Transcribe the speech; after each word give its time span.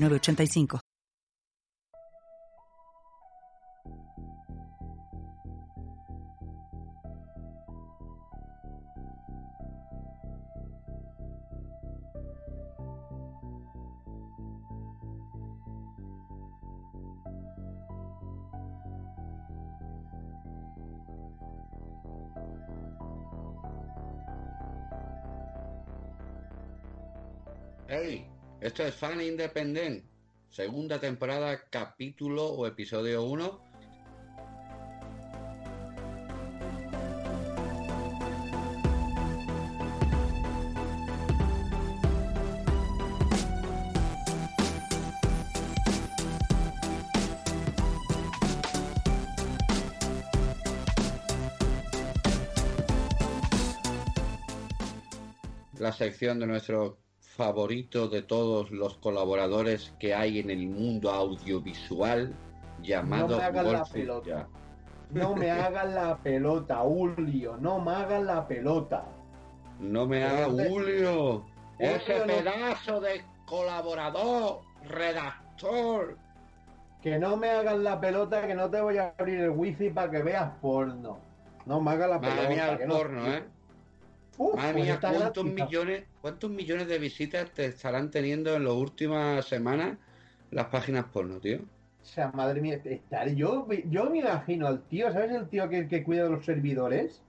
85 0.00 0.80
Hey, 27.88 28.26
esto 28.60 28.82
es 28.82 28.94
Fan 28.94 29.20
Independent, 29.20 30.04
segunda 30.48 30.98
temporada, 30.98 31.68
capítulo 31.70 32.46
o 32.46 32.66
episodio 32.66 33.24
1. 33.24 33.68
La 55.78 55.92
sección 55.92 56.40
de 56.40 56.46
nuestro 56.46 56.98
favorito 57.38 58.08
de 58.08 58.22
todos 58.22 58.72
los 58.72 58.98
colaboradores 58.98 59.94
que 60.00 60.12
hay 60.12 60.40
en 60.40 60.50
el 60.50 60.66
mundo 60.66 61.08
audiovisual 61.12 62.34
llamado 62.82 63.28
No 63.28 63.36
me 63.38 63.44
hagan 63.44 63.72
la 63.72 63.84
pelota. 63.84 64.48
No 65.12 65.36
me 65.36 65.50
hagan 65.52 65.94
la 65.94 66.16
pelota, 66.18 66.76
Julio. 66.78 67.56
No 67.60 67.78
me 67.80 67.92
hagan 67.92 68.26
la 68.26 68.46
pelota. 68.48 69.04
No 69.78 70.04
me 70.08 70.24
haga 70.24 70.46
Julio, 70.46 70.68
Julio. 70.68 71.44
Ese 71.78 72.14
pedazo 72.26 73.00
de 73.00 73.22
colaborador, 73.46 74.62
redactor. 74.84 76.18
Que 77.00 77.20
no 77.20 77.36
me 77.36 77.50
hagan 77.50 77.84
la 77.84 78.00
pelota, 78.00 78.48
que 78.48 78.56
no 78.56 78.68
te 78.68 78.80
voy 78.80 78.98
a 78.98 79.14
abrir 79.16 79.38
el 79.42 79.50
wifi 79.50 79.90
para 79.90 80.10
que 80.10 80.22
veas 80.24 80.50
porno. 80.60 81.20
No 81.66 81.80
me 81.80 81.92
hagas 81.92 82.10
la 82.10 82.18
Madre 82.18 82.30
pelota. 82.34 82.48
mía, 82.48 82.72
el 82.72 82.78
que 82.78 82.86
no- 82.88 82.96
porno, 82.96 83.26
¿eh? 83.32 83.44
Madre 84.38 84.72
pues 84.72 84.84
mía, 84.84 85.00
¿cuántos 85.00 85.44
millones, 85.44 86.04
¿cuántos 86.20 86.50
millones 86.50 86.86
de 86.86 86.98
visitas 86.98 87.50
te 87.50 87.66
estarán 87.66 88.10
teniendo 88.10 88.54
en 88.54 88.64
las 88.64 88.74
últimas 88.74 89.44
semanas 89.44 89.98
las 90.50 90.66
páginas 90.66 91.06
porno, 91.06 91.40
tío? 91.40 91.58
O 91.58 92.04
sea, 92.04 92.30
madre 92.32 92.60
mía, 92.60 92.80
estar, 92.84 93.28
yo, 93.34 93.66
yo 93.90 94.08
me 94.08 94.18
imagino 94.18 94.66
al 94.66 94.82
tío, 94.82 95.12
¿sabes 95.12 95.32
el 95.32 95.48
tío 95.48 95.68
que, 95.68 95.88
que 95.88 96.04
cuida 96.04 96.24
de 96.24 96.30
los 96.30 96.44
servidores? 96.44 97.20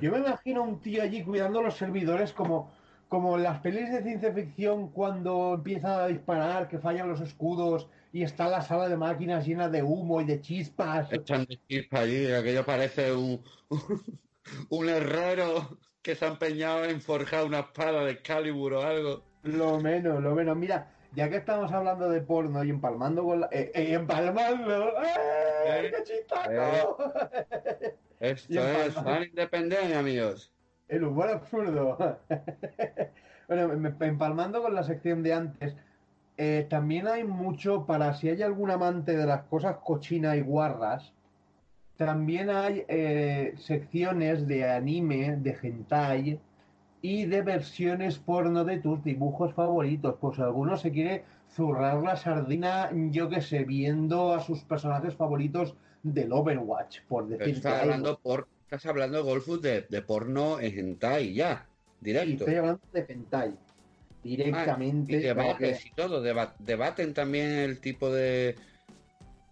Yo 0.00 0.10
me 0.10 0.18
imagino 0.18 0.62
un 0.64 0.80
tío 0.80 1.02
allí 1.02 1.22
cuidando 1.22 1.62
los 1.62 1.76
servidores 1.76 2.32
como, 2.32 2.70
como 3.08 3.36
en 3.36 3.44
las 3.44 3.60
pelis 3.60 3.90
de 3.92 4.02
ciencia 4.02 4.32
ficción 4.32 4.88
cuando 4.88 5.54
empiezan 5.54 6.00
a 6.00 6.06
disparar, 6.08 6.68
que 6.68 6.78
fallan 6.78 7.08
los 7.08 7.20
escudos 7.20 7.88
y 8.12 8.22
está 8.22 8.48
la 8.48 8.60
sala 8.62 8.88
de 8.88 8.96
máquinas 8.96 9.46
llena 9.46 9.68
de 9.68 9.82
humo 9.82 10.20
y 10.20 10.24
de 10.24 10.40
chispas. 10.40 11.12
echan 11.12 11.44
de 11.44 11.60
chispa 11.68 12.00
allí, 12.00 12.26
que 12.26 12.36
aquello 12.36 12.66
parece 12.66 13.12
un, 13.12 13.40
un 14.70 14.88
herrero 14.88 15.78
que 16.08 16.14
se 16.14 16.24
ha 16.24 16.28
empeñado 16.28 16.86
en 16.86 17.02
forjar 17.02 17.44
una 17.44 17.58
espada 17.58 18.02
de 18.02 18.12
Excalibur 18.12 18.72
o 18.72 18.80
algo. 18.82 19.22
Lo 19.42 19.78
menos, 19.78 20.22
lo 20.22 20.34
menos. 20.34 20.56
Mira, 20.56 20.90
ya 21.14 21.28
que 21.28 21.36
estamos 21.36 21.70
hablando 21.70 22.08
de 22.08 22.22
porno 22.22 22.64
y 22.64 22.70
empalmando 22.70 23.24
con 23.24 23.40
la... 23.40 23.48
eh, 23.52 23.70
eh, 23.74 23.92
empalmando. 23.92 24.88
¡Eh! 25.02 25.08
Eh, 25.66 25.92
¡Qué 25.94 26.02
chistaco! 26.04 26.96
Esto 28.20 28.54
Y 28.54 28.56
en 28.56 28.64
es 28.64 28.94
fan 28.94 29.24
independiente, 29.24 29.94
amigos. 29.94 30.50
El 30.88 31.04
humor 31.04 31.28
absurdo. 31.28 31.98
bueno, 33.48 33.68
me- 33.76 34.06
empalmando 34.06 34.62
con 34.62 34.74
la 34.74 34.84
sección 34.84 35.22
de 35.22 35.34
antes, 35.34 35.76
eh, 36.38 36.66
también 36.70 37.06
hay 37.06 37.24
mucho 37.24 37.84
para 37.84 38.14
si 38.14 38.30
hay 38.30 38.40
algún 38.42 38.70
amante 38.70 39.14
de 39.14 39.26
las 39.26 39.42
cosas 39.42 39.76
cochinas 39.84 40.38
y 40.38 40.40
guarras, 40.40 41.12
también 41.98 42.48
hay 42.48 42.84
eh, 42.88 43.54
secciones 43.58 44.46
de 44.46 44.70
anime, 44.70 45.36
de 45.36 45.56
hentai 45.60 46.38
y 47.02 47.26
de 47.26 47.42
versiones 47.42 48.18
porno 48.18 48.64
de 48.64 48.78
tus 48.78 49.02
dibujos 49.04 49.52
favoritos. 49.52 50.14
Pues 50.20 50.38
alguno 50.38 50.76
se 50.76 50.92
quiere 50.92 51.24
zurrar 51.50 52.00
la 52.02 52.16
sardina, 52.16 52.90
yo 53.10 53.28
que 53.28 53.40
sé, 53.42 53.64
viendo 53.64 54.32
a 54.32 54.40
sus 54.40 54.60
personajes 54.60 55.14
favoritos 55.14 55.74
del 56.04 56.32
Overwatch, 56.32 57.00
por 57.08 57.28
decir 57.28 57.56
Estás 57.56 57.82
hablando, 57.82 58.18
por, 58.20 58.46
estás 58.62 58.86
hablando, 58.86 59.24
Golfus, 59.24 59.60
de, 59.60 59.82
de 59.90 60.02
porno 60.02 60.60
en 60.60 60.78
hentai 60.78 61.34
ya, 61.34 61.66
directo. 62.00 62.44
estoy 62.44 62.54
hablando 62.54 62.80
de 62.92 63.06
hentai. 63.08 63.50
Ah, 63.50 64.22
Directamente. 64.22 65.12
y 65.16 65.20
debates 65.20 65.86
y 65.86 65.90
todo, 65.92 66.22
deba- 66.22 66.54
debaten 66.58 67.14
también 67.14 67.50
el 67.50 67.80
tipo 67.80 68.10
de 68.10 68.56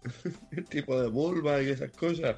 el 0.51 0.65
tipo 0.67 0.99
de 0.99 1.09
vulva 1.09 1.61
y 1.61 1.69
esas 1.69 1.91
cosas. 1.91 2.37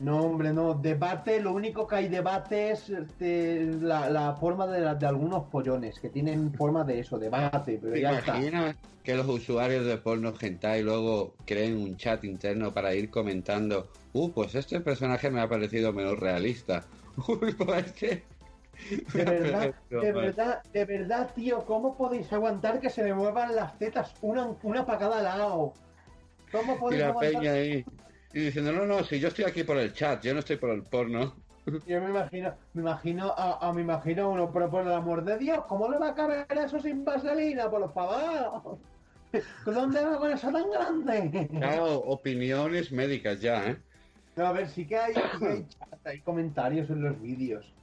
No, 0.00 0.22
hombre, 0.26 0.52
no. 0.52 0.74
Debate, 0.74 1.40
lo 1.40 1.52
único 1.52 1.86
que 1.86 1.96
hay 1.96 2.08
debate 2.08 2.70
es 2.70 2.88
este, 2.88 3.64
la, 3.80 4.08
la 4.08 4.36
forma 4.36 4.66
de, 4.68 4.80
la- 4.80 4.94
de 4.94 5.06
algunos 5.06 5.44
pollones, 5.50 5.98
que 5.98 6.08
tienen 6.08 6.52
forma 6.54 6.84
de 6.84 7.00
eso, 7.00 7.18
debate, 7.18 7.78
pero 7.82 7.94
¿Te 7.94 8.02
ya 8.02 8.18
está. 8.18 8.36
imaginas 8.36 8.76
que 9.02 9.16
los 9.16 9.26
usuarios 9.28 9.86
de 9.86 9.96
porno 9.98 10.32
hentai 10.40 10.82
luego 10.82 11.34
creen 11.46 11.78
un 11.78 11.96
chat 11.96 12.22
interno 12.24 12.72
para 12.72 12.94
ir 12.94 13.10
comentando, 13.10 13.88
uh, 14.12 14.30
pues 14.32 14.54
este 14.54 14.80
personaje 14.80 15.30
me 15.30 15.40
ha 15.40 15.48
parecido 15.48 15.92
menos 15.92 16.16
realista? 16.18 16.86
Uy, 17.28 17.52
pues. 17.54 17.94
De 19.12 19.24
verdad, 19.24 19.74
de 19.90 20.12
verdad, 20.12 20.62
de 20.72 20.84
verdad, 20.84 21.30
tío, 21.34 21.64
¿cómo 21.66 21.96
podéis 21.96 22.32
aguantar 22.32 22.78
que 22.78 22.88
se 22.90 23.02
me 23.02 23.12
muevan 23.14 23.56
las 23.56 23.76
tetas 23.78 24.14
una, 24.20 24.46
una 24.62 24.86
para 24.86 24.98
cada 24.98 25.22
lado? 25.22 25.72
¿Cómo 26.50 26.72
Y 26.90 26.96
la 26.96 27.08
aguantar? 27.08 27.42
peña 27.42 27.52
ahí. 27.52 27.84
Y 28.32 28.40
diciendo, 28.40 28.72
no, 28.72 28.86
no, 28.86 29.04
si 29.04 29.18
yo 29.20 29.28
estoy 29.28 29.44
aquí 29.44 29.64
por 29.64 29.78
el 29.78 29.92
chat, 29.92 30.22
yo 30.22 30.32
no 30.34 30.40
estoy 30.40 30.56
por 30.56 30.70
el 30.70 30.84
porno. 30.84 31.42
Yo 31.84 32.00
me 32.00 32.10
imagino, 32.10 32.56
me 32.74 32.82
imagino 32.82 33.32
a, 33.36 33.66
a- 33.68 33.72
me 33.72 33.82
imagino 33.82 34.30
uno, 34.30 34.52
pero 34.52 34.70
por 34.70 34.82
el 34.86 34.92
amor 34.92 35.24
de 35.24 35.38
Dios, 35.38 35.64
¿cómo 35.68 35.88
le 35.90 35.98
va 35.98 36.10
a 36.10 36.14
caber 36.14 36.46
eso 36.50 36.78
sin 36.80 37.04
vaselina, 37.04 37.70
por 37.70 37.92
favor? 37.92 38.80
¿Dónde 39.64 40.04
va 40.04 40.18
con 40.18 40.30
eso 40.32 40.52
tan 40.52 40.70
grande? 40.70 41.48
Claro, 41.58 41.98
opiniones 42.16 42.90
médicas 42.92 43.40
ya, 43.40 43.70
¿eh? 43.70 43.84
No, 44.36 44.46
a 44.46 44.52
ver, 44.52 44.68
sí 44.68 44.86
que 44.86 44.96
hay, 44.96 45.22
sí 45.30 45.42
que 45.42 45.50
hay 45.50 45.66
chat, 45.68 46.06
hay 46.06 46.22
comentarios 46.22 46.88
en 46.90 47.02
los 47.02 47.20
vídeos. 47.20 47.77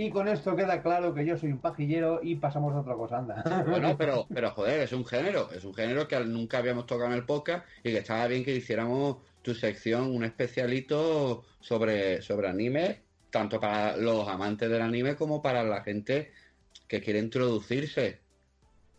Y 0.00 0.10
con 0.10 0.28
esto 0.28 0.54
queda 0.54 0.80
claro 0.80 1.12
que 1.12 1.26
yo 1.26 1.36
soy 1.36 1.50
un 1.50 1.58
pajillero 1.58 2.20
y 2.22 2.36
pasamos 2.36 2.72
a 2.72 2.82
otra 2.82 2.94
cosa, 2.94 3.18
anda. 3.18 3.64
Bueno, 3.68 3.96
pero, 3.98 4.28
pero 4.32 4.52
joder, 4.52 4.82
es 4.82 4.92
un 4.92 5.04
género, 5.04 5.50
es 5.50 5.64
un 5.64 5.74
género 5.74 6.06
que 6.06 6.20
nunca 6.20 6.58
habíamos 6.58 6.86
tocado 6.86 7.10
en 7.10 7.14
el 7.14 7.26
podcast 7.26 7.66
y 7.82 7.90
que 7.90 7.98
estaba 7.98 8.28
bien 8.28 8.44
que 8.44 8.54
hiciéramos 8.54 9.16
tu 9.42 9.56
sección, 9.56 10.14
un 10.14 10.22
especialito 10.22 11.42
sobre, 11.58 12.22
sobre 12.22 12.46
anime, 12.46 13.02
tanto 13.30 13.58
para 13.58 13.96
los 13.96 14.28
amantes 14.28 14.70
del 14.70 14.82
anime 14.82 15.16
como 15.16 15.42
para 15.42 15.64
la 15.64 15.82
gente 15.82 16.30
que 16.86 17.00
quiere 17.00 17.18
introducirse. 17.18 18.20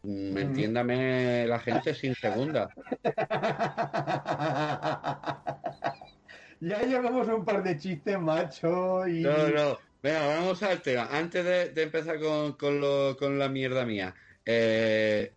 Mm. 0.03 0.37
Entiéndame 0.37 1.47
la 1.47 1.59
gente 1.59 1.93
sin 1.93 2.13
segunda. 2.13 2.67
ya 6.59 6.81
llevamos 6.81 7.25
un 7.29 7.45
par 7.45 7.63
de 7.63 7.77
chistes, 7.77 8.19
macho, 8.19 9.07
y... 9.07 9.21
No, 9.21 9.47
no. 9.47 9.88
Venga, 10.01 10.27
vamos 10.27 10.63
al 10.63 10.81
tema. 10.81 11.07
Antes 11.11 11.43
de, 11.73 11.83
empezar 11.83 12.19
con, 12.19 12.53
con, 12.53 12.79
lo- 12.79 13.15
con 13.17 13.37
la 13.39 13.49
mierda 13.49 13.85
mía. 13.85 14.15
eh, 14.45 15.33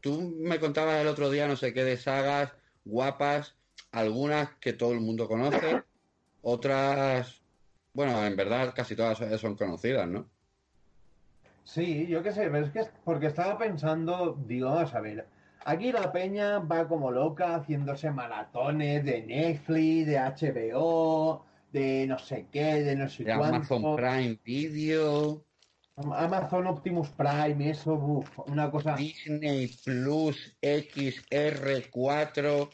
tú 0.00 0.34
me 0.38 0.60
contabas 0.60 1.00
el 1.00 1.08
otro 1.08 1.30
día 1.30 1.48
no 1.48 1.56
sé 1.56 1.72
qué 1.74 1.84
de 1.84 1.96
sagas 1.96 2.52
guapas, 2.84 3.56
algunas 3.92 4.50
que 4.60 4.72
todo 4.72 4.92
el 4.92 5.00
mundo 5.00 5.26
conoce, 5.28 5.82
otras, 6.42 7.42
bueno, 7.94 8.24
en 8.24 8.36
verdad 8.36 8.72
casi 8.76 8.94
todas 8.96 9.18
son- 9.40 9.56
conocidas, 9.56 10.08
¿no? 10.08 10.28
Sí, 11.64 12.06
yo 12.06 12.22
qué 12.22 12.32
sé, 12.32 12.48
pero 12.50 12.66
es 12.66 12.72
que 12.72 12.84
porque 13.04 13.26
estaba 13.26 13.58
pensando, 13.58 14.36
digo, 14.46 14.70
vamos 14.70 14.94
a 14.94 15.00
ver, 15.00 15.26
Aquí 15.64 15.90
la 15.90 16.12
peña 16.12 16.60
va 16.60 16.86
como 16.86 17.10
loca 17.10 17.56
haciéndose 17.56 18.08
maratones 18.12 19.04
de 19.04 19.22
Netflix, 19.22 20.06
de 20.06 20.16
HBO, 20.16 21.44
de 21.76 22.06
no 22.06 22.18
sé 22.18 22.46
qué, 22.50 22.82
de 22.82 22.96
no 22.96 23.06
sé 23.08 23.24
De 23.24 23.36
cuánto. 23.36 23.74
Amazon 23.74 23.96
Prime 23.96 24.38
Video, 24.42 25.44
Amazon 25.96 26.66
Optimus 26.68 27.10
Prime, 27.10 27.68
eso, 27.70 27.92
uf, 27.94 28.38
una 28.46 28.70
cosa. 28.70 28.96
Disney 28.96 29.68
Plus, 29.84 30.56
XR4. 30.62 32.68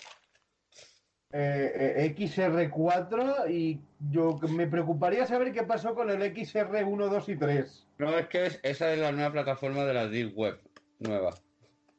eh, 1.33 1.95
eh, 1.97 2.15
XR4 2.17 3.49
y 3.51 3.81
yo 4.11 4.39
me 4.49 4.67
preocuparía 4.69 5.27
saber 5.27 5.53
qué 5.53 5.63
pasó 5.65 5.95
con 5.95 6.11
el 6.11 6.23
XR1, 6.23 7.09
2 7.09 7.29
y 7.29 7.37
3. 7.37 7.87
No, 7.99 8.17
es 8.17 8.29
que 8.29 8.47
es- 8.47 8.61
esa 8.63 8.93
es 8.93 8.99
la 9.01 9.11
nueva 9.13 9.33
plataforma 9.33 9.85
de 9.85 9.95
la 9.95 10.07
Deep 10.09 10.37
Web 10.37 10.61
nueva. 11.01 11.35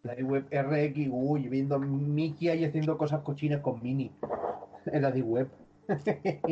La 0.04 0.14
web 0.16 0.46
RX, 0.52 1.08
uy, 1.12 1.48
viendo 1.50 1.80
Mickey 1.80 2.50
ahí 2.50 2.64
haciendo 2.66 2.98
cosas 2.98 3.22
cochinas 3.22 3.62
con 3.62 3.82
Mini 3.82 4.12
en 4.86 5.02
la 5.02 5.10
web. 5.10 5.50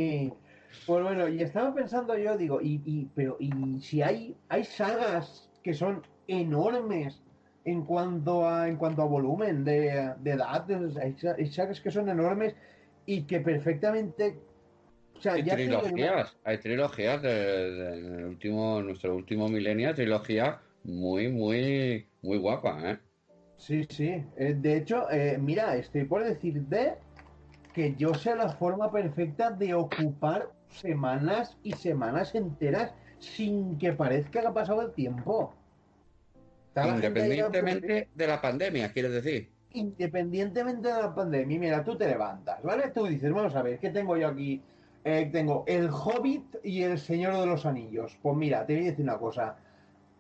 pues 0.86 1.04
bueno, 1.04 1.28
y 1.28 1.42
estaba 1.42 1.74
pensando 1.74 2.18
yo, 2.18 2.38
digo, 2.38 2.62
y, 2.62 2.82
y- 2.86 3.10
pero 3.16 3.38
y 3.40 3.80
si 3.82 4.02
hay, 4.02 4.36
hay 4.50 4.64
sagas 4.64 5.50
que 5.64 5.74
son 5.74 6.04
enormes 6.28 7.22
en 7.66 7.84
cuanto 7.86 8.48
a 8.48 8.68
en 8.68 8.78
cuanto 8.78 9.04
a 9.04 9.06
volumen 9.06 9.64
de, 9.64 10.14
de 10.20 10.32
edad, 10.32 10.66
hay, 11.02 11.16
sa- 11.18 11.36
hay 11.38 11.48
sagas 11.48 11.80
que 11.82 11.92
son 11.92 12.10
enormes 12.10 12.56
y 13.06 13.24
que 13.24 13.40
perfectamente 13.40 14.36
o 15.18 15.22
sea, 15.22 15.34
Hay 15.34 15.44
ya 15.44 15.56
trilogías, 15.56 16.36
hay 16.44 16.58
trilogías 16.58 17.22
de, 17.22 17.30
de- 17.72 18.26
último, 18.26 18.82
nuestro 18.82 19.16
último 19.16 19.48
milenio, 19.50 19.94
trilogías 19.94 20.58
muy, 20.84 21.28
muy, 21.30 22.08
muy 22.24 22.38
guapas, 22.40 22.84
¿eh? 22.86 23.00
Sí, 23.58 23.86
sí. 23.90 24.24
Eh, 24.38 24.56
de 24.58 24.78
hecho, 24.78 25.10
eh, 25.12 25.38
mira, 25.40 25.76
estoy 25.76 26.06
por 26.06 26.24
decirte 26.24 26.98
que 27.74 27.96
yo 27.96 28.14
sé 28.14 28.36
la 28.36 28.50
forma 28.50 28.92
perfecta 28.92 29.52
de 29.52 29.74
ocupar 29.74 30.52
semanas 30.68 31.58
y 31.64 31.74
semanas 31.74 32.36
enteras 32.36 32.94
sin 33.20 33.78
que 33.78 33.94
parezca 33.94 34.42
que 34.42 34.48
ha 34.48 34.54
pasado 34.54 34.82
el 34.82 34.94
tiempo. 34.94 35.54
Independientemente 36.76 38.10
de 38.14 38.28
la 38.28 38.42
pandemia, 38.42 38.92
quieres 38.92 39.12
decir. 39.12 39.52
independientemente 39.74 40.88
de 40.88 41.02
la 41.02 41.14
pandemia, 41.14 41.60
mira, 41.60 41.84
tú 41.84 41.96
te 41.96 42.08
levantas, 42.08 42.62
¿vale? 42.64 42.90
Tú 42.92 43.06
dices, 43.06 43.32
vamos 43.32 43.56
a 43.56 43.62
ver, 43.62 43.80
¿qué 43.80 43.90
tengo 43.90 44.18
yo 44.18 44.28
aquí? 44.28 44.62
Eh, 45.04 45.30
tengo 45.32 45.64
El 45.68 45.90
Hobbit 45.90 46.58
y 46.64 46.84
El 46.84 47.00
Señor 47.00 47.38
de 47.38 47.46
los 47.46 47.66
Anillos. 47.66 48.18
Pues 48.22 48.36
mira, 48.36 48.66
te 48.66 48.76
voy 48.76 48.84
a 48.84 48.90
decir 48.92 49.04
una 49.04 49.18
cosa. 49.18 49.58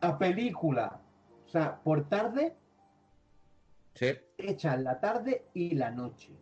A 0.01 0.17
película, 0.17 0.99
o 1.45 1.49
sea, 1.49 1.75
por 1.83 2.07
tarde, 2.09 2.53
Sí, 3.93 4.07
hecha 4.37 4.77
la 4.77 4.99
tarde 4.99 5.45
y 5.53 5.75
la 5.75 5.91
noche. 5.91 6.40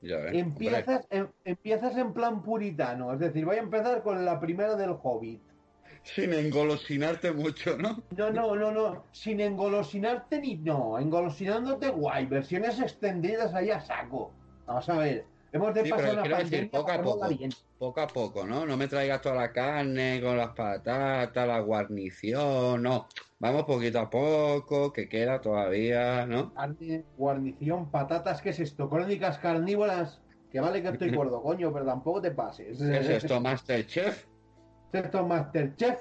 Ya 0.00 0.16
ves. 0.18 0.26
hombre. 0.26 0.40
Empiezas 0.40 1.06
en, 1.10 1.28
empiezas 1.44 1.96
en 1.96 2.12
plan 2.12 2.42
puritano, 2.42 3.12
es 3.12 3.20
decir, 3.20 3.44
voy 3.44 3.56
a 3.56 3.60
empezar 3.60 4.02
con 4.02 4.24
la 4.24 4.40
primera 4.40 4.76
del 4.76 4.96
Hobbit. 5.02 5.40
Sin 6.02 6.32
engolosinarte 6.32 7.32
mucho, 7.32 7.76
¿no? 7.76 8.02
No, 8.16 8.30
no, 8.30 8.56
no, 8.56 8.70
no, 8.70 9.04
sin 9.12 9.40
engolosinarte 9.40 10.40
ni 10.40 10.56
no, 10.56 10.98
engolosinándote 10.98 11.90
guay, 11.90 12.26
versiones 12.26 12.80
extendidas 12.80 13.54
ahí 13.54 13.70
a 13.70 13.80
saco. 13.80 14.32
Vamos 14.66 14.88
a 14.88 14.96
ver, 14.96 15.26
hemos 15.52 15.74
de 15.74 15.84
Sí, 15.84 15.90
pasar 15.90 16.04
pero 16.06 16.12
una 16.14 16.22
quiero 16.22 16.36
decir, 16.38 16.50
pandemia, 16.50 16.70
poco 16.70 16.90
a 16.92 17.02
poco. 17.02 17.28
bien. 17.28 17.50
Poco 17.78 18.00
a 18.00 18.06
poco, 18.06 18.46
¿no? 18.46 18.66
No 18.66 18.76
me 18.76 18.88
traigas 18.88 19.22
toda 19.22 19.34
la 19.36 19.52
carne 19.52 20.20
con 20.22 20.36
las 20.36 20.50
patatas, 20.50 21.46
la 21.48 21.60
guarnición, 21.60 22.82
no. 22.82 23.06
Vamos 23.38 23.64
poquito 23.64 23.98
a 24.00 24.10
poco, 24.10 24.92
que 24.92 25.08
queda 25.08 25.40
todavía, 25.40 26.26
¿no? 26.26 26.52
Carne, 26.54 27.04
guarnición, 27.16 27.90
patatas, 27.90 28.42
¿qué 28.42 28.50
es 28.50 28.60
esto? 28.60 28.88
Crónicas 28.90 29.38
carnívoras, 29.38 30.20
que 30.52 30.60
vale 30.60 30.82
que 30.82 30.88
estoy 30.88 31.10
gordo, 31.16 31.42
coño, 31.42 31.72
pero 31.72 31.86
tampoco 31.86 32.20
te 32.20 32.32
pases. 32.32 32.78
¿Qué 32.78 32.98
es 32.98 33.08
esto, 33.08 33.40
Masterchef? 33.40 34.26
Esto 34.92 35.20
es 35.20 35.26
Masterchef, 35.26 36.00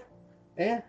¿eh? 0.57 0.81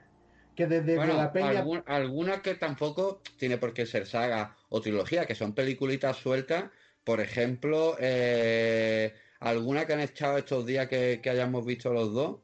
Que 0.57 0.67
desde 0.67 0.97
Bueno, 0.97 1.15
la 1.19 1.31
peña... 1.33 1.51
algún- 1.61 1.83
alguna 1.87 2.41
que 2.41 2.55
tampoco 2.55 3.21
tiene 3.39 3.59
por 3.59 3.73
qué 3.75 3.85
ser 3.87 4.07
saga 4.07 4.57
o 4.71 4.81
trilogía, 4.81 5.27
que 5.27 5.35
son 5.35 5.55
peliculitas 5.55 6.17
sueltas. 6.17 6.65
Por 7.05 7.21
ejemplo, 7.21 7.97
eh, 7.99 9.15
alguna 9.41 9.87
que 9.87 9.93
han 9.95 10.01
echado 10.01 10.39
estos 10.39 10.67
días 10.67 10.89
que, 10.89 11.21
que 11.23 11.31
hayamos 11.31 11.65
visto 11.65 11.93
los 11.93 12.13
dos, 12.13 12.41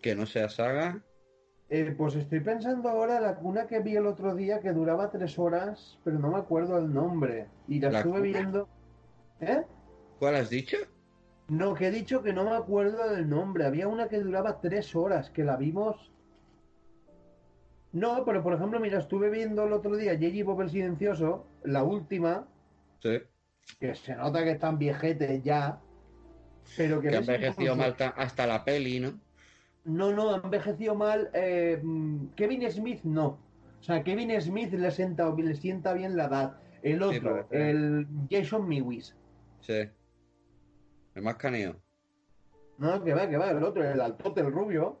que 0.00 0.14
no 0.14 0.26
sea 0.26 0.48
saga. 0.48 1.02
Eh, 1.68 1.94
pues 1.96 2.14
estoy 2.14 2.40
pensando 2.40 2.88
ahora 2.88 3.20
la 3.20 3.38
una 3.42 3.66
que 3.66 3.80
vi 3.80 3.96
el 3.96 4.06
otro 4.06 4.34
día 4.34 4.60
que 4.60 4.72
duraba 4.72 5.10
tres 5.10 5.38
horas, 5.38 5.98
pero 6.04 6.18
no 6.18 6.30
me 6.30 6.38
acuerdo 6.38 6.78
el 6.78 6.92
nombre. 6.92 7.48
Y 7.66 7.80
la, 7.80 7.90
¿La 7.90 7.98
estuve 7.98 8.18
cuna? 8.20 8.22
viendo. 8.22 8.68
¿Eh? 9.40 9.62
¿Cuál 10.18 10.36
has 10.36 10.50
dicho? 10.50 10.76
No, 11.48 11.74
que 11.74 11.88
he 11.88 11.90
dicho 11.90 12.22
que 12.22 12.32
no 12.32 12.44
me 12.44 12.56
acuerdo 12.56 13.10
del 13.10 13.28
nombre. 13.28 13.64
Había 13.66 13.88
una 13.88 14.08
que 14.08 14.20
duraba 14.20 14.60
tres 14.60 14.94
horas, 14.94 15.30
que 15.30 15.44
la 15.44 15.56
vimos. 15.56 16.12
No, 17.92 18.24
pero 18.24 18.42
por 18.42 18.54
ejemplo, 18.54 18.80
mira, 18.80 18.98
estuve 18.98 19.30
viendo 19.30 19.64
el 19.64 19.72
otro 19.72 19.96
día 19.96 20.14
J.J. 20.14 20.44
Bob 20.44 20.62
el 20.62 20.70
Silencioso, 20.70 21.46
la 21.62 21.84
última, 21.84 22.48
Sí, 23.04 23.20
que 23.78 23.94
se 23.94 24.14
nota 24.16 24.42
que 24.42 24.52
están 24.52 24.78
viejetes 24.78 25.42
ya, 25.44 25.78
pero 26.74 27.02
que 27.02 27.10
que 27.10 27.16
ha 27.16 27.20
ves 27.20 27.28
envejecido 27.28 27.76
mal 27.76 27.96
ta- 27.96 28.14
hasta 28.16 28.46
la 28.46 28.64
peli, 28.64 28.98
¿no? 28.98 29.20
No, 29.84 30.10
no, 30.12 30.30
ha 30.34 30.40
envejecido 30.42 30.94
mal. 30.94 31.28
eh, 31.34 31.78
mm, 31.82 32.28
Kevin 32.34 32.70
Smith 32.72 33.00
no. 33.04 33.38
O 33.78 33.82
sea, 33.82 34.02
Kevin 34.02 34.40
Smith 34.40 34.72
le 34.72 34.90
sienta, 34.90 35.30
le 35.36 35.54
sienta 35.54 35.92
bien 35.92 36.16
la 36.16 36.24
edad. 36.24 36.56
El 36.82 37.02
otro, 37.02 37.46
el 37.50 38.06
Jason 38.30 38.66
Mewis. 38.66 39.14
Sí. 39.60 39.86
El 41.14 41.22
más 41.22 41.34
caneo. 41.36 41.76
No, 42.78 43.04
que 43.04 43.12
va, 43.12 43.28
que 43.28 43.36
va, 43.36 43.50
el 43.50 43.62
otro, 43.62 43.84
el 43.84 44.00
altote, 44.00 44.40
el 44.40 44.50
rubio. 44.50 44.98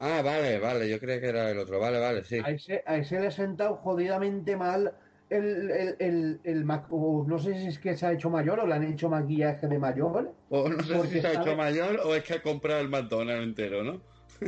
Ah, 0.00 0.20
vale, 0.24 0.58
vale, 0.58 0.88
yo 0.88 0.98
creía 0.98 1.20
que 1.20 1.28
era 1.28 1.50
el 1.50 1.58
otro. 1.58 1.78
Vale, 1.78 2.00
vale, 2.00 2.24
sí. 2.24 2.40
A 2.44 2.50
ese, 2.50 2.82
a 2.86 2.96
ese 2.96 3.20
le 3.20 3.28
ha 3.28 3.30
sentado 3.30 3.76
jodidamente 3.76 4.56
mal 4.56 4.92
el, 5.30 5.70
el, 5.70 5.96
el, 5.98 6.40
el 6.44 6.70
o 6.90 7.24
no 7.26 7.38
sé 7.38 7.58
si 7.58 7.66
es 7.66 7.78
que 7.78 7.96
se 7.96 8.06
ha 8.06 8.12
hecho 8.12 8.30
mayor 8.30 8.60
o 8.60 8.66
le 8.66 8.74
han 8.74 8.84
hecho 8.84 9.08
maquillaje 9.08 9.66
de 9.66 9.78
mayor. 9.78 10.32
O 10.50 10.68
no 10.68 10.82
sé 10.82 11.06
si 11.08 11.20
se 11.20 11.26
ha 11.26 11.40
hecho 11.40 11.56
mayor 11.56 12.00
o 12.04 12.14
es 12.14 12.22
que 12.24 12.34
ha 12.34 12.42
comprado 12.42 12.80
el 12.80 12.88
McDonald's 12.88 13.44
entero, 13.44 13.82
¿no? 13.82 14.00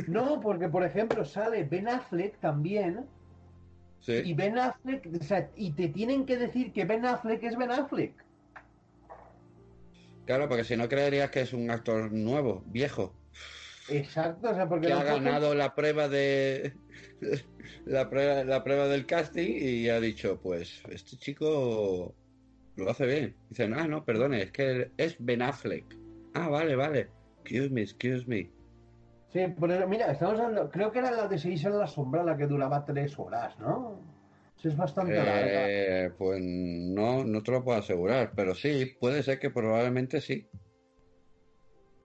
No, 0.07 0.39
porque 0.41 0.69
por 0.69 0.83
ejemplo 0.83 1.25
sale 1.25 1.63
Ben 1.63 1.87
Affleck 1.87 2.39
también. 2.39 3.05
Y 4.07 4.23
Sí. 4.23 4.33
Ben 4.35 4.57
Affleck, 4.57 5.09
o 5.19 5.23
sea, 5.23 5.49
y 5.55 5.71
te 5.71 5.89
tienen 5.89 6.25
que 6.25 6.37
decir 6.37 6.71
que 6.71 6.85
Ben 6.85 7.05
Affleck 7.05 7.43
es 7.43 7.57
Ben 7.57 7.71
Affleck. 7.71 8.13
Claro, 10.25 10.47
porque 10.47 10.63
si 10.63 10.77
no 10.77 10.87
creerías 10.87 11.31
que 11.31 11.41
es 11.41 11.51
un 11.53 11.71
actor 11.71 12.11
nuevo, 12.11 12.63
viejo, 12.67 13.13
Exacto, 13.89 14.49
o 14.49 14.53
sea, 14.53 14.67
porque 14.67 14.87
que 14.87 14.93
ha 14.93 15.03
ganado 15.03 15.55
la 15.55 15.73
prueba 15.73 16.09
de 16.09 16.73
la 17.87 18.09
prueba, 18.09 18.43
la 18.43 18.63
prueba 18.63 18.87
del 18.87 19.05
casting 19.05 19.57
y 19.59 19.89
ha 19.89 19.99
dicho, 19.99 20.39
pues 20.41 20.81
este 20.89 21.17
chico 21.17 22.13
lo 22.75 22.89
hace 22.89 23.05
bien. 23.05 23.35
Dicen, 23.49 23.73
ah, 23.73 23.87
no, 23.87 24.05
perdone, 24.05 24.43
es 24.43 24.51
que 24.51 24.91
es 24.97 25.15
Ben 25.19 25.41
Affleck. 25.41 25.85
Ah, 26.33 26.49
vale, 26.49 26.75
vale. 26.75 27.09
Excuse 27.43 27.69
me, 27.69 27.81
excuse 27.81 28.25
me. 28.27 28.49
Sí, 29.29 29.41
pero 29.59 29.87
mira, 29.87 30.11
estamos 30.11 30.39
hablando, 30.39 30.69
creo 30.71 30.91
que 30.91 30.99
era 30.99 31.11
la 31.11 31.27
de 31.27 31.37
Seis 31.37 31.63
en 31.65 31.77
la 31.77 31.87
sombra 31.87 32.23
la 32.23 32.37
que 32.37 32.47
duraba 32.47 32.85
tres 32.85 33.17
horas, 33.19 33.57
¿no? 33.59 33.99
Sí, 34.61 34.69
es 34.69 34.77
bastante 34.77 35.13
larga. 35.13 35.69
Eh, 35.69 36.11
pues 36.17 36.41
no, 36.41 37.23
no 37.23 37.43
te 37.43 37.51
lo 37.51 37.63
puedo 37.63 37.77
asegurar, 37.77 38.31
pero 38.35 38.55
sí, 38.55 38.97
puede 38.99 39.21
ser 39.23 39.39
que 39.39 39.49
probablemente 39.49 40.21
sí. 40.21 40.47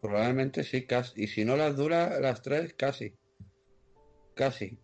Probablemente 0.00 0.64
sí, 0.64 0.84
casi. 0.84 1.22
Y 1.22 1.28
si 1.28 1.44
no 1.44 1.56
las 1.56 1.76
dura 1.76 2.20
las 2.20 2.42
tres, 2.42 2.74
casi. 2.74 3.14
Casi. 4.34 4.78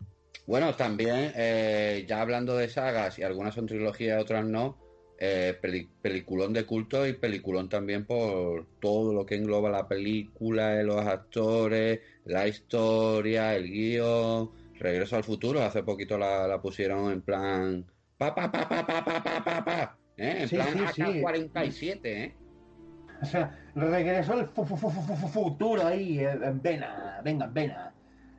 Bueno, 0.48 0.74
también, 0.76 1.30
eh, 1.36 2.06
ya 2.08 2.22
hablando 2.22 2.56
de 2.56 2.70
sagas, 2.70 3.18
y 3.18 3.22
algunas 3.22 3.54
son 3.54 3.66
trilogías, 3.66 4.18
otras 4.22 4.46
no, 4.46 4.78
eh, 5.18 5.54
peli- 5.60 5.90
peliculón 6.00 6.54
de 6.54 6.64
culto 6.64 7.06
y 7.06 7.12
peliculón 7.12 7.68
también 7.68 8.06
por 8.06 8.66
todo 8.80 9.12
lo 9.12 9.26
que 9.26 9.34
engloba 9.34 9.68
la 9.68 9.86
película, 9.86 10.80
eh, 10.80 10.84
los 10.84 11.04
actores, 11.04 12.00
la 12.24 12.48
historia, 12.48 13.54
el 13.56 13.68
guion. 13.70 14.50
Regreso 14.78 15.16
al 15.16 15.24
futuro, 15.24 15.60
hace 15.62 15.82
poquito 15.82 16.16
la, 16.16 16.48
la 16.48 16.62
pusieron 16.62 17.12
en 17.12 17.20
plan 17.20 17.84
pa 18.16 18.34
pa 18.34 18.50
pa 18.50 18.66
pa 18.66 18.86
pa 18.86 19.04
pa 19.04 19.22
pa 19.22 19.44
pa 19.44 19.64
pa, 19.66 19.98
¿eh? 20.16 20.36
en 20.40 20.48
Sí, 20.48 20.56
plan 20.56 20.68
sí, 20.72 20.78
sí. 20.94 21.02
AK-47, 21.02 22.00
¿eh? 22.04 22.34
O 23.20 23.26
sea, 23.26 23.54
fu- 24.54 24.64
fu- 24.64 24.76
fu- 24.78 24.90
fu- 24.90 25.14
fu- 25.14 25.28
futuro 25.28 25.86
ahí, 25.86 26.20
eh, 26.20 26.38
en 26.42 26.62
vena, 26.62 27.20
venga, 27.22 27.44
en 27.44 27.52
vena. 27.52 27.92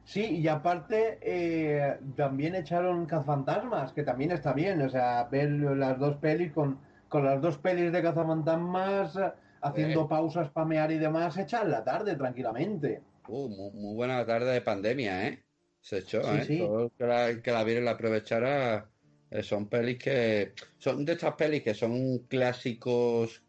Sí, 0.09 0.39
y 0.41 0.47
aparte 0.47 1.19
eh, 1.21 1.97
también 2.15 2.55
echaron 2.55 3.05
Cazafantasmas, 3.05 3.93
que 3.93 4.01
también 4.01 4.31
está 4.31 4.53
bien, 4.53 4.81
o 4.81 4.89
sea, 4.89 5.25
ver 5.25 5.51
las 5.51 5.99
dos 5.99 6.17
pelis 6.17 6.51
con, 6.51 6.79
con 7.07 7.23
las 7.25 7.39
dos 7.39 7.59
pelis 7.59 7.91
de 7.91 8.01
Cazafantasmas, 8.01 9.15
eh, 9.17 9.31
haciendo 9.61 10.01
Eh. 10.05 10.07
pausas, 10.09 10.49
pamear 10.49 10.91
y 10.91 10.97
demás, 10.97 11.37
echar 11.37 11.67
la 11.67 11.83
tarde 11.83 12.15
tranquilamente. 12.15 13.03
Uh, 13.27 13.47
muy, 13.49 13.71
muy 13.73 13.93
buena 13.95 14.25
tarde 14.25 14.51
de 14.51 14.61
pandemia, 14.61 15.27
¿eh? 15.27 15.43
Se 15.79 15.99
echó, 15.99 16.23
Sí, 16.23 16.37
¿eh? 16.37 16.43
sí. 16.43 16.57
Todo 16.57 16.91
que 16.97 17.05
la, 17.05 17.41
que 17.43 17.51
la 17.51 17.63
viera 17.63 17.81
y 17.81 17.83
la 17.85 17.91
aprovechara 17.91 18.89
Eh, 19.31 19.43
son 19.43 19.67
pelis 19.69 19.99
que. 19.99 20.53
Son 20.79 21.05
de 21.05 21.13
estas 21.13 21.35
pelis 21.35 21.61
que 21.61 21.75
son 21.75 22.17
clásicos 22.27 23.43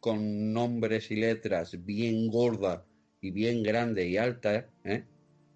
con 0.00 0.50
nombres 0.54 1.10
y 1.10 1.16
letras 1.16 1.76
bien 1.84 2.28
gordas 2.30 2.80
y 3.20 3.32
bien 3.32 3.62
grandes 3.62 4.06
y 4.06 4.16
altas, 4.16 4.64
¿eh? 4.84 5.04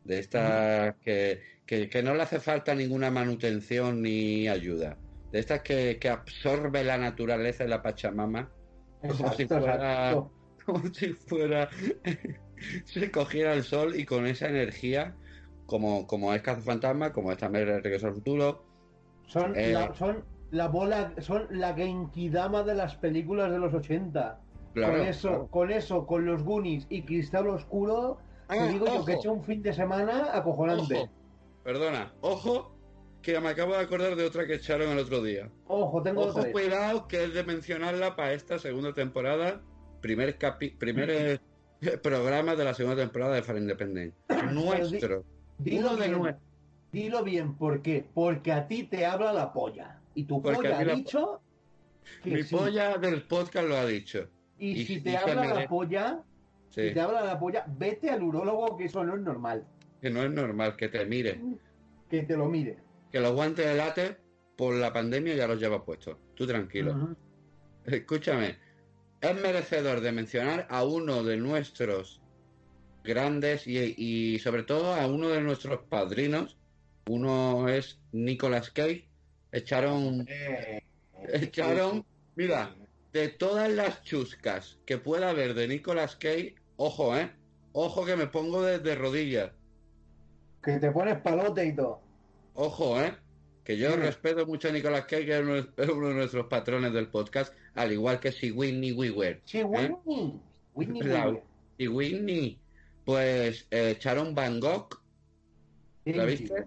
De 0.05 0.19
estas 0.19 0.97
que, 1.05 1.43
que, 1.67 1.89
que 1.89 2.03
no 2.03 2.15
le 2.15 2.23
hace 2.23 2.41
falta 2.41 2.75
ninguna 2.75 3.11
manutención 3.11 4.03
ni 4.03 4.49
ayuda. 4.49 4.99
De 5.33 5.39
estas 5.41 5.63
que, 5.63 5.99
que 6.01 6.09
absorbe 6.09 6.83
la 6.85 6.99
naturaleza 6.99 7.65
y 7.65 7.69
la 7.69 7.83
Pachamama 7.83 8.51
como 9.07 9.33
si 9.33 9.47
fuera. 9.47 10.13
exacto. 10.13 10.33
Como 10.67 10.87
si 10.93 11.15
fuera. 11.15 11.69
se 12.85 13.11
cogiera 13.11 13.55
el 13.55 13.65
sol 13.65 13.97
y 13.97 14.05
con 14.05 14.27
esa 14.27 14.49
energía, 14.49 15.17
como, 15.67 16.07
como 16.07 16.35
es 16.35 16.43
Cazafantasma, 16.43 17.13
como 17.13 17.33
es 17.33 17.39
también 17.39 17.69
el 17.69 17.83
Regreso 17.83 18.09
al 18.09 18.15
Futuro. 18.15 18.63
Son, 19.27 19.57
Eh. 19.57 19.73
la, 19.73 19.95
son 19.95 20.25
la 20.51 20.69
bola, 20.69 21.15
son 21.19 21.47
la 21.51 21.75
Genkidama 21.75 22.63
de 22.63 22.75
las 22.75 22.95
películas 22.97 23.51
de 23.51 23.59
los 23.59 23.73
80. 23.75 24.41
Claro, 24.75 24.93
con 24.99 25.07
eso, 25.07 25.29
claro. 25.29 25.49
con 25.51 25.71
eso, 25.73 26.07
con 26.07 26.27
los 26.27 26.43
Goonies 26.45 26.87
y 26.91 27.03
Cristal 27.03 27.49
Oscuro, 27.49 28.19
te 28.59 28.69
digo 28.69 28.87
yo 28.87 29.05
que 29.05 29.13
he 29.13 29.15
ojo. 29.15 29.21
hecho 29.21 29.33
un 29.33 29.43
fin 29.45 29.63
de 29.63 29.73
semana 29.73 30.31
acojonante. 30.37 30.97
Ojo, 30.99 31.11
perdona, 31.65 32.13
ojo, 32.21 32.77
que 33.23 33.39
me 33.41 33.49
acabo 33.51 33.73
de 33.75 33.81
acordar 33.81 34.17
de 34.17 34.25
otra 34.25 34.47
que 34.47 34.55
echaron 34.55 34.91
el 34.91 34.99
otro 34.99 35.23
día. 35.23 35.51
Ojo, 35.67 36.03
tengo 36.03 36.23
Ojo, 36.23 36.41
tres. 36.41 36.53
cuidado, 36.53 37.07
que 37.09 37.25
es 37.25 37.35
de 37.35 37.45
mencionarla 37.45 38.17
para 38.17 38.33
esta 38.33 38.59
segunda 38.59 38.95
temporada, 38.95 39.61
primer 40.01 40.39
capi 40.39 40.71
primer 40.71 41.11
eh, 41.11 41.39
programa 42.03 42.57
de 42.57 42.65
la 42.65 42.75
segunda 42.75 42.97
temporada 43.03 43.35
de 43.35 43.43
Fan 43.43 43.59
Independent. 43.59 44.15
Nuestro. 44.53 45.25
Dilo 45.59 45.97
de 45.97 46.09
bien, 46.09 46.37
dilo 46.93 47.23
bien, 47.23 47.55
¿por 47.57 47.83
qué? 47.83 48.07
Porque 48.15 48.53
a 48.53 48.67
ti 48.67 48.85
te 48.85 49.05
habla 49.05 49.33
la 49.33 49.53
polla. 49.53 50.01
Y 50.15 50.25
tu 50.25 50.41
Porque 50.41 50.57
polla 50.57 50.79
ha 50.79 50.85
la- 50.85 50.95
dicho 50.95 51.41
que 52.25 52.31
Mi 52.31 52.43
sí. 52.43 52.55
polla 52.57 52.97
del 52.97 53.23
podcast 53.27 53.69
lo 53.69 53.77
ha 53.77 53.85
dicho. 53.85 54.27
Y, 54.59 54.71
y- 54.81 54.87
si 54.87 55.01
te 55.01 55.17
habla 55.17 55.45
la 55.55 55.69
polla, 55.69 56.23
Sí, 56.71 56.89
si 56.89 56.95
te 56.95 57.01
habla 57.01 57.23
la 57.25 57.39
polla, 57.39 57.65
vete 57.67 58.11
al 58.11 58.23
urólogo, 58.23 58.77
que 58.77 58.85
eso 58.85 59.05
no 59.05 59.15
es 59.17 59.21
normal. 59.21 59.65
que 60.01 60.09
no 60.11 60.23
es 60.23 60.31
normal 60.31 60.77
que 60.77 60.89
te 60.89 61.05
mire. 61.05 61.41
Que 62.09 62.23
te 62.23 62.37
lo 62.37 62.47
mire. 62.47 62.79
Que 63.13 63.21
los 63.21 63.33
guantes 63.35 63.67
de 63.67 63.75
late 63.75 64.17
por 64.57 64.75
la 64.75 64.93
pandemia 64.93 65.35
ya 65.35 65.47
los 65.47 65.59
llevas 65.61 65.83
puestos. 65.83 66.17
Tú 66.35 66.47
tranquilo. 66.47 67.17
Escúchame, 67.85 68.57
es 69.21 69.35
merecedor 69.41 70.01
de 70.01 70.13
mencionar 70.13 70.67
a 70.71 70.85
uno 70.85 71.23
de 71.25 71.37
nuestros 71.37 72.21
grandes 73.05 73.67
y, 73.67 73.95
y 73.97 74.39
sobre 74.39 74.63
todo 74.63 74.95
a 74.95 75.07
uno 75.07 75.29
de 75.29 75.41
nuestros 75.41 75.81
padrinos. 75.89 76.57
Uno 77.09 77.69
es 77.69 77.99
Nicolas 78.13 78.71
Cage. 78.71 79.09
Echaron, 79.53 80.25
Eh, 80.29 80.83
echaron, 81.33 82.05
mira, 82.37 82.75
de 83.13 83.29
todas 83.29 83.71
las 83.73 84.03
chuscas 84.05 84.79
que 84.87 84.99
pueda 84.99 85.31
haber 85.31 85.55
de 85.55 85.67
Nicolas 85.67 86.15
Cage, 86.17 86.55
ojo, 86.83 87.15
eh, 87.17 87.31
ojo 87.73 88.05
que 88.07 88.17
me 88.17 88.27
pongo 88.27 88.63
de, 88.63 88.79
de 88.79 88.95
rodillas, 88.95 89.53
Que 90.63 90.79
te 90.79 90.91
pones 90.91 91.19
palote 91.21 91.67
y 91.67 91.75
todo. 91.77 92.01
ojo, 92.55 93.01
eh, 93.01 93.15
que 93.65 93.77
yo 93.77 93.95
respeto 93.97 94.47
mucho 94.47 94.69
a 94.69 94.73
Nicolas 94.73 95.05
Cage, 95.05 95.27
que 95.27 95.35
es 95.39 95.43
uno, 95.43 95.57
es 95.57 95.89
uno 95.89 96.09
de 96.09 96.15
nuestros 96.15 96.47
patrones 96.47 96.93
del 96.93 97.09
podcast, 97.09 97.55
al 97.75 97.93
igual 97.93 98.19
que 98.19 98.33
si 98.33 98.51
Whitney 98.51 98.93
Weaver. 98.93 99.43
Sí, 99.45 99.63
Whitney. 99.63 100.41
Whitney. 100.75 101.43
Y 101.79 101.89
Whitney, 101.89 102.59
pues 103.05 103.67
eh, 103.71 103.91
echaron 103.91 104.35
Van 104.35 104.59
Gogh, 104.61 104.89
¿la 106.05 106.25
viste? 106.25 106.67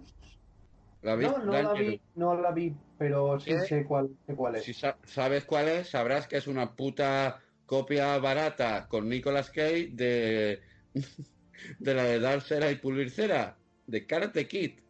¿La 1.02 1.16
viste? 1.16 1.38
No, 1.38 1.44
no 1.44 1.52
la 1.62 1.72
vi, 1.74 2.00
no 2.14 2.40
la 2.40 2.50
vi, 2.52 2.74
pero 2.98 3.38
sí 3.38 3.50
¿Qué? 3.50 3.60
sé 3.60 3.84
cuál, 3.84 4.10
sé 4.26 4.34
cuál 4.34 4.56
es. 4.56 4.64
Si 4.64 4.72
sa- 4.72 4.96
sabes 5.04 5.44
cuál 5.44 5.68
es, 5.68 5.90
sabrás 5.90 6.26
que 6.26 6.36
es 6.38 6.46
una 6.46 6.74
puta 6.74 7.42
copia 7.66 8.18
barata 8.18 8.86
con 8.88 9.08
Nicolas 9.08 9.50
Cage 9.50 9.90
de, 9.92 10.60
de 11.78 11.94
la 11.94 12.04
de 12.04 12.20
dar 12.20 12.40
cera 12.40 12.70
y 12.70 12.76
pulir 12.76 13.10
cera, 13.10 13.56
de 13.86 14.06
Karate 14.06 14.46
Kid. 14.46 14.80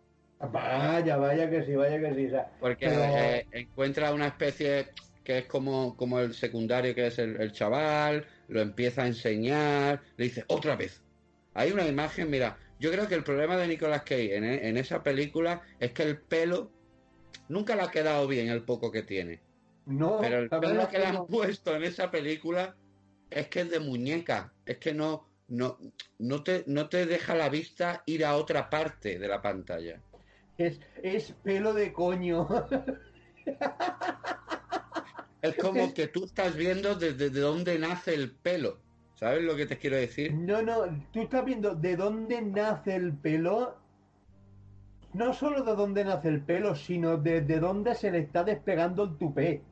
Vaya, 0.41 1.17
vaya 1.17 1.49
que 1.49 1.65
sí, 1.65 1.75
vaya 1.75 1.99
que 2.01 2.15
sí. 2.15 2.27
o 2.27 2.31
sea, 2.31 2.51
Porque 2.61 2.87
Pero- 2.89 3.03
eh, 3.03 3.47
encuentra 3.53 4.13
una 4.13 4.27
especie 4.27 4.89
que 5.23 5.39
es 5.39 5.47
como, 5.47 5.97
como 5.97 6.21
el 6.21 6.35
secundario 6.35 6.95
que 6.95 7.07
es 7.07 7.19
el, 7.19 7.41
el 7.41 7.53
chaval, 7.53 8.27
lo 8.49 8.61
empieza 8.61 9.05
a 9.05 9.07
enseñar, 9.07 10.03
le 10.17 10.25
dice 10.25 10.45
otra 10.49 10.77
vez. 10.77 11.03
Hay 11.55 11.71
una 11.73 11.87
imagen, 11.87 12.29
mira, 12.29 12.59
yo 12.79 12.91
creo 12.93 13.09
que 13.09 13.15
el 13.15 13.25
problema 13.25 13.57
de 13.57 13.69
Nicolas 13.69 14.03
Cage 14.03 14.37
en, 14.37 14.45
en 14.45 14.77
esa 14.77 15.03
película 15.03 15.63
es 15.81 15.93
que 15.93 16.03
el 16.03 16.19
pelo 16.19 16.71
nunca 17.49 17.75
le 17.77 17.83
ha 17.83 17.91
quedado 17.91 18.27
bien 18.27 18.49
el 18.51 18.63
poco 18.65 18.91
que 18.91 19.03
tiene. 19.03 19.41
No, 19.87 20.19
Pero 20.21 20.39
el 20.39 20.49
pelo 20.49 20.89
que 20.89 20.99
le 20.99 21.07
han 21.07 21.27
puesto 21.27 21.75
en 21.77 21.85
esa 21.85 22.11
película 22.11 22.77
es 23.31 23.49
que 23.49 23.61
es 23.63 23.71
de 23.71 23.81
muñeca, 23.81 24.55
es 24.65 24.79
que 24.79 24.95
no, 24.95 25.29
no, 25.49 25.79
no, 26.19 26.43
te, 26.43 26.65
no 26.67 26.89
te 26.89 27.07
deja 27.07 27.35
la 27.35 27.49
vista 27.49 28.03
ir 28.07 28.25
a 28.25 28.37
otra 28.37 28.71
parte 28.71 29.19
de 29.19 29.29
la 29.29 29.43
pantalla. 29.43 30.03
es, 30.57 30.81
es 31.03 31.33
pelo 31.43 31.75
de 31.75 31.93
coño. 31.93 32.49
Es 35.43 35.57
como 35.59 35.93
que 35.93 36.09
tú 36.09 36.25
estás 36.25 36.57
viendo 36.57 36.95
desde 36.97 37.31
de 37.31 37.41
dónde 37.41 37.79
nace 37.79 38.15
el 38.15 38.35
pelo. 38.35 38.81
¿Sabes 39.15 39.43
lo 39.43 39.55
que 39.57 39.67
te 39.67 39.79
quiero 39.79 39.97
decir? 39.97 40.35
No, 40.35 40.63
no, 40.63 40.85
tú 41.13 41.23
estás 41.23 41.45
viendo 41.45 41.75
de 41.75 41.97
dónde 41.97 42.41
nace 42.43 42.97
el 42.97 43.15
pelo. 43.17 43.77
No 45.13 45.33
solo 45.35 45.63
de 45.63 45.75
dónde 45.77 46.05
nace 46.05 46.29
el 46.29 46.43
pelo, 46.45 46.75
sino 46.75 47.17
de, 47.19 47.41
de 47.43 47.61
dónde 47.61 47.95
se 47.95 48.11
le 48.11 48.19
está 48.21 48.43
despegando 48.45 49.05
el 49.05 49.17
tupé. 49.19 49.63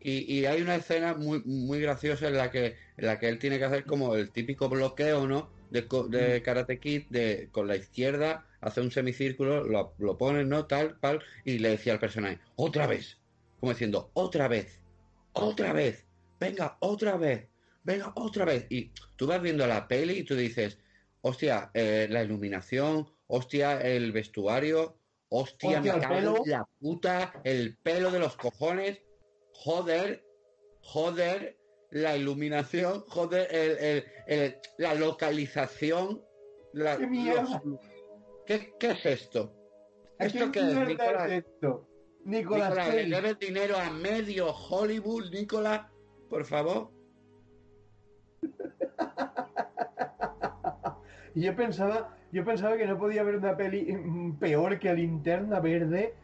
Y, 0.00 0.32
y 0.32 0.46
hay 0.46 0.62
una 0.62 0.76
escena 0.76 1.14
muy, 1.14 1.42
muy 1.44 1.80
graciosa 1.80 2.28
en 2.28 2.36
la 2.36 2.50
que 2.50 2.76
en 2.96 3.06
la 3.06 3.18
que 3.18 3.28
él 3.28 3.38
tiene 3.38 3.58
que 3.58 3.64
hacer 3.64 3.84
como 3.84 4.14
el 4.14 4.30
típico 4.30 4.68
bloqueo, 4.68 5.26
¿no? 5.26 5.50
De, 5.70 5.86
de 6.08 6.42
Karate 6.42 6.78
Kid, 6.78 7.04
de 7.10 7.48
con 7.52 7.68
la 7.68 7.76
izquierda, 7.76 8.46
hace 8.60 8.80
un 8.80 8.90
semicírculo, 8.90 9.64
lo, 9.64 9.94
lo 9.98 10.18
pone, 10.18 10.44
¿no? 10.44 10.66
Tal, 10.66 10.98
tal, 11.00 11.22
y 11.44 11.58
le 11.58 11.70
decía 11.70 11.94
al 11.94 12.00
personaje, 12.00 12.38
otra 12.56 12.86
vez, 12.86 13.18
como 13.58 13.72
diciendo, 13.72 14.10
otra 14.14 14.48
vez, 14.48 14.80
otra 15.32 15.72
vez, 15.72 16.06
venga, 16.38 16.76
otra 16.80 17.16
vez, 17.16 17.48
venga, 17.84 18.12
otra 18.16 18.44
vez. 18.44 18.66
Y 18.68 18.90
tú 19.16 19.26
vas 19.26 19.40
viendo 19.40 19.66
la 19.66 19.88
peli 19.88 20.18
y 20.18 20.24
tú 20.24 20.34
dices, 20.34 20.78
hostia, 21.22 21.70
eh, 21.74 22.06
la 22.10 22.22
iluminación, 22.22 23.08
hostia, 23.28 23.80
el 23.80 24.12
vestuario, 24.12 24.96
hostia, 25.28 25.78
Hostia, 25.78 25.94
me 25.94 26.00
cago 26.00 26.42
en 26.44 26.50
la 26.50 26.68
puta, 26.80 27.32
el 27.44 27.76
pelo 27.76 28.10
de 28.10 28.18
los 28.18 28.36
cojones, 28.36 29.00
joder, 29.64 30.24
joder, 30.82 31.56
la 31.90 32.16
iluminación, 32.16 33.04
joder, 33.08 33.48
el, 33.54 33.78
el- 33.78 34.04
el- 34.26 34.56
la 34.78 34.94
localización, 34.94 36.22
la- 36.72 36.96
¡Qué 36.96 37.06
mierda! 37.06 37.60
los- 37.64 37.80
¿Qué, 38.46 38.74
qué 38.78 38.90
es 38.92 39.06
esto? 39.06 39.52
¿Esto 40.18 40.46
¿Qué 40.52 40.60
qué 40.60 40.70
es, 40.70 40.88
Nicolás? 40.88 41.30
es 41.30 41.44
esto? 41.44 41.86
Nicolás 42.24 42.70
Nicolás, 42.70 42.94
le 42.94 43.04
debes 43.08 43.38
dinero 43.38 43.76
a 43.78 43.90
medio 43.90 44.52
Hollywood, 44.52 45.30
Nicolás, 45.30 45.90
por 46.28 46.44
favor. 46.44 46.90
Y 51.34 51.40
yo 51.42 51.54
pensaba, 51.56 52.16
yo 52.32 52.44
pensaba 52.44 52.76
que 52.76 52.86
no 52.86 52.98
podía 52.98 53.20
haber 53.22 53.36
una 53.36 53.56
peli 53.56 53.92
mm, 53.92 54.38
peor 54.38 54.78
que 54.78 54.92
Linterna 54.94 55.60
Verde 55.60 56.14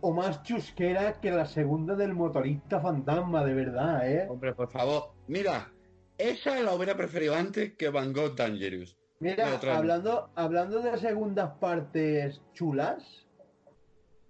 o 0.00 0.12
más 0.12 0.42
chusquera 0.42 1.20
que 1.20 1.30
la 1.30 1.46
segunda 1.46 1.94
del 1.94 2.12
motorista 2.14 2.80
fantasma, 2.80 3.44
de 3.44 3.54
verdad, 3.54 4.08
¿eh? 4.10 4.26
Hombre, 4.28 4.54
por 4.54 4.68
favor. 4.70 5.12
Mira, 5.26 5.70
esa 6.18 6.60
la 6.60 6.74
hubiera 6.74 6.96
preferido 6.96 7.34
antes 7.34 7.74
que 7.74 7.88
Van 7.88 8.12
Gogh 8.12 8.34
Dangerous. 8.36 8.96
Mira, 9.20 9.58
hablando, 9.74 10.30
hablando 10.34 10.80
de 10.80 10.96
segundas 10.98 11.50
partes 11.60 12.40
chulas, 12.54 13.02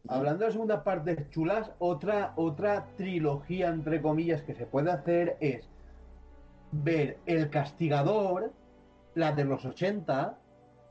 hablando 0.09 0.45
de 0.47 0.52
segundas 0.52 0.83
partes 0.83 1.30
chulas, 1.30 1.71
otra, 1.78 2.33
otra 2.37 2.87
trilogía, 2.97 3.69
entre 3.69 4.00
comillas, 4.02 4.42
que 4.42 4.54
se 4.54 4.66
puede 4.66 4.90
hacer 4.90 5.37
es 5.40 5.69
ver 6.73 7.19
El 7.26 7.50
Castigador, 7.50 8.52
la 9.14 9.33
de 9.33 9.45
los 9.45 9.64
80, 9.64 10.37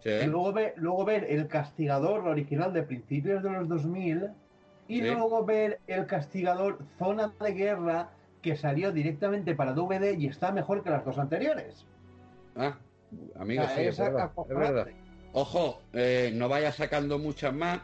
Sí. 0.01 0.09
y 0.11 0.27
luego 0.27 0.53
ver, 0.53 0.73
luego 0.77 1.03
ver 1.03 1.25
El 1.29 1.49
Castigador, 1.49 2.23
la 2.23 2.29
original 2.29 2.71
de 2.71 2.83
principios 2.83 3.43
de 3.43 3.49
los 3.49 3.67
2000, 3.67 4.29
y 4.89 4.95
Sí. 4.99 5.01
luego 5.01 5.45
ver 5.45 5.79
El 5.87 6.05
Castigador 6.07 6.79
Zona 6.97 7.33
de 7.39 7.53
Guerra, 7.53 8.09
que 8.41 8.57
salió 8.57 8.91
directamente 8.91 9.55
para 9.55 9.73
DVD 9.73 10.17
y 10.17 10.27
está 10.27 10.51
mejor 10.51 10.83
que 10.83 10.89
las 10.89 11.05
dos 11.05 11.17
anteriores. 11.17 11.85
Ah, 12.55 12.77
amigo, 13.37 13.63
O 13.63 13.67
sea, 13.67 13.75
sí, 13.75 13.81
es 13.83 13.97
verdad, 13.97 14.17
es 14.19 14.23
acojonante. 14.25 14.73
verdad. 14.73 14.91
Ojo, 15.33 15.81
eh, 15.93 16.31
no 16.33 16.49
vayas 16.49 16.75
sacando 16.75 17.19
muchas 17.19 17.53
más, 17.53 17.81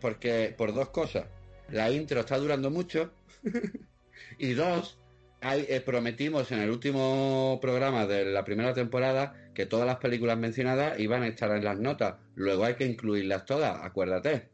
porque 0.00 0.54
por 0.56 0.72
dos 0.74 0.88
cosas. 0.90 1.26
La 1.68 1.90
intro 1.90 2.20
está 2.20 2.38
durando 2.38 2.70
mucho. 2.70 3.12
y 4.38 4.54
dos, 4.54 4.98
hay, 5.42 5.66
eh, 5.68 5.80
prometimos 5.80 6.50
en 6.52 6.60
el 6.60 6.70
último 6.70 7.58
programa 7.60 8.06
de 8.06 8.24
la 8.26 8.44
primera 8.44 8.72
temporada 8.74 9.34
que 9.54 9.66
todas 9.66 9.86
las 9.86 9.96
películas 9.96 10.38
mencionadas 10.38 10.98
iban 10.98 11.22
a 11.22 11.28
estar 11.28 11.50
en 11.50 11.64
las 11.64 11.78
notas. 11.78 12.16
Luego 12.34 12.64
hay 12.64 12.74
que 12.74 12.86
incluirlas 12.86 13.44
todas, 13.44 13.78
acuérdate. 13.82 14.48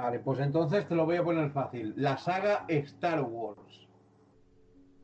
Vale, 0.00 0.18
pues 0.20 0.40
entonces 0.40 0.88
te 0.88 0.94
lo 0.94 1.04
voy 1.04 1.16
a 1.16 1.22
poner 1.22 1.50
fácil. 1.50 1.92
La 1.96 2.16
saga 2.16 2.64
Star 2.68 3.20
Wars. 3.20 3.86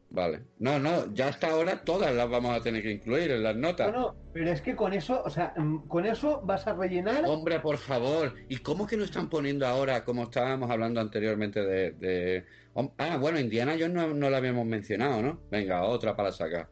Vale. 0.09 0.41
No, 0.59 0.79
no, 0.79 1.13
ya 1.13 1.29
hasta 1.29 1.51
ahora 1.51 1.83
todas 1.85 2.15
las 2.15 2.31
vamos 2.31 2.57
a 2.57 2.63
tener 2.63 2.83
que 2.83 2.93
incluir 2.93 3.31
en 3.33 3.43
las 3.43 3.55
notas. 3.57 3.93
No, 3.93 4.01
no, 4.01 4.15
pero 4.33 4.51
es 4.51 4.63
que 4.63 4.75
con 4.75 4.95
eso, 4.95 5.23
o 5.23 5.29
sea, 5.29 5.53
mm, 5.55 5.89
con 5.89 6.07
eso 6.07 6.41
vas 6.45 6.67
a 6.67 6.73
rellenar. 6.73 7.25
Hombre, 7.27 7.61
por 7.61 7.77
favor. 7.77 8.33
¿Y 8.49 8.59
cómo 8.59 8.87
que 8.87 8.97
no 8.97 9.05
están 9.05 9.29
poniendo 9.29 9.67
ahora, 9.67 10.03
como 10.05 10.23
estábamos 10.23 10.71
hablando 10.71 11.01
anteriormente 11.01 11.61
de... 11.61 11.91
de... 11.93 12.45
Ah, 12.99 13.19
bueno, 13.19 13.39
Indiana 13.39 13.75
yo 13.75 13.89
no, 13.89 14.15
no 14.15 14.31
la 14.31 14.39
habíamos 14.39 14.65
mencionado, 14.65 15.21
¿no? 15.21 15.41
Venga, 15.51 15.83
otra 15.85 16.17
para 16.17 16.33
sacar. 16.33 16.69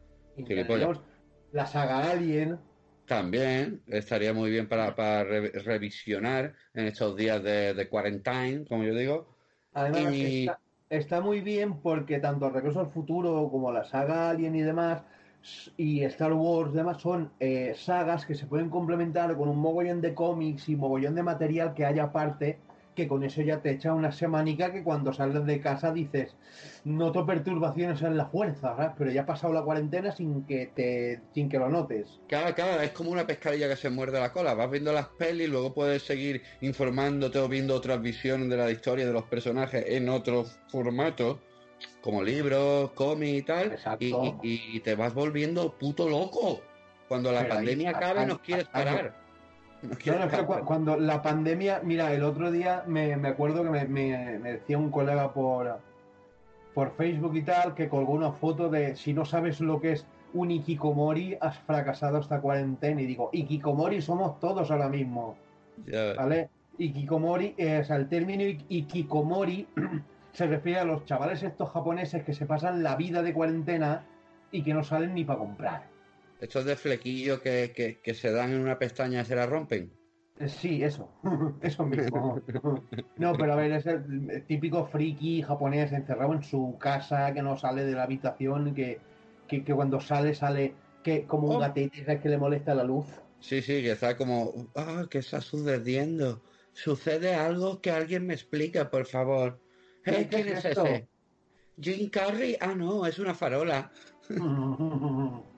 La 1.51 1.67
saga 1.67 2.09
Alien. 2.09 2.59
También 3.05 3.81
estaría 3.87 4.33
muy 4.33 4.49
bien 4.49 4.67
para, 4.67 4.95
para 4.95 5.23
revisionar 5.23 6.53
en 6.73 6.85
estos 6.85 7.15
días 7.15 7.41
de, 7.43 7.73
de 7.73 7.87
quarantine, 7.87 8.65
como 8.67 8.83
yo 8.83 8.95
digo. 8.95 9.35
Además, 9.73 10.57
está, 10.89 11.21
muy 11.21 11.41
bien 11.41 11.81
porque 11.81 12.19
tanto 12.19 12.49
Regreso 12.49 12.79
al 12.79 12.91
Futuro 12.91 13.47
como 13.51 13.71
la 13.71 13.83
saga 13.83 14.29
Alien 14.29 14.55
y 14.55 14.61
demás, 14.61 15.03
y 15.77 16.03
Star 16.05 16.33
Wars 16.33 16.71
y 16.73 16.77
demás, 16.77 17.01
son 17.01 17.31
eh, 17.39 17.73
sagas 17.75 18.25
que 18.25 18.33
se 18.33 18.47
pueden 18.47 18.69
complementar 18.69 19.35
con 19.37 19.49
un 19.49 19.59
mogollón 19.59 20.01
de 20.01 20.15
cómics 20.15 20.69
y 20.69 20.75
mogollón 20.75 21.13
de 21.13 21.23
material 21.23 21.73
que 21.73 21.85
haya 21.85 22.05
aparte 22.05 22.57
que 22.95 23.07
con 23.07 23.23
eso 23.23 23.41
ya 23.41 23.61
te 23.61 23.71
echa 23.71 23.93
una 23.93 24.11
semanica 24.11 24.71
que 24.71 24.83
cuando 24.83 25.13
sales 25.13 25.45
de 25.45 25.59
casa 25.59 25.91
dices, 25.91 26.35
noto 26.85 27.25
perturbaciones 27.25 28.01
en 28.01 28.17
la 28.17 28.25
fuerza, 28.25 28.95
pero 28.97 29.11
ya 29.11 29.21
ha 29.21 29.25
pasado 29.25 29.53
la 29.53 29.61
cuarentena 29.61 30.11
sin 30.11 30.45
que 30.45 30.71
te 30.73 31.21
sin 31.33 31.49
que 31.49 31.59
lo 31.59 31.69
notes. 31.69 32.19
Claro, 32.27 32.55
claro, 32.55 32.81
es 32.81 32.91
como 32.91 33.11
una 33.11 33.27
pescadilla 33.27 33.67
que 33.67 33.75
se 33.75 33.89
muerde 33.89 34.19
la 34.19 34.31
cola, 34.31 34.53
vas 34.53 34.71
viendo 34.71 34.93
las 34.93 35.07
pelis, 35.09 35.49
luego 35.49 35.73
puedes 35.73 36.03
seguir 36.03 36.41
informándote 36.61 37.37
o 37.39 37.47
viendo 37.47 37.75
otras 37.75 38.01
visiones 38.01 38.49
de 38.49 38.57
la 38.57 38.71
historia 38.71 39.05
de 39.05 39.13
los 39.13 39.23
personajes 39.23 39.83
en 39.87 40.09
otro 40.09 40.45
formato 40.69 41.41
como 42.01 42.23
libros, 42.23 42.91
cómics 42.91 43.39
y 43.39 43.41
tal, 43.41 43.79
y, 43.99 44.79
te 44.79 44.95
vas 44.95 45.13
volviendo 45.13 45.77
puto 45.77 46.07
loco. 46.07 46.61
Cuando 47.07 47.31
la 47.31 47.47
pandemia 47.47 47.91
acabe 47.91 48.25
nos 48.25 48.39
quieres 48.39 48.65
parar 48.65 49.24
cuando 50.65 50.97
la 50.97 51.21
pandemia, 51.21 51.81
mira, 51.83 52.13
el 52.13 52.23
otro 52.23 52.51
día 52.51 52.83
me, 52.87 53.13
acuerdo 53.13 53.63
que 53.63 53.69
me, 53.69 54.39
decía 54.39 54.77
un 54.77 54.91
colega 54.91 55.33
por, 55.33 55.79
por 56.73 56.91
Facebook 56.91 57.35
y 57.35 57.43
tal 57.43 57.73
que 57.73 57.89
colgó 57.89 58.13
una 58.13 58.31
foto 58.31 58.69
de 58.69 58.95
si 58.95 59.13
no 59.13 59.25
sabes 59.25 59.61
lo 59.61 59.79
que 59.79 59.93
es 59.93 60.05
un 60.33 60.51
Ikikomori, 60.51 61.37
has 61.39 61.57
fracasado 61.59 62.19
esta 62.19 62.41
cuarentena. 62.41 63.01
Y 63.01 63.05
digo, 63.05 63.29
Ikikomori 63.31 64.01
somos 64.01 64.39
todos 64.39 64.69
ahora 64.69 64.89
mismo. 64.89 65.35
¿Vale? 66.17 66.49
Ikikomori, 66.77 67.55
eh, 67.57 67.79
o 67.79 67.83
sea, 67.85 67.95
el 67.95 68.09
término 68.09 68.43
Ikikomori 68.43 69.67
se 70.33 70.47
refiere 70.47 70.79
a 70.79 70.85
los 70.85 71.05
chavales 71.05 71.41
estos 71.41 71.69
japoneses 71.69 72.23
que 72.23 72.33
se 72.33 72.45
pasan 72.45 72.83
la 72.83 72.95
vida 72.97 73.23
de 73.23 73.33
cuarentena 73.33 74.03
y 74.51 74.63
que 74.63 74.73
no 74.73 74.83
salen 74.83 75.13
ni 75.13 75.23
para 75.23 75.39
comprar. 75.39 75.94
Estos 76.39 76.65
de 76.65 76.75
flequillo 76.75 77.41
que, 77.41 77.99
se 78.13 78.31
dan 78.31 78.51
en 78.51 78.59
una 78.59 78.77
pestaña 78.77 79.21
y 79.21 79.25
se 79.25 79.35
la 79.35 79.45
rompen. 79.45 79.91
Eh, 80.37 80.49
sí, 80.49 80.83
eso, 80.83 81.09
eso 81.61 81.85
mismo. 81.85 82.41
No, 83.17 83.33
pero 83.33 83.53
a 83.53 83.55
ver, 83.55 83.71
es 83.71 83.85
el 83.85 84.43
típico 84.47 84.85
friki 84.85 85.41
japonés 85.41 85.93
encerrado 85.93 86.33
en 86.33 86.43
su 86.43 86.77
casa, 86.77 87.33
que 87.33 87.41
no 87.41 87.57
sale 87.57 87.85
de 87.85 87.93
la 87.93 88.03
habitación, 88.03 88.75
que, 88.75 88.99
que, 89.47 89.63
cuando 89.63 90.01
sale, 90.01 90.35
sale 90.35 90.73
que 91.03 91.23
como 91.25 91.47
un 91.47 91.55
oh. 91.55 91.59
gatete 91.59 92.19
que 92.19 92.29
le 92.29 92.37
molesta 92.37 92.75
la 92.75 92.83
luz. 92.83 93.05
Sí, 93.39 93.61
sí, 93.61 93.81
que 93.81 93.91
está 93.91 94.17
como, 94.17 94.69
ah, 94.75 95.05
¿qué 95.09 95.19
está 95.19 95.39
sucediendo? 95.39 96.41
Sucede 96.73 97.35
algo 97.35 97.79
que 97.79 97.91
alguien 97.91 98.27
me 98.27 98.33
explica, 98.33 98.89
por 98.89 99.05
favor. 99.05 99.59
¿Qué, 100.03 100.27
¿Quién 100.27 100.49
es, 100.49 100.65
ese? 100.65 101.07
Jim 101.79 102.09
Carrey, 102.09 102.57
ah, 102.59 102.73
no, 102.75 103.05
es 103.05 103.19
una 103.19 103.33
farola. 103.33 103.91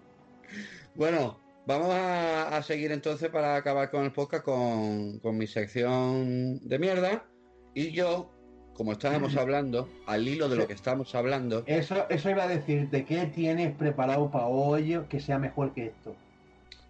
Bueno, 0.97 1.37
vamos 1.67 1.89
a, 1.91 2.59
seguir 2.63 2.91
entonces 2.91 3.29
para 3.29 3.55
acabar 3.55 3.91
con 3.91 4.03
el 4.03 4.11
podcast 4.11 4.43
con, 4.43 5.21
mi 5.37 5.45
sección 5.45 6.59
de 6.67 6.79
mierda. 6.79 7.23
Y 7.75 7.91
yo, 7.91 8.31
como 8.73 8.93
estábamos 8.93 9.37
hablando, 9.37 9.87
al 10.07 10.27
hilo 10.27 10.49
de 10.49 10.55
lo 10.55 10.65
que 10.65 10.73
estamos 10.73 11.13
hablando. 11.13 11.63
Eso, 11.67 12.09
eso 12.09 12.31
iba 12.31 12.45
a 12.45 12.47
decirte, 12.47 13.05
¿qué 13.05 13.27
tienes 13.27 13.75
preparado 13.75 14.31
para 14.31 14.47
hoy 14.47 14.99
que 15.07 15.19
sea 15.19 15.37
mejor 15.37 15.71
que 15.75 15.85
esto? 15.85 16.15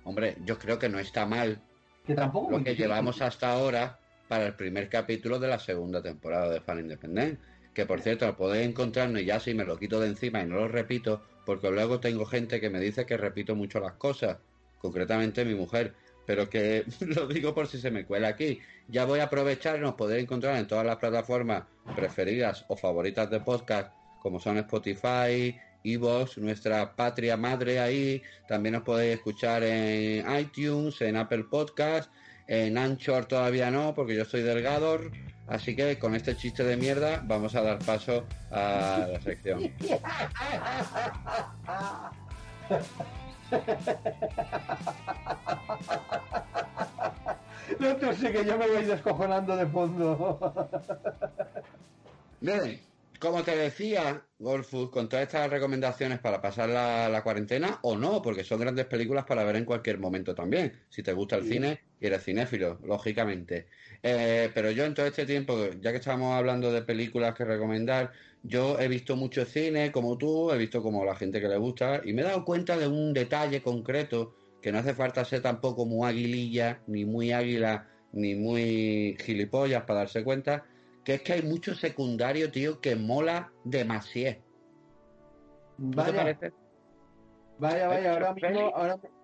Hombre, 0.05 0.37
yo 0.45 0.57
creo 0.57 0.79
que 0.79 0.87
no 0.87 0.99
está 0.99 1.25
mal. 1.25 1.59
Que 2.05 2.15
tampoco. 2.15 2.51
Lo 2.51 2.63
que 2.63 2.77
llevamos 2.77 3.21
hasta 3.21 3.51
ahora 3.51 3.99
para 4.29 4.45
el 4.45 4.53
primer 4.53 4.87
capítulo 4.87 5.37
de 5.37 5.49
la 5.49 5.59
segunda 5.59 6.01
temporada 6.01 6.49
de 6.49 6.61
Fan 6.61 6.79
Independent. 6.79 7.41
Que 7.73 7.85
por 7.85 7.99
cierto, 7.99 8.25
lo 8.25 8.37
podéis 8.37 8.69
encontrarnos 8.69 9.21
y 9.21 9.25
ya 9.25 9.41
si 9.41 9.53
me 9.53 9.65
lo 9.65 9.77
quito 9.77 9.99
de 9.99 10.07
encima 10.07 10.41
y 10.41 10.45
no 10.45 10.55
lo 10.55 10.69
repito, 10.69 11.23
porque 11.47 11.71
luego 11.71 12.01
tengo 12.01 12.25
gente 12.25 12.59
que 12.59 12.69
me 12.69 12.81
dice 12.81 13.05
que 13.05 13.15
repito 13.15 13.55
mucho 13.55 13.79
las 13.79 13.93
cosas, 13.93 14.37
concretamente 14.79 15.45
mi 15.45 15.55
mujer, 15.55 15.93
pero 16.25 16.49
que 16.49 16.83
lo 16.99 17.25
digo 17.25 17.55
por 17.55 17.67
si 17.67 17.79
se 17.79 17.89
me 17.89 18.03
cuela 18.03 18.27
aquí. 18.27 18.59
Ya 18.89 19.05
voy 19.05 19.21
a 19.21 19.23
aprovechar 19.23 19.77
y 19.77 19.79
nos 19.79 19.93
podéis 19.93 20.23
encontrar 20.23 20.57
en 20.57 20.67
todas 20.67 20.85
las 20.85 20.97
plataformas 20.97 21.63
preferidas 21.95 22.65
o 22.67 22.75
favoritas 22.75 23.29
de 23.29 23.39
podcast, 23.39 23.93
como 24.21 24.41
son 24.41 24.57
Spotify, 24.57 25.57
Evox, 25.85 26.37
nuestra 26.37 26.93
patria 26.93 27.37
madre 27.37 27.79
ahí. 27.79 28.21
También 28.45 28.75
os 28.75 28.83
podéis 28.83 29.15
escuchar 29.15 29.63
en 29.63 30.25
iTunes, 30.37 30.99
en 30.99 31.15
Apple 31.15 31.45
Podcast, 31.49 32.11
en 32.47 32.77
Anchor 32.77 33.25
todavía 33.25 33.71
no, 33.71 33.93
porque 33.93 34.15
yo 34.15 34.25
soy 34.25 34.41
delgado. 34.41 34.99
Así 35.47 35.75
que 35.75 35.97
con 35.97 36.15
este 36.15 36.35
chiste 36.35 36.63
de 36.63 36.75
mierda 36.75 37.23
vamos 37.25 37.55
a 37.55 37.61
dar 37.61 37.79
paso 37.79 38.25
a 38.51 39.07
la 39.11 39.21
sección. 39.21 39.71
No 47.79 48.13
sé 48.13 48.31
que 48.31 48.45
yo 48.45 48.57
me 48.57 48.67
voy 48.67 48.85
descojonando 48.85 49.55
de 49.55 49.65
fondo. 49.67 50.39
Bien, 52.39 52.79
como 53.19 53.43
te 53.43 53.55
decía, 53.55 54.23
Golfus, 54.39 54.89
con 54.89 55.09
todas 55.09 55.23
estas 55.23 55.49
recomendaciones 55.49 56.19
para 56.19 56.41
pasar 56.41 56.69
la, 56.69 57.21
cuarentena, 57.23 57.79
o 57.81 57.97
no, 57.97 58.21
porque 58.21 58.43
son 58.43 58.59
grandes 58.59 58.85
películas 58.85 59.25
para 59.25 59.43
ver 59.43 59.55
en 59.55 59.65
cualquier 59.65 59.99
momento 59.99 60.35
también, 60.35 60.73
si 60.89 61.03
te 61.03 61.13
gusta 61.13 61.37
el 61.37 61.43
cine 61.45 61.81
y 61.99 62.07
eres 62.07 62.23
cinéfilo, 62.23 62.79
lógicamente. 62.83 63.67
Eh, 64.03 64.49
pero 64.53 64.71
yo 64.71 64.85
en 64.85 64.93
todo 64.93 65.05
este 65.05 65.25
tiempo, 65.25 65.57
ya 65.81 65.91
que 65.91 65.97
estábamos 65.97 66.35
hablando 66.35 66.71
de 66.71 66.81
películas 66.81 67.33
que 67.33 67.45
recomendar, 67.45 68.11
yo 68.43 68.79
he 68.79 68.87
visto 68.87 69.15
mucho 69.15 69.45
cine, 69.45 69.91
como 69.91 70.17
tú, 70.17 70.51
he 70.51 70.57
visto 70.57 70.81
como 70.81 71.03
la 71.03 71.15
gente 71.15 71.41
que 71.41 71.47
le 71.47 71.57
gusta, 71.57 72.01
y 72.05 72.13
me 72.13 72.21
he 72.21 72.25
dado 72.25 72.45
cuenta 72.45 72.77
de 72.77 72.87
un 72.87 73.13
detalle 73.13 73.61
concreto, 73.61 74.35
que 74.61 74.71
no 74.71 74.79
hace 74.79 74.93
falta 74.93 75.25
ser 75.25 75.41
tampoco 75.41 75.85
muy 75.85 76.07
aguililla, 76.07 76.81
ni 76.87 77.05
muy 77.05 77.31
águila, 77.31 77.87
ni 78.13 78.35
muy 78.35 79.17
gilipollas 79.19 79.83
para 79.83 79.99
darse 79.99 80.23
cuenta, 80.23 80.65
que 81.07 81.13
es 81.13 81.21
que 81.21 81.31
hay 81.31 81.41
mucho 81.41 81.73
secundario, 81.73 82.51
tío, 82.51 82.81
que 82.81 82.97
mola 82.97 83.49
demasiado. 83.63 84.41
Vaya. 85.77 86.37
Vaya, 87.59 87.87
vaya, 87.87 88.11
ahora 88.11 88.33
mismo, 88.33 88.73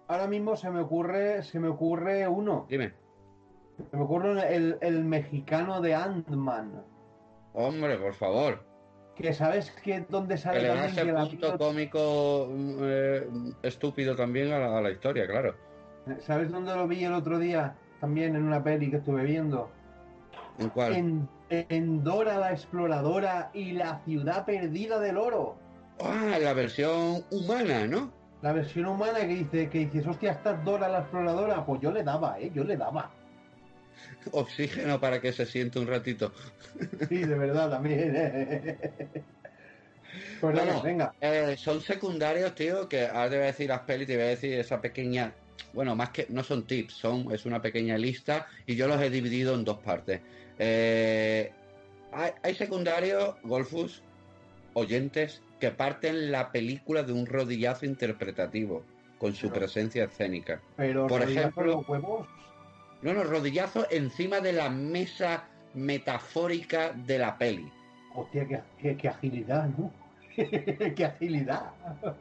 ahora, 0.08 0.28
mismo 0.28 0.56
se 0.56 0.70
me 0.72 0.80
ocurre, 0.80 1.44
se 1.44 1.60
me 1.60 1.68
ocurre 1.68 2.26
uno. 2.26 2.68
Dime. 2.70 2.94
Se 3.92 3.98
me 3.98 4.04
ocurre 4.04 4.56
el, 4.56 4.78
el 4.80 5.04
mexicano 5.04 5.82
de 5.82 5.94
Ant-Man. 5.94 6.86
Hombre, 7.52 7.98
por 7.98 8.14
favor. 8.14 8.66
Que 9.18 9.34
sabes 9.34 9.70
que 9.72 10.06
dónde 10.08 10.38
sale 10.38 10.62
que 10.62 10.74
le 10.74 10.86
ese 10.86 11.06
punto 11.06 11.58
cómico 11.58 12.48
eh, 12.80 13.28
estúpido 13.62 14.16
también 14.16 14.54
a 14.54 14.80
la, 14.80 14.90
historia, 14.90 15.28
claro. 15.28 15.58
¿Sabes 16.20 16.50
dónde 16.50 16.74
lo 16.74 16.88
vi 16.88 17.04
el 17.04 17.14
otro 17.14 17.40
día? 17.40 17.76
También 18.00 18.38
en 18.38 18.44
una 18.44 18.64
peli 18.64 18.90
que 18.90 18.98
estuve 18.98 19.26
viendo. 19.26 19.70
¿En 20.60 20.70
cuál? 20.70 20.94
En 20.94 21.30
en 21.70 22.04
Dora 22.04 22.38
la 22.38 22.52
Exploradora 22.52 23.52
y 23.54 23.74
la 23.74 24.02
Ciudad 24.06 24.46
Perdida 24.46 25.00
del 25.00 25.18
Oro. 25.18 25.56
Ah, 26.00 26.38
la 26.42 26.54
versión 26.54 27.24
humana, 27.30 27.86
¿no? 27.88 28.12
La 28.42 28.54
versión 28.54 28.88
humana 28.88 29.20
que 29.20 29.28
dice, 29.28 29.70
que 29.70 29.80
dices, 29.80 30.08
hostia, 30.08 30.32
¿estás 30.32 30.64
Dora 30.66 30.90
la 30.90 31.00
Exploradora? 31.00 31.66
Pues 31.66 31.82
yo 31.82 31.92
le 31.92 32.04
daba, 32.04 32.40
¿eh? 32.40 32.52
Yo 32.54 32.64
le 32.64 32.76
daba. 32.76 33.12
Oxígeno 34.32 35.00
para 35.00 35.22
que 35.22 35.32
se 35.32 35.46
siente 35.46 35.80
un 35.80 35.88
ratito. 35.88 36.32
Sí, 37.08 37.20
de 37.20 37.38
verdad, 37.38 37.70
también. 37.70 38.14
¿eh? 38.16 39.08
Pues 40.40 40.54
bueno, 40.54 40.80
venga. 40.84 41.14
Eh, 41.22 41.56
son 41.58 41.82
secundarios, 41.82 42.54
tío, 42.54 42.88
que 42.88 43.08
ahora 43.08 43.30
te 43.30 43.36
voy 43.36 43.44
a 43.44 43.48
decir 43.48 43.70
las 43.70 43.80
pelis, 43.80 44.06
te 44.06 44.16
voy 44.16 44.26
a 44.26 44.28
decir 44.28 44.54
esa 44.60 44.80
pequeña... 44.80 45.34
Bueno, 45.74 45.96
más 45.96 46.10
que 46.10 46.28
no 46.30 46.44
son 46.44 46.68
tips, 46.68 46.94
son 46.94 47.32
es 47.32 47.46
una 47.48 47.62
pequeña 47.62 47.98
lista 47.98 48.46
y 48.68 48.76
yo 48.76 48.88
los 48.88 49.02
he 49.02 49.10
dividido 49.10 49.56
en 49.56 49.64
dos 49.64 49.80
partes. 49.80 50.22
Eh, 50.60 51.52
hay, 52.12 52.56
secundarios, 52.56 53.36
Golfus, 53.44 54.02
oyentes, 54.74 55.42
que 55.60 55.72
parten 55.72 56.32
la 56.32 56.52
película 56.52 57.04
de 57.04 57.14
un 57.14 57.26
rodillazo 57.26 57.86
interpretativo 57.86 58.84
con 59.18 59.34
su 59.34 59.50
presencia 59.52 60.06
escénica. 60.06 60.62
Pero, 60.76 61.08
por 61.08 61.22
ejemplo, 61.22 61.84
huevos. 61.88 62.28
No, 63.02 63.14
no, 63.14 63.24
rodillazo 63.24 63.88
encima 63.90 64.40
de 64.40 64.54
la 64.54 64.70
mesa 64.70 65.48
metafórica 65.74 66.94
de 66.94 67.18
la 67.20 67.38
peli. 67.38 67.72
Hostia, 68.16 68.48
qué, 68.48 68.62
qué- 68.82 68.98
qué 68.98 69.08
agilidad, 69.10 69.68
¿no? 69.78 69.92
qué 70.36 71.06
agilidad. 71.06 71.72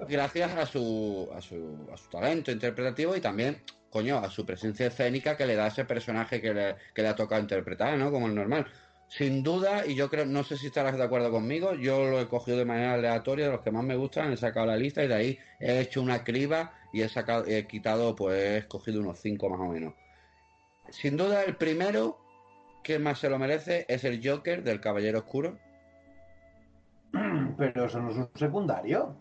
Gracias 0.09 0.53
a 0.53 0.66
su, 0.66 1.29
a 1.35 1.40
su, 1.40 1.77
a 1.92 1.97
su 1.97 2.09
talento 2.09 2.51
interpretativo 2.51 3.14
y 3.16 3.21
también, 3.21 3.59
coño, 3.92 4.18
a 4.18 4.31
su 4.31 4.46
presencia 4.46 4.87
escénica 4.87 5.37
que 5.37 5.46
le 5.46 5.55
da 5.55 5.66
ese 5.66 5.85
personaje 5.85 6.40
que 6.40 6.55
le, 6.55 6.76
que 6.94 7.02
le 7.02 7.09
ha 7.09 7.14
tocado 7.14 7.40
interpretar, 7.42 7.96
¿no? 7.98 8.11
Como 8.11 8.26
el 8.26 8.35
normal. 8.35 8.66
Sin 9.09 9.42
duda, 9.42 9.87
y 9.87 9.94
yo 9.94 10.09
creo, 10.09 10.24
no 10.24 10.42
sé 10.42 10.57
si 10.57 10.68
estarás 10.68 10.96
de 10.96 11.05
acuerdo 11.05 11.31
conmigo, 11.31 11.74
yo 11.74 12.09
lo 12.09 12.18
he 12.18 12.26
cogido 12.26 12.57
de 12.57 12.64
manera 12.64 12.94
aleatoria, 12.94 13.44
de 13.46 13.52
los 13.52 13.61
que 13.61 13.70
más 13.70 13.85
me 13.85 13.94
gustan, 13.94 14.33
he 14.33 14.38
sacado 14.38 14.64
la 14.64 14.76
lista 14.76 15.05
y 15.05 15.09
de 15.09 15.14
ahí 15.14 15.38
he 15.61 15.81
hecho 15.81 16.00
una 16.00 16.24
criba 16.24 16.72
y 16.94 17.02
he 17.02 17.09
sacado, 17.11 17.44
he 17.46 17.66
quitado, 17.66 18.16
pues 18.16 18.38
he 18.38 18.57
escogido 18.59 19.00
unos 19.00 19.20
cinco 19.20 19.50
más 19.50 19.61
o 19.61 19.70
menos. 19.70 19.92
Sin 20.88 21.18
duda, 21.18 21.42
el 21.44 21.57
primero 21.57 22.18
que 22.83 22.98
más 22.98 23.18
se 23.18 23.28
lo 23.28 23.38
merece 23.38 23.85
es 23.88 24.05
el 24.05 24.26
Joker 24.26 24.62
del 24.62 24.81
Caballero 24.81 25.18
Oscuro. 25.18 25.59
Pero 27.59 27.85
eso 27.85 28.00
no 28.00 28.11
es 28.11 28.16
un 28.16 28.31
secundario. 28.35 29.14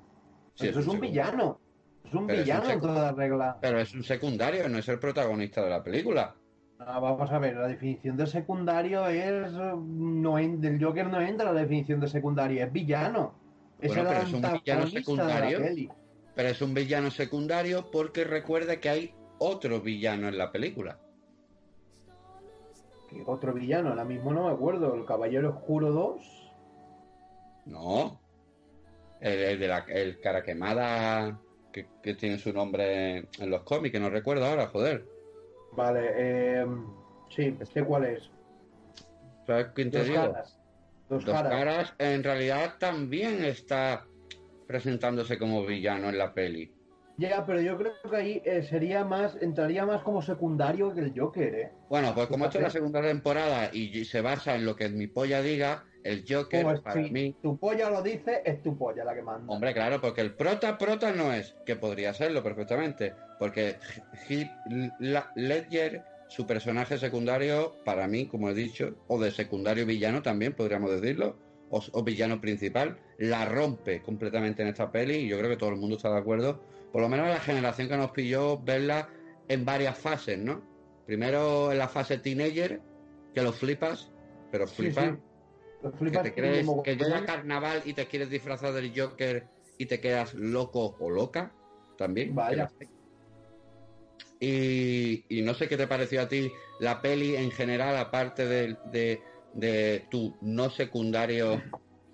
Sí, 0.56 0.70
eso 0.70 0.80
es 0.80 0.88
un 0.88 1.02
villano. 1.02 1.60
Es 2.06 2.14
un 2.14 2.28
Pero 2.28 2.42
es 2.42 2.50
un 2.50 2.58
villano 2.58 2.70
en 2.70 2.82
toda 2.82 3.12
regla. 3.12 3.58
Pero 3.62 3.80
es 3.80 3.94
un 3.94 4.04
secundario, 4.04 4.68
no 4.70 4.78
es 4.80 4.88
el 4.90 5.00
protagonista 5.00 5.64
de 5.64 5.70
la 5.70 5.84
película. 5.84 6.36
Ah, 6.80 7.00
vamos 7.00 7.32
a 7.32 7.38
ver, 7.40 7.56
la 7.56 7.68
definición 7.68 8.18
de 8.18 8.26
secundario 8.26 9.06
es. 9.08 9.52
No 9.54 10.36
del 10.38 10.84
Joker 10.84 11.08
no 11.08 11.22
entra 11.22 11.54
la 11.54 11.62
definición 11.62 12.00
de 12.00 12.08
secundario, 12.08 12.64
es 12.66 12.72
villano. 12.74 13.36
Es 13.80 13.94
Bueno, 13.94 14.10
el 14.10 14.16
pero 14.16 14.28
es 14.28 14.34
un 14.34 14.42
villano 14.42 14.56
antagonista 14.58 14.80
de 14.80 14.86
la 14.86 15.00
secundario. 15.00 15.60
peli. 15.60 15.90
Pero 16.36 16.50
es 16.50 16.62
un 16.62 16.74
villano 16.74 17.12
secundario 17.12 17.92
porque 17.92 18.24
recuerda 18.24 18.78
que 18.80 18.90
hay 18.90 19.14
otro 19.38 19.80
villano 19.82 20.28
en 20.28 20.38
la 20.38 20.52
película. 20.52 20.98
¿Qué 23.10 23.24
otro 23.26 23.54
villano? 23.54 23.90
Ahora 23.90 24.06
mismo 24.06 24.32
no 24.34 24.48
me 24.48 24.54
acuerdo. 24.54 24.96
¿El 24.96 25.06
Caballero 25.06 25.50
Oscuro 25.50 25.92
2? 25.92 26.52
No. 27.66 28.20
El, 29.20 29.40
el 29.40 29.60
de 29.60 29.68
la 29.68 29.80
el 29.88 30.20
cara 30.20 30.42
quemada 30.42 31.40
que, 31.72 31.88
que 32.02 32.14
tiene 32.16 32.38
su 32.38 32.52
nombre 32.54 33.18
en 33.40 33.50
los 33.50 33.64
cómics, 33.64 33.94
que 33.94 34.00
no 34.00 34.10
recuerdo 34.10 34.46
ahora, 34.46 34.68
joder. 34.68 35.06
Vale, 35.74 36.10
eh, 36.16 36.66
sí, 37.30 37.58
sé 37.74 37.84
cuál 37.84 38.06
es. 38.06 38.30
¿Sabes 39.48 39.68
quién 39.74 39.92
te 39.92 40.00
Dos 40.00 40.08
digo? 40.08 40.22
caras. 40.22 40.58
Dos, 41.10 41.26
Dos 41.26 41.36
caras. 41.36 41.52
caras 41.52 41.94
en 41.98 42.24
realidad 42.24 42.76
también 42.80 43.44
está 43.44 44.06
presentándose 44.68 45.38
como 45.38 45.66
villano 45.66 46.10
en 46.10 46.18
la 46.18 46.34
peli. 46.34 46.74
Ya, 47.18 47.46
pero 47.46 47.62
yo 47.62 47.78
creo 47.78 47.94
que 48.10 48.16
ahí 48.16 48.42
eh, 48.46 48.64
sería 48.64 49.04
más, 49.04 49.38
entraría 49.42 49.86
más 49.86 50.02
como 50.02 50.22
secundario 50.22 50.94
que 50.94 51.02
el 51.02 51.14
Joker, 51.20 51.54
¿eh? 51.54 51.72
Bueno, 51.90 52.16
pues 52.16 52.28
como 52.28 52.46
esto 52.46 52.58
es 52.58 52.64
la 52.64 52.70
segunda 52.70 53.02
temporada 53.02 53.70
y 53.74 54.06
se 54.06 54.22
basa 54.22 54.56
en 54.56 54.66
lo 54.66 54.76
que 54.76 54.90
mi 54.90 55.08
polla 55.08 55.42
diga, 55.42 55.86
el 56.04 56.26
Joker 56.28 56.64
Como 56.64 56.76
es, 56.76 56.82
para 56.82 57.04
si 57.04 57.12
mí 57.12 57.36
tu 57.42 57.58
polla 57.58 57.90
lo 57.90 58.02
dice, 58.02 58.42
es 58.46 58.62
tu 58.62 58.78
polla 58.78 59.04
la 59.04 59.14
que 59.14 59.22
manda. 59.22 59.52
Hombre, 59.52 59.74
claro, 59.74 60.02
porque 60.02 60.22
el 60.22 60.34
prota 60.34 60.78
prota 60.78 61.12
no 61.12 61.34
es, 61.34 61.56
que 61.66 61.76
podría 61.76 62.14
serlo 62.14 62.44
perfectamente, 62.44 63.14
porque 63.40 63.78
Heath 64.28 64.52
Ledger, 65.36 66.04
su 66.28 66.46
personaje 66.48 66.98
secundario, 66.98 67.76
para 67.84 68.08
mí, 68.08 68.26
como 68.28 68.50
he 68.50 68.54
dicho, 68.54 68.96
o 69.08 69.20
de 69.20 69.32
secundario 69.32 69.86
villano 69.86 70.22
también, 70.22 70.54
podríamos 70.54 70.92
decirlo, 70.92 71.36
o, 71.70 71.82
o 71.92 72.04
villano 72.04 72.42
principal, 72.42 72.98
la 73.18 73.46
rompe 73.46 74.02
completamente 74.02 74.62
en 74.62 74.70
esta 74.70 74.92
peli 74.92 75.16
y 75.16 75.28
yo 75.28 75.38
creo 75.38 75.50
que 75.50 75.58
todo 75.58 75.70
el 75.70 75.78
mundo 75.78 75.96
está 75.96 76.12
de 76.12 76.20
acuerdo, 76.20 76.62
por 76.92 77.02
lo 77.02 77.10
menos 77.10 77.28
la 77.28 77.40
generación 77.40 77.88
que 77.88 77.98
nos 77.98 78.12
pilló 78.12 78.60
verla 78.60 79.10
en 79.48 79.66
varias 79.66 79.98
fases, 79.98 80.38
¿no? 80.38 80.62
Primero 81.06 81.72
en 81.72 81.78
la 81.78 81.88
fase 81.88 82.18
teenager, 82.18 82.82
que 83.34 83.42
lo 83.42 83.54
flipas, 83.54 84.12
pero 84.52 84.68
flipas 84.68 85.06
sí. 85.06 85.18
Que 85.82 86.18
te 86.20 86.34
crees 86.34 86.68
que 86.84 86.96
llega 86.96 87.26
carnaval 87.26 87.82
y 87.86 87.94
te 87.94 88.08
quieres 88.08 88.30
disfrazar 88.30 88.74
del 88.74 88.92
Joker 88.96 89.48
y 89.78 89.86
te 89.86 90.00
quedas 90.00 90.34
loco 90.34 90.96
o 91.00 91.10
loca 91.10 91.52
también. 91.98 92.36
Vaya. 92.36 92.72
Y, 94.40 95.26
y 95.30 95.42
no 95.44 95.54
sé 95.54 95.68
qué 95.68 95.78
te 95.78 95.88
pareció 95.88 96.22
a 96.22 96.28
ti 96.28 96.52
la 96.80 97.02
peli 97.02 97.36
en 97.36 97.52
general, 97.52 97.96
aparte 97.98 98.48
de, 98.48 98.76
de, 98.92 99.22
de 99.54 100.06
tu 100.10 100.36
no 100.42 100.70
secundario 100.70 101.62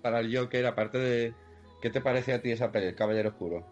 para 0.02 0.20
el 0.20 0.36
Joker, 0.36 0.66
aparte 0.66 0.98
de... 0.98 1.34
¿Qué 1.80 1.90
te 1.90 2.00
parece 2.00 2.32
a 2.32 2.42
ti 2.42 2.50
esa 2.50 2.72
peli, 2.72 2.86
El 2.86 2.94
Caballero 2.96 3.30
Oscuro? 3.30 3.64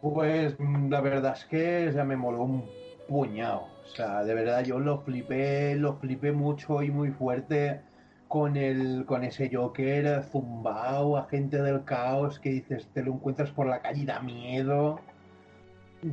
Pues 0.00 0.58
mm, 0.58 0.90
la 0.90 1.00
verdad 1.00 1.36
es 1.36 1.44
que 1.44 1.92
ya 1.94 2.02
me 2.04 2.16
moló 2.16 2.44
un 2.44 2.64
puñado. 3.06 3.68
O 3.84 3.88
sea, 3.94 4.24
de 4.24 4.34
verdad 4.34 4.64
yo 4.64 4.78
lo 4.78 5.02
flipé, 5.02 5.74
lo 5.74 5.96
flipé 5.96 6.32
mucho 6.32 6.82
y 6.82 6.90
muy 6.90 7.10
fuerte 7.10 7.82
con 8.30 8.56
el, 8.56 9.06
con 9.06 9.24
ese 9.24 9.50
Joker 9.52 10.22
zumbao, 10.22 11.16
agente 11.16 11.60
del 11.62 11.82
caos, 11.82 12.38
que 12.38 12.50
dices, 12.50 12.86
te 12.94 13.02
lo 13.02 13.14
encuentras 13.14 13.50
por 13.50 13.66
la 13.66 13.80
calle 13.80 14.02
y 14.02 14.06
da 14.06 14.20
miedo. 14.20 15.00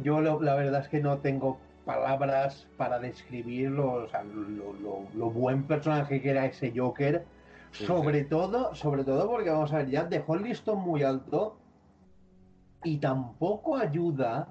Yo 0.01 0.19
lo- 0.19 0.41
la 0.41 0.55
verdad 0.55 0.81
es 0.81 0.89
que 0.89 0.99
no 0.99 1.19
tengo 1.19 1.59
palabras 1.85 2.65
para 2.75 2.97
describirlo, 2.97 3.91
o 4.05 4.07
sea, 4.09 4.23
lo, 4.23 4.73
lo- 4.81 5.03
lo 5.13 5.29
buen 5.29 5.65
personaje 5.65 6.19
que 6.19 6.31
era 6.31 6.47
ese 6.47 6.73
Joker. 6.75 7.23
Sí, 7.69 7.85
Sobre 7.85 8.23
todo, 8.23 8.73
sobre 8.73 9.03
todo 9.03 9.29
porque 9.29 9.51
vamos 9.51 9.71
a 9.71 9.77
ver, 9.77 9.89
ya 9.91 10.03
dejó 10.03 10.33
el 10.33 10.41
listón 10.41 10.79
muy 10.79 11.03
alto 11.03 11.55
y 12.83 12.97
tampoco 12.97 13.77
ayuda 13.77 14.47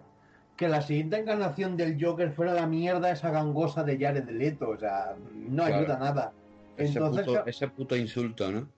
que 0.57 0.69
la 0.69 0.83
siguiente 0.83 1.19
encarnación 1.19 1.77
del 1.77 1.99
Joker 2.01 2.31
fuera 2.31 2.55
la 2.55 2.69
mierda 2.69 3.11
esa 3.11 3.31
gangosa 3.33 3.83
de 3.83 3.99
Jared 3.99 4.29
Leto, 4.31 4.69
o 4.71 4.79
sea, 4.79 5.17
no 5.35 5.65
Claro. 5.65 5.75
ayuda 5.79 5.99
nada. 5.99 6.33
Ese, 6.77 6.99
Entonces, 6.99 7.27
puto, 7.27 7.47
ese 7.47 7.69
puto 7.69 7.97
insulto, 7.97 8.53
¿no? 8.53 8.69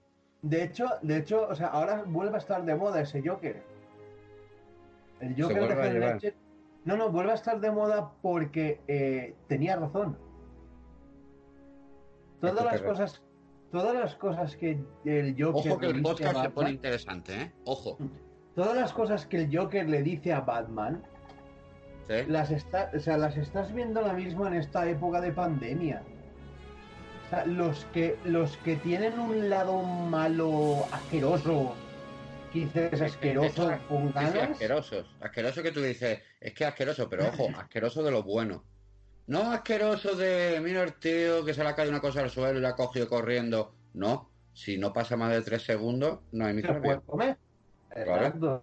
de 0.42 0.62
hecho, 0.62 0.87
de 1.02 1.16
hecho, 1.18 1.48
o 1.48 1.54
sea, 1.54 1.66
ahora 1.68 2.04
vuelve 2.06 2.37
a 2.37 2.38
estar 2.38 2.64
de 2.64 2.74
moda 2.74 3.00
ese 3.00 3.22
Joker. 3.26 3.62
El 5.20 5.34
Joker 5.40 5.62
de 5.68 5.74
Heath. 5.74 6.22
Ledger- 6.22 6.34
No, 6.84 6.96
no, 6.96 7.11
vuelve 7.11 7.32
a 7.32 7.34
estar 7.34 7.61
de 7.61 7.70
moda 7.72 8.12
porque 8.22 8.80
eh, 8.87 9.34
tenía 9.48 9.76
razón. 9.76 10.16
Todas 12.40 12.64
las 12.64 12.80
cosas, 12.82 13.22
todas 13.72 13.94
las 13.94 14.14
cosas 14.14 14.56
que 14.56 14.78
el 15.04 15.32
Joker 15.42 15.72
Ojo 15.72 15.80
que 15.80 15.87
el 15.87 16.02
podcast 16.02 16.42
se 16.42 16.50
pone 16.50 16.70
interesante, 16.70 17.34
¿eh? 17.42 17.52
Ojo. 17.64 17.98
todas 18.54 18.76
las 18.76 18.92
cosas 18.92 19.26
que 19.26 19.38
el 19.38 19.56
Joker 19.56 19.88
le 19.88 20.02
dice 20.02 20.32
a 20.32 20.40
Batman, 20.40 21.02
¿sí? 22.06 22.14
las 22.28 22.50
está, 22.52 22.90
o 22.94 23.00
sea, 23.00 23.18
las 23.18 23.37
estás 23.37 23.72
viendo 23.74 24.00
ahora 24.00 24.12
mismo 24.12 24.46
en 24.46 24.54
esta 24.54 24.88
época 24.88 25.20
de 25.20 25.32
pandemia. 25.32 26.02
O 27.28 27.30
sea, 27.30 27.44
los 27.44 27.84
que, 27.92 28.16
los 28.24 28.56
que 28.58 28.76
tienen 28.76 29.18
un 29.18 29.50
lado 29.50 29.82
malo 29.82 30.86
asqueroso, 30.90 31.74
que 32.50 32.60
dices 32.60 33.02
asqueroso 33.02 33.70
con 33.86 34.06
Sí, 34.06 34.08
sí, 34.08 34.14
ganas, 34.14 34.50
asquerosos. 34.52 35.06
Asqueroso 35.20 35.62
que 35.62 35.70
tú 35.72 35.82
dices, 35.82 36.22
es 36.40 36.54
que 36.54 36.64
asqueroso, 36.64 37.06
pero 37.10 37.28
ojo, 37.28 37.48
asqueroso 37.58 38.02
de 38.02 38.10
lo 38.10 38.22
bueno. 38.22 38.64
No 39.26 39.52
asqueroso 39.52 40.16
de, 40.16 40.58
mira 40.62 40.82
el 40.82 40.94
tío 40.94 41.44
que 41.44 41.52
se 41.52 41.62
le 41.62 41.68
ha 41.68 41.74
caído 41.74 41.90
una 41.92 42.00
cosa 42.00 42.22
al 42.22 42.30
suelo 42.30 42.58
y 42.58 42.62
la 42.62 42.70
ha 42.70 42.76
cogido 42.76 43.06
corriendo. 43.08 43.74
No, 43.92 44.30
si 44.54 44.78
no 44.78 44.94
pasa 44.94 45.18
más 45.18 45.30
de 45.30 45.42
tres 45.42 45.62
segundos, 45.64 46.20
no 46.32 46.46
hay 46.46 46.54
se 46.62 46.62
puede 46.80 46.96
microbio. 46.96 47.02
comer. 47.04 47.36
Exacto. 47.94 48.62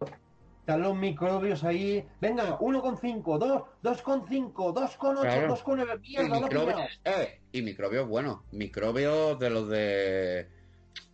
Están 0.65 0.82
los 0.82 0.95
microbios 0.95 1.63
ahí. 1.63 2.04
Venga, 2.19 2.58
1,5, 2.58 3.38
2, 3.38 3.63
2,5, 3.84 4.73
2,8, 4.73 5.21
Claro. 5.21 5.56
2,9. 5.56 5.99
Y 6.01 6.17
Mierda, 6.17 6.38
he 6.38 6.41
microbios, 6.41 6.99
eh, 7.06 7.39
y 7.51 7.62
microbios 7.62 8.08
buenos. 8.08 8.39
Microbios 8.51 9.38
de 9.38 9.49
los 9.51 9.69
de... 9.69 10.49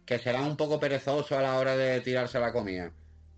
que 0.05 0.19
serán 0.19 0.45
un 0.45 0.55
poco 0.55 0.79
perezosos 0.79 1.33
a 1.33 1.41
la 1.41 1.57
hora 1.57 1.75
de 1.75 1.99
tirarse 1.99 2.39
la 2.39 2.53
comida 2.53 2.93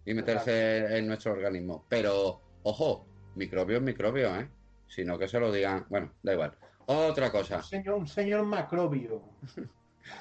y 0.05 0.13
meterse 0.13 0.99
en 0.99 1.07
nuestro 1.07 1.31
organismo. 1.31 1.83
Pero, 1.89 2.41
ojo, 2.61 3.07
microbios, 3.33 3.81
microbios, 3.81 4.39
¿eh? 4.39 4.47
Sino 4.87 5.17
que 5.17 5.27
se 5.27 5.39
lo 5.39 5.51
digan... 5.51 5.87
Bueno, 5.89 6.11
da 6.21 6.33
igual. 6.33 6.55
Otra 6.85 7.31
cosa. 7.31 7.57
Un 7.57 7.63
señor, 7.63 7.95
un 7.95 8.07
señor 8.07 8.45
macrobio. 8.45 9.19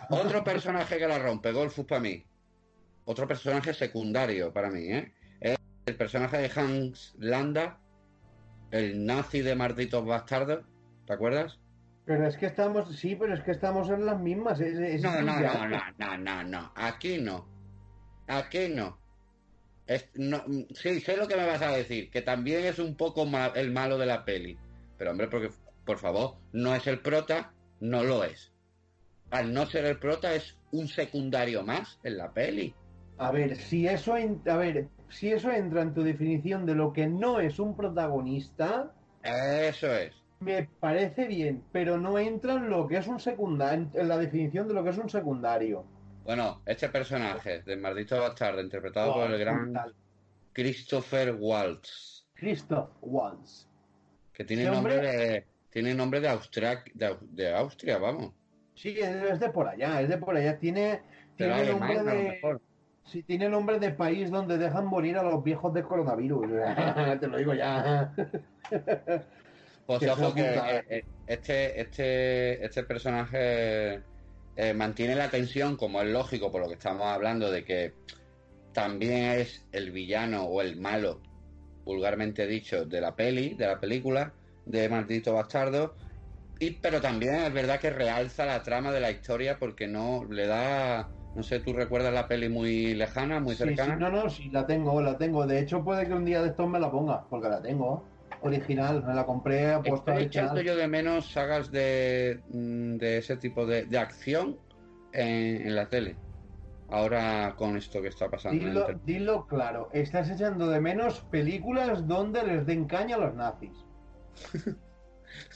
Otro 0.08 0.42
personaje 0.44 0.96
que 0.96 1.06
la 1.06 1.18
rompe, 1.18 1.52
Golfus 1.52 1.84
para 1.84 2.00
mí. 2.00 2.24
Otro 3.04 3.28
personaje 3.28 3.74
secundario 3.74 4.54
para 4.54 4.70
mí, 4.70 4.86
¿eh? 4.90 5.12
El 5.86 5.96
personaje 5.96 6.38
de 6.38 6.50
Hans 6.54 7.14
Landa, 7.18 7.78
el 8.70 9.04
nazi 9.04 9.40
de 9.42 9.54
Malditos 9.54 10.04
Bastardos, 10.06 10.64
¿te 11.06 11.12
acuerdas? 11.12 11.58
Pero 12.04 12.26
es 12.26 12.36
que 12.36 12.46
estamos, 12.46 12.96
sí, 12.96 13.14
pero 13.16 13.34
es 13.34 13.40
que 13.42 13.52
estamos 13.52 13.88
en 13.90 14.06
las 14.06 14.18
mismas. 14.20 14.60
es- 14.60 14.78
es 14.78 15.02
No, 15.02 15.22
no, 15.22 15.40
no, 15.40 15.68
no, 15.68 15.78
no, 15.98 16.18
no, 16.18 16.44
no. 16.44 16.72
Aquí 16.74 17.18
no. 17.18 17.48
Aquí 18.26 18.68
no. 18.68 18.98
Es- 19.86 20.10
no. 20.14 20.44
Sí, 20.74 21.00
sé 21.00 21.16
lo 21.16 21.28
que 21.28 21.36
me 21.36 21.46
vas 21.46 21.62
a 21.62 21.70
decir, 21.72 22.10
que 22.10 22.22
también 22.22 22.64
es 22.64 22.78
un 22.78 22.96
poco 22.96 23.26
el 23.54 23.70
malo 23.72 23.98
de 23.98 24.06
la 24.06 24.24
peli. 24.24 24.58
Pero 24.98 25.10
hombre, 25.12 25.28
porque, 25.28 25.50
por 25.84 25.98
favor, 25.98 26.36
no 26.52 26.74
es 26.74 26.86
el 26.86 27.00
prota, 27.00 27.52
no 27.80 28.02
lo 28.04 28.24
es. 28.24 28.52
Al 29.30 29.52
no 29.52 29.66
ser 29.66 29.84
el 29.86 29.98
prota 29.98 30.34
es 30.34 30.58
un 30.72 30.88
secundario 30.88 31.62
más 31.62 31.98
en 32.04 32.18
la 32.18 32.32
peli. 32.32 32.74
A 33.18 33.30
ver, 33.30 33.56
si 33.56 33.86
eso, 33.86 34.14
a 34.14 34.56
ver, 34.56 34.88
si 35.12 35.30
eso 35.32 35.50
entra 35.52 35.82
en 35.82 35.94
tu 35.94 36.02
definición 36.02 36.66
de 36.66 36.74
lo 36.74 36.92
que 36.92 37.06
no 37.06 37.38
es 37.40 37.58
un 37.58 37.76
protagonista, 37.76 38.92
Eso 39.22 39.92
es. 39.94 40.12
Me 40.40 40.68
parece 40.80 41.28
bien, 41.28 41.62
pero 41.70 41.98
no 41.98 42.18
entra 42.18 42.54
en 42.54 42.68
lo 42.68 42.88
que 42.88 42.96
es 42.96 43.06
un 43.06 43.20
secundario, 43.20 43.88
en 43.94 44.08
la 44.08 44.18
definición 44.18 44.66
de 44.66 44.74
lo 44.74 44.82
que 44.82 44.90
es 44.90 44.98
un 44.98 45.08
secundario. 45.08 45.84
Bueno, 46.24 46.62
este 46.66 46.88
personaje 46.88 47.62
de 47.62 47.76
Maldito 47.76 48.18
Bastardo, 48.20 48.60
interpretado 48.60 49.12
Oh, 49.12 49.20
por 49.20 49.30
el 49.30 49.38
gran. 49.38 49.72
Christopher 50.52 51.36
Waltz, 51.38 52.26
Christoph 52.34 52.90
Waltz. 53.00 53.68
que 54.32 54.44
tiene 54.44 54.64
nombre 54.64 54.96
de 54.98 55.46
tiene 55.70 55.94
nombre 55.94 56.20
de 56.20 56.28
Austria, 56.28 56.82
de, 56.92 57.06
Au- 57.06 57.18
de 57.20 57.54
Austria, 57.54 57.98
vamos. 57.98 58.32
Sí, 58.74 58.98
es, 58.98 59.38
de 59.40 59.48
por 59.50 59.68
allá, 59.68 60.00
es 60.02 60.08
de 60.08 60.18
por 60.18 60.36
allá. 60.36 60.58
Tiene, 60.58 61.00
Pero 61.38 61.54
tiene 61.54 61.70
nombre 61.72 62.02
de. 62.02 62.28
mejor. 62.30 62.60
Sí, 63.04 63.22
tiene 63.22 63.48
nombre 63.48 63.78
de 63.78 63.90
país 63.90 64.30
donde 64.30 64.56
dejan 64.58 64.86
morir 64.86 65.18
a 65.18 65.22
los 65.22 65.42
viejos 65.42 65.74
de 65.74 65.82
coronavirus. 65.82 66.46
Te 67.20 67.26
lo 67.26 67.36
digo 67.38 67.54
ya. 67.54 68.12
Pues 69.86 70.08
ojo 70.08 70.32
que 70.32 70.54
eh, 70.88 71.04
este, 71.26 71.80
este, 71.80 72.64
este 72.64 72.84
personaje 72.84 74.00
eh, 74.56 74.74
mantiene 74.74 75.14
la 75.14 75.28
tensión, 75.28 75.76
como 75.76 76.00
es 76.02 76.08
lógico, 76.08 76.52
por 76.52 76.62
lo 76.62 76.68
que 76.68 76.74
estamos 76.74 77.06
hablando, 77.06 77.50
de 77.50 77.64
que 77.64 77.94
también 78.72 79.38
es 79.40 79.64
el 79.72 79.90
villano 79.90 80.44
o 80.44 80.60
el 80.60 80.76
malo, 80.76 81.20
vulgarmente 81.84 82.46
dicho, 82.46 82.84
de 82.84 83.00
la 83.00 83.14
peli, 83.16 83.54
de 83.54 83.66
la 83.66 83.80
película, 83.80 84.32
de 84.66 84.88
Maldito 84.88 85.34
Bastardo. 85.34 85.94
Y, 86.58 86.72
pero 86.72 87.00
también 87.00 87.34
es 87.36 87.52
verdad 87.52 87.80
que 87.80 87.90
realza 87.90 88.46
la 88.46 88.62
trama 88.62 88.92
de 88.92 89.00
la 89.00 89.10
historia 89.10 89.58
porque 89.58 89.88
no 89.88 90.24
le 90.24 90.46
da, 90.46 91.08
no 91.34 91.42
sé, 91.42 91.60
tú 91.60 91.72
recuerdas 91.72 92.12
la 92.12 92.28
peli 92.28 92.48
muy 92.48 92.94
lejana, 92.94 93.40
muy 93.40 93.56
Sí, 93.56 93.64
sí, 93.68 93.76
cercana. 93.76 93.96
no, 93.96 94.10
no, 94.10 94.28
sí, 94.30 94.50
la 94.50 94.66
tengo, 94.66 95.00
la 95.00 95.16
tengo. 95.18 95.46
De 95.46 95.58
hecho, 95.60 95.82
puede 95.84 96.06
que 96.06 96.14
un 96.14 96.24
día 96.24 96.42
de 96.42 96.48
estos 96.50 96.68
me 96.68 96.78
la 96.80 96.90
ponga, 96.90 97.26
porque 97.28 97.48
la 97.48 97.62
tengo. 97.62 98.04
Original, 98.40 99.04
me 99.04 99.14
la 99.14 99.24
compré 99.24 99.70
apuesta 99.72 100.12
Estoy 100.12 100.24
echando 100.24 100.60
yo 100.62 100.76
de 100.76 100.88
menos 100.88 101.30
sagas 101.30 101.70
de, 101.70 102.42
mm, 102.48 102.96
de 102.96 103.18
ese 103.18 103.36
tipo 103.36 103.66
de, 103.66 103.86
de 103.86 103.98
acción 103.98 104.58
en, 105.12 105.66
en 105.66 105.74
la 105.76 105.88
tele. 105.88 106.18
Ahora 106.88 107.54
con 107.56 107.76
esto 107.76 108.02
que 108.02 108.08
está 108.08 108.28
pasando. 108.30 108.60
en 108.66 108.74
Dilo, 108.74 108.80
Internet. 108.80 109.02
dilo 109.04 109.46
claro, 109.46 109.88
estás 109.92 110.28
echando 110.30 110.68
de 110.68 110.80
menos 110.80 111.20
películas 111.30 112.06
donde 112.06 112.42
les 112.46 112.66
den 112.66 112.86
caña 112.86 113.16
a 113.16 113.20
los 113.20 113.34
nazis. 113.34 113.86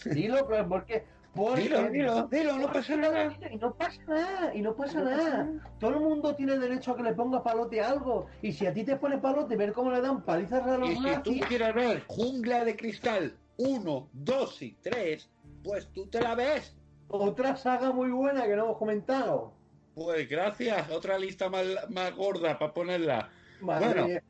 Dilo 0.04 0.46
claro, 0.46 0.68
porque... 0.68 1.04
porque 1.36 1.62
Dilo, 1.62 1.90
dilo, 1.90 2.28
dilo, 2.28 2.58
no 2.58 2.72
pasa 2.72 2.96
nada. 2.96 3.38
Y 3.50 3.56
no 3.56 3.74
pasa 3.74 4.02
nada, 4.08 4.54
y 4.54 4.62
no 4.62 4.74
pasa 4.74 5.00
nada. 5.02 5.48
Todo 5.78 5.90
el 5.90 6.00
mundo 6.00 6.34
tiene 6.34 6.58
derecho 6.58 6.92
a 6.92 6.96
que 6.96 7.02
le 7.02 7.12
ponga 7.12 7.42
palote 7.42 7.80
a 7.80 7.90
algo. 7.90 8.26
Y 8.42 8.52
si 8.52 8.66
a 8.66 8.72
ti 8.72 8.84
te 8.84 8.96
pone 8.96 9.18
palote, 9.18 9.56
ver 9.56 9.72
cómo 9.72 9.90
le 9.90 10.00
dan 10.00 10.22
palizas 10.24 10.66
a 10.66 10.78
los 10.78 10.90
Y 10.90 10.96
si 10.96 11.16
tú 11.22 11.40
quieres 11.46 11.74
ver 11.74 12.02
Jungla 12.06 12.64
de 12.64 12.76
Cristal 12.76 13.36
1, 13.58 14.08
2 14.12 14.62
y 14.62 14.72
3, 14.80 15.30
pues 15.62 15.88
tú 15.92 16.06
te 16.06 16.20
la 16.20 16.34
ves. 16.34 16.74
otra 17.08 17.56
saga 17.56 17.92
muy 17.92 18.10
buena 18.10 18.46
que 18.46 18.56
no 18.56 18.64
hemos 18.64 18.78
comentado. 18.78 19.52
Pues 19.94 20.28
gracias, 20.28 20.90
otra 20.90 21.18
lista 21.18 21.48
más, 21.48 21.64
más 21.90 22.14
gorda 22.14 22.58
para 22.58 22.74
ponerla. 22.74 23.30
Madre 23.60 24.02
Bueno. 24.02 24.20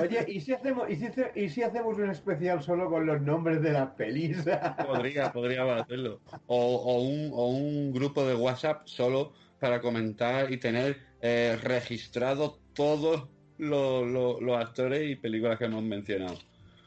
Oye, 0.00 0.24
¿y 0.28 0.40
si, 0.40 0.52
hacemos, 0.52 0.90
y, 0.90 0.96
si, 0.96 1.06
¿y 1.34 1.48
si 1.48 1.62
hacemos 1.62 1.96
un 1.98 2.10
especial 2.10 2.62
solo 2.62 2.88
con 2.90 3.06
los 3.06 3.20
nombres 3.20 3.62
de 3.62 3.72
las 3.72 3.90
pelis? 3.90 4.38
Podría, 4.86 5.32
podríamos 5.32 5.80
hacerlo. 5.82 6.20
O, 6.46 6.76
o 6.76 7.02
un, 7.02 7.30
o 7.32 7.46
un 7.48 7.92
grupo 7.92 8.26
de 8.26 8.34
WhatsApp 8.34 8.82
solo 8.86 9.32
para 9.60 9.80
comentar 9.80 10.52
y 10.52 10.58
tener 10.58 10.98
eh, 11.20 11.56
registrado 11.62 12.58
todos 12.74 13.28
los, 13.58 14.06
los- 14.06 14.40
los 14.40 14.56
actores 14.56 15.08
y 15.10 15.16
películas 15.16 15.58
que 15.58 15.64
hemos 15.66 15.82
mencionado. 15.82 16.38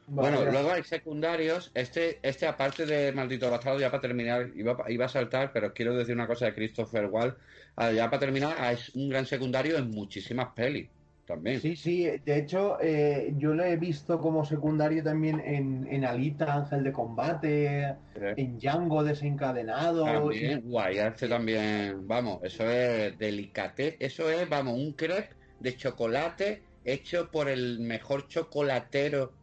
Bueno, 0.08 0.44
luego 0.52 0.72
hay 0.72 0.84
secundarios. 0.84 1.72
Este, 1.74 2.20
este 2.28 2.46
aparte 2.46 2.86
de 2.86 3.14
Maldito 3.14 3.50
Bastardo, 3.50 3.80
ya 3.80 3.90
para 3.90 4.02
terminar, 4.02 4.52
iba, 4.56 4.78
iba 4.90 5.06
a 5.06 5.10
saltar, 5.10 5.52
pero 5.54 5.74
quiero 5.74 5.96
decir 5.96 6.16
una 6.16 6.28
cosa 6.28 6.46
de 6.46 6.54
Christopher 6.56 7.06
Wall. 7.06 7.38
Ah, 7.78 7.92
Ya 7.92 8.10
para 8.10 8.20
terminar, 8.20 8.56
es 8.74 8.90
un 8.96 9.08
gran 9.10 9.26
secundario 9.26 9.78
en 9.78 9.90
muchísimas 9.92 10.50
pelis 10.54 10.90
también. 11.26 11.60
Sí, 11.60 11.76
sí, 11.76 12.04
de 12.04 12.38
hecho, 12.38 12.78
eh, 12.82 13.34
yo 13.38 13.54
lo 13.54 13.64
he 13.64 13.78
visto 13.78 14.20
como 14.20 14.46
secundario 14.46 15.04
también 15.04 15.40
en, 15.40 15.88
en 15.90 16.06
Alita, 16.06 16.54
Ángel 16.54 16.84
de 16.84 16.92
Combate, 16.92 17.96
en 18.16 18.58
Django 18.58 19.04
desencadenado. 19.04 20.04
También, 20.06 20.62
guay, 20.66 20.98
este 20.98 21.28
también, 21.28 22.08
vamos, 22.08 22.40
eso 22.44 22.70
es 22.70 23.18
delicate, 23.18 23.98
eso 24.00 24.30
es, 24.30 24.48
vamos, 24.50 24.78
un 24.78 24.94
crepe 24.94 25.36
de 25.60 25.76
chocolate 25.76 26.64
hecho 26.84 27.30
por 27.30 27.48
el 27.48 27.80
mejor 27.80 28.28
chocolatero 28.28 29.34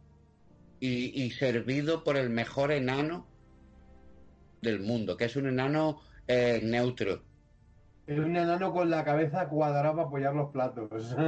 y, 0.79 1.23
y 1.23 1.31
servido 1.31 2.03
por 2.03 2.17
el 2.17 2.29
mejor 2.29 2.71
enano 2.71 3.27
del 4.61 4.79
mundo, 4.79 5.17
que 5.17 5.25
es 5.25 5.35
un 5.35 5.47
enano 5.47 6.01
eh, 6.27 6.59
neutro. 6.63 7.23
Es 8.09 8.17
un 8.17 8.35
enano 8.35 8.73
con 8.73 8.89
la 8.89 9.03
cabeza 9.03 9.47
cuadrada 9.47 9.91
para 9.93 10.07
apoyar 10.07 10.33
los 10.33 10.49
platos. 10.49 11.15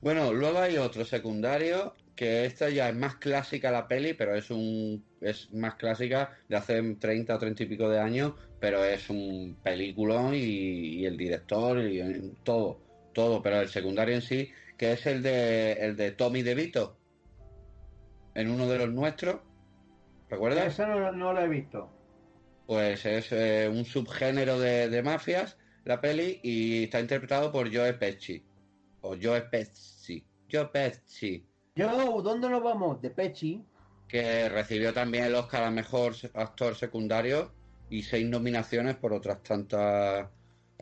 Bueno, 0.00 0.32
luego 0.32 0.58
hay 0.58 0.78
otro 0.78 1.04
secundario 1.04 1.94
que 2.16 2.44
esta 2.44 2.68
ya 2.70 2.88
es 2.88 2.94
más 2.94 3.16
clásica 3.16 3.70
la 3.70 3.86
peli, 3.86 4.14
pero 4.14 4.34
es 4.34 4.50
un 4.50 5.04
es 5.20 5.52
más 5.52 5.74
clásica 5.74 6.30
de 6.48 6.56
hace 6.56 6.80
30 6.94 7.34
o 7.34 7.38
30 7.38 7.62
y 7.62 7.66
pico 7.66 7.88
de 7.88 8.00
años, 8.00 8.32
pero 8.58 8.84
es 8.84 9.10
un 9.10 9.56
peliculón 9.62 10.34
y, 10.34 10.38
y 10.38 11.06
el 11.06 11.16
director 11.16 11.80
y 11.80 12.00
en 12.00 12.34
todo, 12.42 12.80
todo, 13.12 13.42
pero 13.42 13.60
el 13.60 13.68
secundario 13.68 14.14
en 14.14 14.22
sí, 14.22 14.50
que 14.76 14.92
es 14.92 15.06
el 15.06 15.22
de 15.22 15.72
el 15.74 15.96
de 15.96 16.12
Tommy 16.12 16.42
DeVito 16.42 16.96
en 18.34 18.50
uno 18.50 18.68
de 18.68 18.78
los 18.78 18.90
nuestros, 18.90 19.40
¿recuerdas? 20.28 20.66
Esa 20.66 20.86
no, 20.86 21.12
no 21.12 21.32
la 21.32 21.44
he 21.44 21.48
visto. 21.48 22.01
Pues 22.72 23.04
es 23.04 23.30
eh, 23.32 23.68
un 23.70 23.84
subgénero 23.84 24.58
de, 24.58 24.88
de 24.88 25.02
mafias, 25.02 25.58
la 25.84 26.00
peli, 26.00 26.40
y 26.42 26.84
está 26.84 27.00
interpretado 27.00 27.52
por 27.52 27.70
Joe 27.70 27.92
Pesci. 27.92 28.42
O 29.02 29.14
Joe 29.22 29.42
Pesci. 29.42 30.24
Joe 30.50 30.68
Pesci. 30.68 31.44
Yo, 31.76 32.22
¿dónde 32.22 32.48
nos 32.48 32.62
vamos? 32.62 33.02
De 33.02 33.10
Pechi. 33.10 33.62
Que 34.08 34.48
recibió 34.48 34.94
también 34.94 35.24
el 35.24 35.34
Oscar 35.34 35.64
a 35.64 35.70
Mejor 35.70 36.14
Actor 36.32 36.74
Secundario 36.74 37.52
y 37.90 38.04
seis 38.04 38.26
nominaciones 38.26 38.96
por 38.96 39.12
otras 39.12 39.42
tantas 39.42 40.28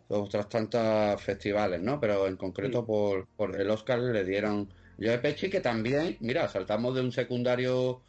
otras 0.07 0.48
tantas 0.48 1.20
festivales, 1.20 1.81
¿no? 1.83 1.98
Pero 1.98 2.29
en 2.29 2.37
concreto 2.37 2.83
Sí. 2.83 2.87
por, 2.87 3.26
por 3.37 3.61
el 3.61 3.68
Oscar 3.68 3.98
le 3.98 4.24
dieron 4.24 4.72
Joe 4.96 5.18
Pesci, 5.18 5.50
que 5.50 5.61
también, 5.61 6.18
mira, 6.20 6.46
saltamos 6.46 6.94
de 6.94 7.00
un 7.00 7.11
secundario 7.11 8.03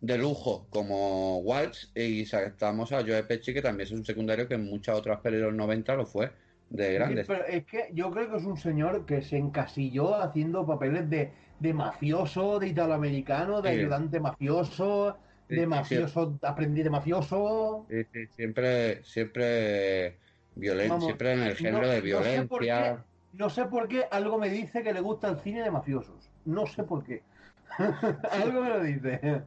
de 0.00 0.16
lujo 0.18 0.66
como 0.70 1.38
Waltz 1.38 1.90
y 1.94 2.24
saltamos 2.26 2.92
a 2.92 3.00
Joe 3.02 3.24
Pesci, 3.24 3.52
que 3.52 3.62
también 3.62 3.86
es 3.88 3.92
un 3.92 4.04
secundario 4.04 4.46
que 4.48 4.54
en 4.54 4.64
muchas 4.64 4.96
otras 4.96 5.20
pelis 5.20 5.40
de 5.40 5.46
los 5.46 5.54
90 5.54 5.94
lo 5.96 6.06
fue, 6.06 6.30
de 6.70 6.94
grandes. 6.94 7.26
Sí, 7.26 7.32
pero 7.32 7.46
es 7.46 7.64
que 7.64 7.88
yo 7.92 8.10
creo 8.10 8.30
que 8.30 8.36
es 8.36 8.44
un 8.44 8.56
señor 8.56 9.06
que 9.06 9.22
se 9.22 9.36
encasilló 9.38 10.14
haciendo 10.14 10.66
papeles 10.66 11.08
de, 11.10 11.32
de 11.58 11.72
mafioso, 11.74 12.58
de 12.58 12.68
italoamericano, 12.68 13.60
de 13.62 13.70
Sí. 13.74 13.78
ayudante 13.80 14.20
mafioso, 14.20 15.16
Sí, 15.48 15.54
de 15.56 15.66
mafioso, 15.66 16.38
aprendiz 16.42 16.84
de 16.84 16.90
mafioso. 16.90 17.86
Sí, 17.88 18.04
sí, 18.12 18.26
siempre, 18.36 19.02
siempre 19.02 20.18
violen- 20.56 20.90
Vamos, 20.90 21.04
siempre 21.06 21.32
en 21.32 21.40
el 21.40 21.56
género 21.56 21.80
no- 21.82 21.88
de 21.88 22.02
no 22.02 22.22
sé 22.22 22.42
por 22.42 22.60
violencia. 22.60 22.96
qué, 22.96 23.36
No 23.38 23.50
sé 23.50 23.64
por 23.66 23.88
qué 23.88 24.04
algo 24.10 24.38
me 24.38 24.50
dice 24.50 24.82
que 24.82 24.92
le 24.92 25.00
gusta 25.00 25.28
el 25.30 25.38
cine 25.40 25.62
de 25.62 25.70
mafiosos. 25.70 26.30
No 26.44 26.66
sé 26.66 26.82
por 26.84 27.02
qué. 27.04 27.22
algo 28.30 28.60
me 28.62 28.68
lo 28.68 28.82
dice. 28.82 29.42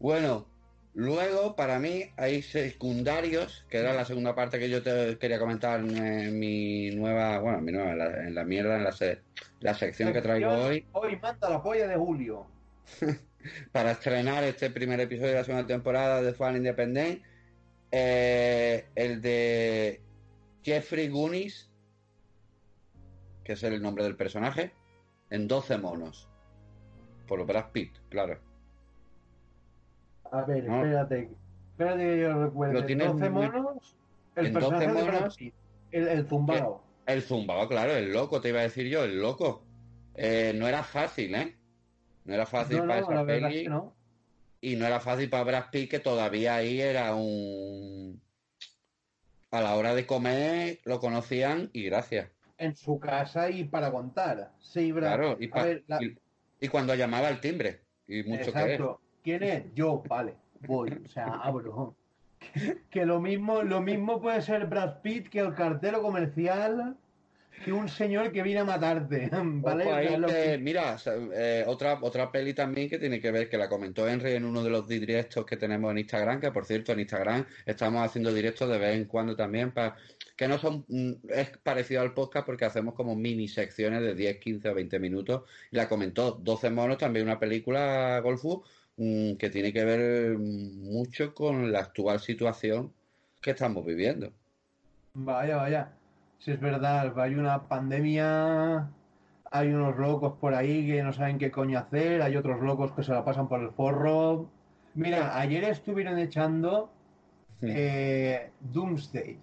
Bueno, 0.00 0.46
luego 0.94 1.54
para 1.56 1.78
mí 1.78 2.04
hay 2.16 2.42
secundarios, 2.42 3.64
que 3.68 3.78
era 3.78 3.92
la 3.92 4.04
segunda 4.06 4.34
parte 4.34 4.58
que 4.58 4.70
yo 4.70 4.82
te 4.82 5.18
quería 5.18 5.38
comentar 5.38 5.80
en, 5.80 6.38
mi 6.38 6.90
nueva, 6.90 7.38
bueno, 7.38 7.58
en 7.58 7.64
mi 7.64 7.72
nueva, 7.72 7.92
en 7.92 7.98
la, 7.98 8.06
en 8.26 8.34
la 8.34 8.44
mierda, 8.44 8.76
en 8.76 8.84
la, 8.84 8.92
se- 8.92 9.20
la 9.60 9.74
sección 9.74 10.12
que 10.12 10.22
traigo 10.22 10.50
hoy, 10.50 10.86
Hoy 10.92 11.16
manda 11.20 11.50
la 11.50 11.62
polla 11.62 11.86
de 11.86 11.96
Julio. 11.96 12.46
para 13.72 13.92
estrenar 13.92 14.42
este 14.44 14.70
primer 14.70 15.00
episodio 15.00 15.28
de 15.30 15.34
la 15.36 15.44
segunda 15.44 15.66
temporada 15.66 16.22
de 16.22 16.32
Fan 16.32 16.56
Independent, 16.56 17.22
eh, 17.92 18.86
el 18.94 19.20
de 19.20 20.00
Jeffrey 20.62 21.08
Goonies, 21.08 21.70
que 23.44 23.52
es 23.52 23.62
el 23.62 23.80
nombre 23.82 24.04
del 24.04 24.16
personaje, 24.16 24.72
en 25.30 25.46
12 25.46 25.76
monos, 25.78 26.26
por 27.26 27.44
Brad 27.46 27.70
Pitt, 27.72 27.92
claro. 28.08 28.40
A 30.32 30.42
ver, 30.42 30.64
No. 30.64 30.76
espérate. 30.84 31.30
Espérate 31.72 31.98
que 31.98 32.20
yo 32.20 32.44
recuerde. 32.44 32.74
Lo 32.74 32.84
tienes 32.86 33.06
12 33.08 33.30
muy- 33.30 33.46
monos. 33.50 33.96
El 34.36 34.46
en 34.46 34.52
12 34.54 34.66
personaje 34.68 34.94
de 34.96 35.02
Brad 35.02 35.20
monos- 35.20 35.36
Pitt, 35.36 35.54
El, 35.92 36.08
el 36.08 36.26
zumbao. 36.28 36.84
El 37.06 37.22
zumbado, 37.22 37.68
claro, 37.68 37.92
el 37.96 38.12
loco, 38.12 38.40
te 38.40 38.50
iba 38.50 38.60
a 38.60 38.64
decir 38.64 38.86
yo, 38.86 39.04
el 39.04 39.20
loco. 39.20 39.64
Eh, 40.14 40.52
no 40.54 40.68
era 40.68 40.82
fácil, 40.84 41.34
¿eh? 41.34 41.56
No 42.24 42.34
era 42.34 42.46
fácil 42.46 42.78
No, 42.78 42.86
para 42.86 43.00
no, 43.00 43.10
esa 43.12 43.24
peli 43.26 43.56
es 43.56 43.62
que 43.64 43.68
no. 43.68 43.94
y 44.60 44.76
no 44.76 44.86
era 44.86 45.00
fácil 45.00 45.28
para 45.30 45.44
Brad 45.44 45.64
Pitt, 45.72 45.90
que 45.90 45.98
todavía 45.98 46.54
ahí 46.56 46.80
era 46.80 47.14
un... 47.14 48.20
A 49.50 49.60
la 49.62 49.74
hora 49.74 49.94
de 49.94 50.06
comer 50.06 50.78
lo 50.84 51.00
conocían 51.00 51.70
y 51.72 51.84
gracias. 51.84 52.28
En 52.58 52.76
su 52.76 53.00
casa 53.00 53.50
y 53.50 53.64
para 53.64 53.90
contar. 53.90 54.52
Sí, 54.60 54.92
Brad. 54.92 55.16
Claro, 55.16 55.36
y, 55.40 55.48
pa- 55.48 55.64
ver, 55.64 55.82
la- 55.88 56.00
y- 56.02 56.16
y 56.60 56.68
cuando 56.68 56.94
llamaba 56.94 57.26
al 57.28 57.40
timbre. 57.40 57.80
y 58.06 58.22
mucho 58.24 58.50
Exacto. 58.50 59.00
¿Quién 59.22 59.42
es? 59.42 59.64
Yo, 59.74 60.02
vale, 60.08 60.34
voy, 60.66 60.90
o 61.04 61.08
sea, 61.08 61.26
abro. 61.26 61.94
Que, 62.90 63.04
lo 63.04 63.20
mismo, 63.20 63.62
lo 63.62 63.82
mismo 63.82 64.20
puede 64.20 64.40
ser 64.40 64.66
Brad 64.66 65.02
Pitt 65.02 65.28
que 65.28 65.40
el 65.40 65.54
cartero 65.54 66.00
comercial 66.00 66.96
que 67.64 67.72
un 67.72 67.88
señor 67.88 68.32
que 68.32 68.42
viene 68.42 68.60
a 68.60 68.64
matarte, 68.64 69.28
¿vale? 69.32 70.58
Mira, 70.58 70.96
eh, 71.34 71.64
otra, 71.66 71.98
otra 72.00 72.32
peli 72.32 72.54
también 72.54 72.88
que 72.88 72.98
tiene 72.98 73.20
que 73.20 73.30
ver, 73.30 73.48
que 73.48 73.58
la 73.58 73.68
comentó 73.68 74.08
Henry 74.08 74.32
en 74.32 74.44
uno 74.44 74.62
de 74.62 74.70
los 74.70 74.88
directos 74.88 75.44
que 75.44 75.56
tenemos 75.56 75.90
en 75.90 75.98
Instagram, 75.98 76.40
que 76.40 76.50
por 76.50 76.64
cierto 76.64 76.92
en 76.92 77.00
Instagram 77.00 77.44
estamos 77.66 78.02
haciendo 78.04 78.32
directos 78.32 78.68
de 78.70 78.78
vez 78.78 78.96
en 78.96 79.04
cuando 79.04 79.36
también 79.36 79.72
para 79.72 79.96
que 80.36 80.48
no 80.48 80.58
son, 80.58 80.86
mm, 80.88 81.12
es 81.28 81.50
parecido 81.58 82.00
al 82.00 82.14
podcast 82.14 82.46
porque 82.46 82.64
hacemos 82.64 82.94
como 82.94 83.14
mini 83.14 83.46
secciones 83.46 84.00
de 84.00 84.14
10, 84.14 84.38
15 84.38 84.70
o 84.70 84.74
20 84.74 84.98
minutos. 84.98 85.42
Y 85.70 85.76
la 85.76 85.86
comentó 85.86 86.32
12 86.32 86.70
monos, 86.70 86.96
también 86.96 87.26
una 87.26 87.38
película 87.38 88.18
Golfu 88.20 88.64
mm, 89.00 89.36
que 89.36 89.50
tiene 89.50 89.72
que 89.72 89.84
ver 89.84 90.38
mucho 90.38 91.34
con 91.34 91.72
la 91.72 91.80
actual 91.80 92.20
situación 92.20 92.92
que 93.40 93.52
estamos 93.52 93.84
viviendo. 93.84 94.32
Vaya, 95.14 95.56
vaya. 95.56 95.92
Si 96.38 96.52
es 96.52 96.60
verdad, 96.60 97.18
hay 97.18 97.34
una 97.34 97.66
pandemia, 97.68 98.88
hay 99.50 99.68
unos 99.68 99.96
locos 99.96 100.34
por 100.38 100.54
ahí 100.54 100.86
que 100.86 101.02
no 101.02 101.12
saben 101.12 101.38
qué 101.38 101.50
coño 101.50 101.78
hacer, 101.78 102.22
hay 102.22 102.36
otros 102.36 102.60
locos 102.60 102.92
que 102.92 103.02
se 103.02 103.12
la 103.12 103.24
pasan 103.24 103.48
por 103.48 103.60
el 103.60 103.70
forro. 103.70 104.50
Mira, 104.94 105.38
ayer 105.38 105.64
estuvieron 105.64 106.18
echando 106.18 106.90
eh, 107.62 108.50
Doomsday 108.60 109.38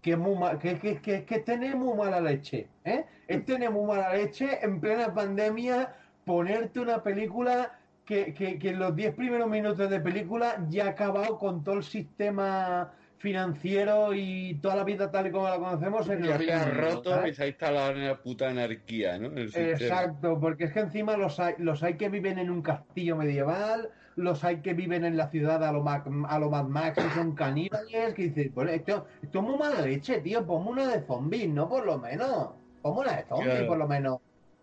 que, 0.00 0.16
muy 0.16 0.58
que, 0.58 0.78
que, 0.78 1.24
que, 1.24 1.38
tiene 1.40 1.74
muy 1.74 1.96
mala 1.96 2.20
leche. 2.20 2.68
¿eh? 2.84 3.04
Es 3.28 3.44
tener 3.44 3.70
muy 3.70 3.86
mala 3.86 4.14
leche 4.14 4.58
en 4.64 4.80
plena 4.80 5.12
pandemia 5.12 5.94
ponerte 6.24 6.80
una 6.80 7.02
película 7.02 7.78
que, 8.10 8.58
que, 8.58 8.68
en 8.68 8.78
los 8.80 8.96
10 8.96 9.14
primeros 9.14 9.48
minutos 9.48 9.88
de 9.88 10.00
película 10.00 10.66
ya 10.68 10.86
ha 10.86 10.88
acabado 10.90 11.38
con 11.38 11.62
todo 11.62 11.76
el 11.76 11.84
sistema 11.84 12.92
financiero 13.18 14.14
y 14.14 14.54
toda 14.60 14.74
la 14.74 14.84
vida 14.84 15.12
tal 15.12 15.28
y 15.28 15.30
como 15.30 15.48
la 15.48 15.58
conocemos 15.58 16.08
en 16.08 16.24
ya 16.24 16.38
se 16.38 16.70
roto 16.70 17.26
y 17.26 17.34
se 17.34 17.44
ha 17.44 17.46
instalado 17.46 17.92
en 17.92 18.08
la 18.08 18.20
puta 18.20 18.48
anarquía, 18.48 19.16
¿no? 19.18 19.28
Exacto, 19.36 20.40
porque 20.40 20.64
es 20.64 20.72
que 20.72 20.80
encima 20.80 21.16
los 21.16 21.38
hay, 21.38 21.54
los 21.58 21.84
hay 21.84 21.94
que 21.94 22.08
viven 22.08 22.38
en 22.40 22.50
un 22.50 22.62
castillo 22.62 23.14
medieval, 23.14 23.90
los 24.16 24.42
hay 24.42 24.60
que 24.60 24.74
viven 24.74 25.04
en 25.04 25.16
la 25.16 25.28
ciudad 25.28 25.62
a 25.62 25.70
lo, 25.70 25.84
a 25.88 26.38
lo 26.40 26.50
Mad 26.50 26.64
Max 26.64 26.98
y 26.98 27.14
son 27.14 27.36
caníbales, 27.36 28.14
que 28.14 28.22
dicen, 28.22 28.50
pues 28.52 28.72
esto, 28.72 29.06
esto 29.22 29.38
es 29.38 29.44
muy 29.44 29.56
mala 29.56 29.82
leche, 29.82 30.20
tío, 30.20 30.44
ponme 30.44 30.70
una 30.70 30.88
de 30.88 31.02
zombies, 31.02 31.48
¿no? 31.48 31.68
Por 31.68 31.86
lo 31.86 31.98
menos, 31.98 32.48
ponme 32.82 33.02
una 33.02 33.16
de 33.18 33.24
zombies, 33.24 33.62
por 33.64 33.78
lo 33.78 33.86
menos. 33.86 34.18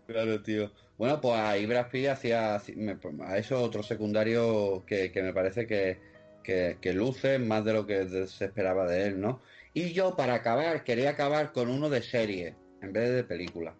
Claro, 0.06 0.42
tío. 0.42 0.70
Bueno, 0.98 1.20
pues 1.20 1.36
ahí 1.36 1.64
Brad 1.64 1.88
Pitt 1.90 2.08
hacía 2.08 2.56
a 2.56 3.38
eso 3.38 3.62
otro 3.62 3.82
secundario 3.82 4.84
que, 4.84 5.12
que 5.12 5.22
me 5.22 5.32
parece 5.32 5.66
que, 5.66 5.98
que, 6.42 6.78
que, 6.80 6.92
luce 6.92 7.38
más 7.38 7.64
de 7.64 7.72
lo 7.72 7.86
que 7.86 8.06
se 8.26 8.44
esperaba 8.44 8.86
de 8.86 9.06
él, 9.06 9.20
¿no? 9.20 9.40
Y 9.72 9.92
yo 9.92 10.16
para 10.16 10.34
acabar, 10.34 10.82
quería 10.82 11.10
acabar 11.10 11.52
con 11.52 11.70
uno 11.70 11.88
de 11.88 12.02
serie 12.02 12.56
en 12.82 12.92
vez 12.92 13.10
de 13.10 13.24
película. 13.24 13.74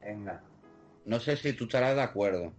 Venga. 0.00 0.42
No 1.04 1.20
sé 1.20 1.36
si 1.36 1.52
tú 1.52 1.64
estarás 1.64 1.94
de 1.94 2.02
acuerdo. 2.02 2.52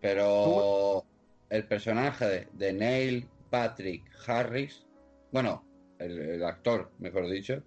Pero 0.00 1.04
el 1.48 1.64
personaje 1.64 2.48
de, 2.52 2.72
Neil 2.72 3.28
Patrick 3.50 4.04
Harris, 4.26 4.84
bueno, 5.30 5.64
el, 5.98 6.42
actor, 6.44 6.90
mejor 6.98 7.30
dicho, 7.30 7.62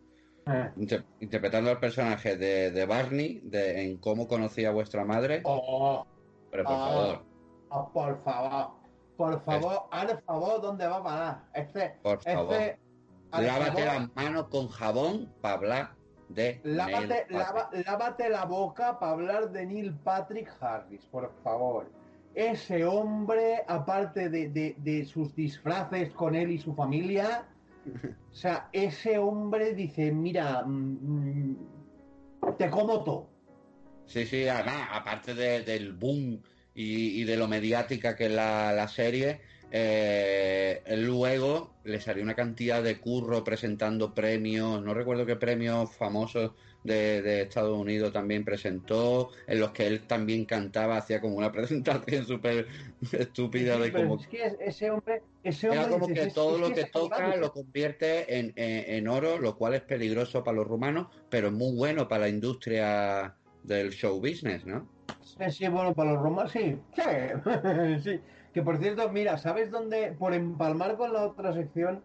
ah. 0.45 0.71
interpretando 1.19 1.69
al 1.69 1.79
personaje 1.79 2.37
de, 2.37 2.85
Barney 2.85 3.41
de, 3.43 3.83
en 3.83 3.97
cómo 3.97 4.27
conocía 4.27 4.69
a 4.69 4.71
vuestra 4.71 5.05
madre. 5.05 5.41
Oh, 5.43 6.05
pero 6.51 6.63
por 6.63 6.73
ah, 6.73 6.89
favor. 6.89 7.25
Oh, 7.69 7.89
por 7.93 8.23
favor. 8.23 8.71
Por 9.17 9.45
favor, 9.45 9.87
haz 9.91 10.23
favor, 10.25 10.61
¿dónde 10.61 10.87
va 10.87 10.97
a 10.97 11.03
parar? 11.03 11.43
Este, 11.53 11.95
por 12.03 12.21
favor. 12.21 12.53
Este, 12.53 12.79
lávate 13.31 13.85
las 13.85 14.13
manos 14.13 14.47
con 14.49 14.67
jabón 14.67 15.33
para 15.41 15.53
hablar 15.55 15.95
de. 16.29 16.59
Lávate, 16.63 17.27
lávate 17.85 18.29
la 18.29 18.43
boca 18.45 18.99
para 18.99 19.13
hablar 19.13 19.51
de 19.51 19.65
Neil 19.65 19.93
Patrick 20.03 20.51
Harris, 20.59 21.05
por 21.05 21.31
favor 21.43 21.87
ese 22.35 22.85
hombre, 22.85 23.63
aparte 23.67 24.29
de, 24.29 25.05
sus 25.05 25.33
disfraces 25.33 26.11
con 26.11 26.35
él 26.35 26.51
y 26.51 26.59
su 26.59 26.75
familia, 26.75 27.45
o 28.31 28.35
sea, 28.35 28.69
ese 28.73 29.17
hombre 29.17 29.73
dice, 29.73 30.11
mira, 30.11 30.63
mm, 30.65 31.51
mm, 31.51 31.57
te 32.57 32.69
como 32.69 33.03
todo. 33.03 33.29
Sí, 34.05 34.25
sí, 34.25 34.47
además, 34.47 34.87
aparte 34.91 35.33
del 35.33 35.93
boom 35.93 36.41
y, 36.73 37.23
de 37.23 37.37
lo 37.37 37.47
mediática 37.47 38.15
que 38.15 38.25
es 38.25 38.31
la, 38.31 38.87
serie, 38.87 39.41
eh, 39.71 40.83
luego 40.97 41.75
le 41.83 41.99
salió 41.99 42.23
una 42.23 42.35
cantidad 42.35 42.83
de 42.83 42.99
curro 42.99 43.43
presentando 43.43 44.13
premios, 44.13 44.81
no 44.83 44.93
recuerdo 44.93 45.25
qué 45.25 45.35
premios 45.35 45.91
famosos 45.95 46.51
de, 46.85 47.41
Estados 47.41 47.77
Unidos 47.77 48.13
también 48.13 48.45
presentó, 48.45 49.31
en 49.47 49.59
los 49.59 49.71
que 49.71 49.87
él 49.87 50.01
también 50.07 50.45
cantaba, 50.45 50.97
hacía 50.97 51.19
como 51.19 51.35
una 51.35 51.51
presentación 51.51 52.25
súper 52.25 52.67
estúpida 53.11 53.77
de 53.77 53.91
como... 53.91 54.15
Es 54.17 54.27
que 54.27 54.55
ese 54.59 54.91
hombre... 54.91 55.21
Ese 55.43 55.69
hombre 55.69 55.81
era 55.81 55.89
como 55.89 56.07
que 56.07 56.27
todo 56.27 56.57
lo 56.57 56.71
que, 56.71 56.85
toca 56.85 57.35
lo 57.35 57.51
convierte 57.51 58.39
en, 58.97 59.07
oro, 59.07 59.37
lo 59.37 59.57
cual 59.57 59.75
es 59.75 59.81
peligroso 59.81 60.43
para 60.43 60.57
los 60.57 60.67
rumanos, 60.67 61.07
pero 61.29 61.47
es 61.47 61.53
muy 61.53 61.75
bueno 61.75 62.07
para 62.07 62.21
la 62.21 62.29
industria 62.29 63.35
del 63.63 63.91
show 63.91 64.19
business, 64.19 64.65
¿no? 64.65 64.87
Sí, 65.21 65.51
sí, 65.51 65.67
bueno, 65.67 65.93
para 65.93 66.13
los 66.13 66.21
rumanos 66.21 66.51
sí. 66.51 66.77
sí. 68.03 68.19
Que 68.53 68.61
por 68.61 68.77
cierto, 68.77 69.09
mira, 69.09 69.37
¿sabes 69.37 69.69
dónde? 69.69 70.15
Por 70.17 70.33
empalmar 70.33 70.95
con 70.95 71.13
la 71.13 71.27
otra 71.27 71.53
sección, 71.53 72.01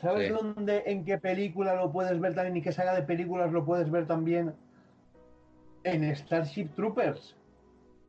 ¿Sabes 0.00 0.32
dónde, 0.32 0.82
en 0.86 1.04
qué 1.04 1.18
película 1.18 1.74
lo 1.74 1.92
puedes 1.92 2.18
ver 2.18 2.34
también 2.34 2.56
y 2.56 2.62
qué 2.62 2.72
saga 2.72 2.94
de 2.94 3.02
películas 3.02 3.52
lo 3.52 3.64
puedes 3.64 3.90
ver 3.90 4.06
también? 4.06 4.54
En 5.84 6.14
Starship 6.16 6.68
Troopers. 6.74 7.36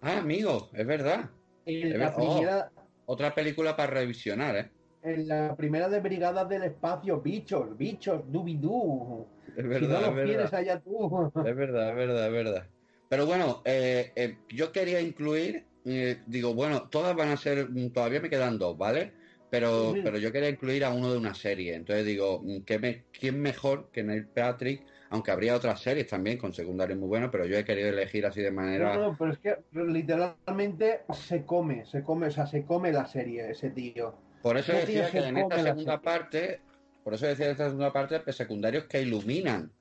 Ah, 0.02 0.20
amigo, 0.20 0.70
es 0.74 0.86
verdad. 0.86 1.30
En 1.66 2.00
la 2.00 2.16
primera... 2.16 2.72
Oh, 2.76 2.84
otra 3.06 3.36
película 3.36 3.76
para 3.76 3.92
revisionar, 3.92 4.56
¿eh? 4.56 4.72
En 5.02 5.28
la 5.28 5.56
primera 5.56 5.90
de 5.90 6.00
Brigadas 6.00 6.48
del 6.48 6.64
Espacio, 6.64 7.20
bichos, 7.20 7.78
bichos, 7.78 8.22
dubidú. 8.32 9.26
Es 9.56 9.68
verdad, 9.68 10.00
si 10.00 10.06
no 10.06 10.12
los 10.16 10.26
quieres 10.26 10.54
allá 10.54 10.80
tú. 10.80 11.32
Es 11.46 11.56
verdad, 11.56 11.90
es 11.90 11.96
verdad, 11.96 12.28
es 12.28 12.32
verdad. 12.32 12.68
Pero 13.10 13.26
bueno, 13.26 13.62
eh, 13.66 14.12
eh, 14.16 14.38
yo 14.50 14.72
quería 14.72 15.02
incluir, 15.02 15.66
eh, 15.86 16.22
digo, 16.26 16.54
bueno, 16.54 16.90
todas 16.90 17.16
van 17.16 17.30
a 17.30 17.38
ser, 17.38 17.68
todavía 17.94 18.22
me 18.22 18.30
quedan 18.30 18.58
dos, 18.58 18.78
¿vale? 18.78 19.14
Pero, 19.54 19.94
pero 20.04 20.18
yo 20.18 20.32
quería 20.32 20.50
incluir 20.50 20.84
a 20.84 20.92
uno 20.92 21.12
de 21.12 21.18
una 21.20 21.36
serie. 21.36 21.76
Entonces 21.76 22.08
digo, 22.08 22.42
me, 22.42 23.04
¿quién 23.12 23.40
mejor 23.40 23.92
que 23.92 24.02
Neil 24.02 24.26
Patrick? 24.26 24.82
Aunque 25.12 25.30
habría 25.30 25.56
otras 25.56 25.80
series 25.80 26.08
también 26.08 26.40
con 26.40 26.54
secundarios 26.54 26.98
muy 26.98 27.08
buenos, 27.08 27.30
pero 27.32 27.46
yo 27.46 27.56
he 27.56 27.64
querido 27.64 27.90
elegir 27.90 28.26
así 28.26 28.42
de 28.42 28.50
manera. 28.50 28.96
No, 28.96 29.12
no, 29.12 29.16
pero 29.16 29.32
es 29.32 29.38
que 29.38 29.58
literalmente 29.74 31.02
se 31.14 31.46
come, 31.46 31.86
se 31.86 32.02
come, 32.02 32.26
o 32.26 32.32
sea, 32.32 32.48
se 32.48 32.66
come 32.66 32.92
la 32.92 33.06
serie 33.06 33.52
ese 33.52 33.70
tío. 33.70 34.16
Por 34.42 34.58
eso 34.58 34.74
decía 34.74 35.12
que 35.12 35.20
en 35.20 35.38
esta 35.38 35.62
segunda 35.62 36.02
parte, 36.02 36.60
por 37.04 37.14
eso 37.14 37.28
decía 37.28 37.46
en 37.46 37.52
esta 37.52 37.66
segunda 37.66 37.94
parte, 37.94 38.22
pues, 38.22 38.36
secundarios 38.36 38.86
que 38.86 39.04
iluminan 39.04 39.72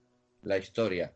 la 0.42 0.58
historia. 0.58 1.14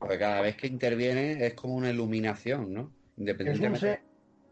Porque 0.00 0.18
cada 0.18 0.40
vez 0.40 0.56
que 0.56 0.66
intervienen 0.66 1.40
es 1.40 1.54
como 1.54 1.76
una 1.76 1.90
iluminación, 1.90 2.74
¿no? 2.74 2.92
Independientemente 3.18 4.00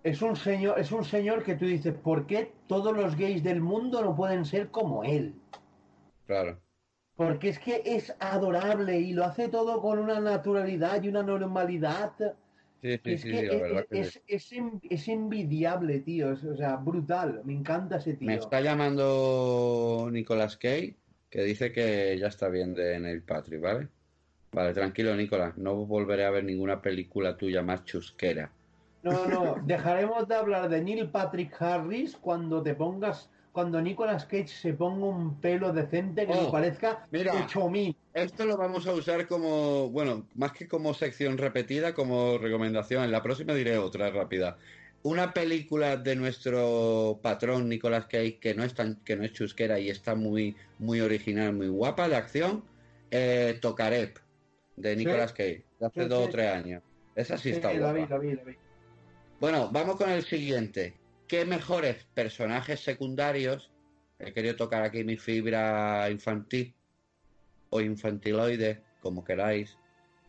es 0.04 0.22
un 0.22 0.36
señor, 0.36 0.78
es 0.78 0.90
un 0.92 1.04
señor 1.04 1.44
que 1.44 1.54
tú 1.54 1.66
dices, 1.66 1.94
¿por 1.94 2.26
qué 2.26 2.52
todos 2.66 2.96
los 2.96 3.16
gays 3.16 3.42
del 3.42 3.60
mundo 3.60 4.02
no 4.02 4.16
pueden 4.16 4.44
ser 4.44 4.68
como 4.68 5.04
él? 5.04 5.34
Claro. 6.26 6.58
Porque 7.16 7.50
es 7.50 7.58
que 7.58 7.82
es 7.84 8.14
adorable 8.18 8.98
y 8.98 9.12
lo 9.12 9.24
hace 9.24 9.48
todo 9.48 9.80
con 9.80 9.98
una 9.98 10.18
naturalidad 10.18 11.02
y 11.02 11.08
una 11.08 11.22
normalidad. 11.22 12.12
Sí, 12.80 12.98
sí, 13.04 13.18
sí, 13.18 13.30
es, 14.88 15.08
envidiable, 15.08 16.00
tío. 16.00 16.30
o 16.30 16.56
sea, 16.56 16.76
brutal. 16.76 17.42
Me 17.44 17.52
encanta 17.52 17.98
ese 17.98 18.14
tío. 18.14 18.26
Me 18.26 18.34
está 18.34 18.60
llamando 18.60 20.08
Nicolas 20.10 20.56
Kay, 20.56 20.96
que 21.30 21.42
dice 21.44 21.70
que 21.70 22.18
ya 22.18 22.26
está 22.26 22.48
bien 22.48 22.74
de 22.74 22.98
Neil 22.98 23.22
Patrick, 23.22 23.60
¿vale? 23.60 23.88
Vale, 24.50 24.74
tranquilo, 24.74 25.14
Nicolás. 25.14 25.56
No 25.58 25.86
volveré 25.86 26.24
a 26.24 26.30
ver 26.30 26.44
ninguna 26.44 26.82
película 26.82 27.36
tuya 27.36 27.62
más 27.62 27.84
chusquera. 27.84 28.50
No, 29.02 29.26
no, 29.26 29.56
dejaremos 29.64 30.28
de 30.28 30.36
hablar 30.36 30.68
de 30.68 30.80
Neil 30.80 31.08
Patrick 31.08 31.60
Harris 31.60 32.16
cuando 32.16 32.62
te 32.62 32.74
pongas, 32.74 33.30
cuando 33.50 33.80
Nicolas 33.82 34.24
Cage 34.26 34.46
se 34.46 34.74
ponga 34.74 35.06
un 35.06 35.40
pelo 35.40 35.72
decente 35.72 36.24
que 36.26 36.32
oh, 36.32 36.52
parezca 36.52 37.04
mira, 37.10 37.32
Esto 38.14 38.46
lo 38.46 38.56
vamos 38.56 38.86
a 38.86 38.92
usar 38.92 39.26
como, 39.26 39.90
bueno, 39.90 40.26
más 40.34 40.52
que 40.52 40.68
como 40.68 40.94
sección 40.94 41.36
repetida, 41.36 41.94
como 41.94 42.38
recomendación. 42.38 43.02
En 43.02 43.10
la 43.10 43.22
próxima 43.22 43.54
diré 43.54 43.76
otra 43.76 44.10
rápida. 44.10 44.56
Una 45.02 45.34
película 45.34 45.96
de 45.96 46.14
nuestro 46.14 47.18
patrón 47.22 47.68
Nicolas 47.68 48.06
Cage 48.06 48.38
que 48.38 48.54
no 48.54 48.62
es 48.62 48.72
tan, 48.74 48.96
que 49.04 49.16
no 49.16 49.24
es 49.24 49.32
chusquera 49.32 49.80
y 49.80 49.90
está 49.90 50.14
muy, 50.14 50.54
muy 50.78 51.00
original, 51.00 51.52
muy 51.54 51.66
guapa 51.66 52.08
de 52.08 52.14
acción, 52.14 52.62
eh, 53.10 53.58
Tokarep, 53.60 54.18
de 54.76 54.94
Nicolas 54.94 55.32
Cage, 55.32 55.64
de 55.80 55.86
hace 55.86 56.06
dos 56.06 56.28
o 56.28 56.30
tres 56.30 56.52
años. 56.52 56.84
Esa 57.16 57.36
sí, 57.36 57.50
está 57.50 57.72
guapa. 57.72 58.08
Bueno, 59.42 59.70
vamos 59.72 59.96
con 59.96 60.08
el 60.08 60.22
siguiente. 60.24 61.00
¿Qué 61.26 61.44
mejores 61.44 62.04
personajes 62.14 62.78
secundarios? 62.78 63.72
He 64.20 64.32
querido 64.32 64.54
tocar 64.54 64.84
aquí 64.84 65.02
mi 65.02 65.16
fibra 65.16 66.08
infantil 66.10 66.72
o 67.70 67.80
infantiloide, 67.80 68.84
como 69.00 69.24
queráis, 69.24 69.76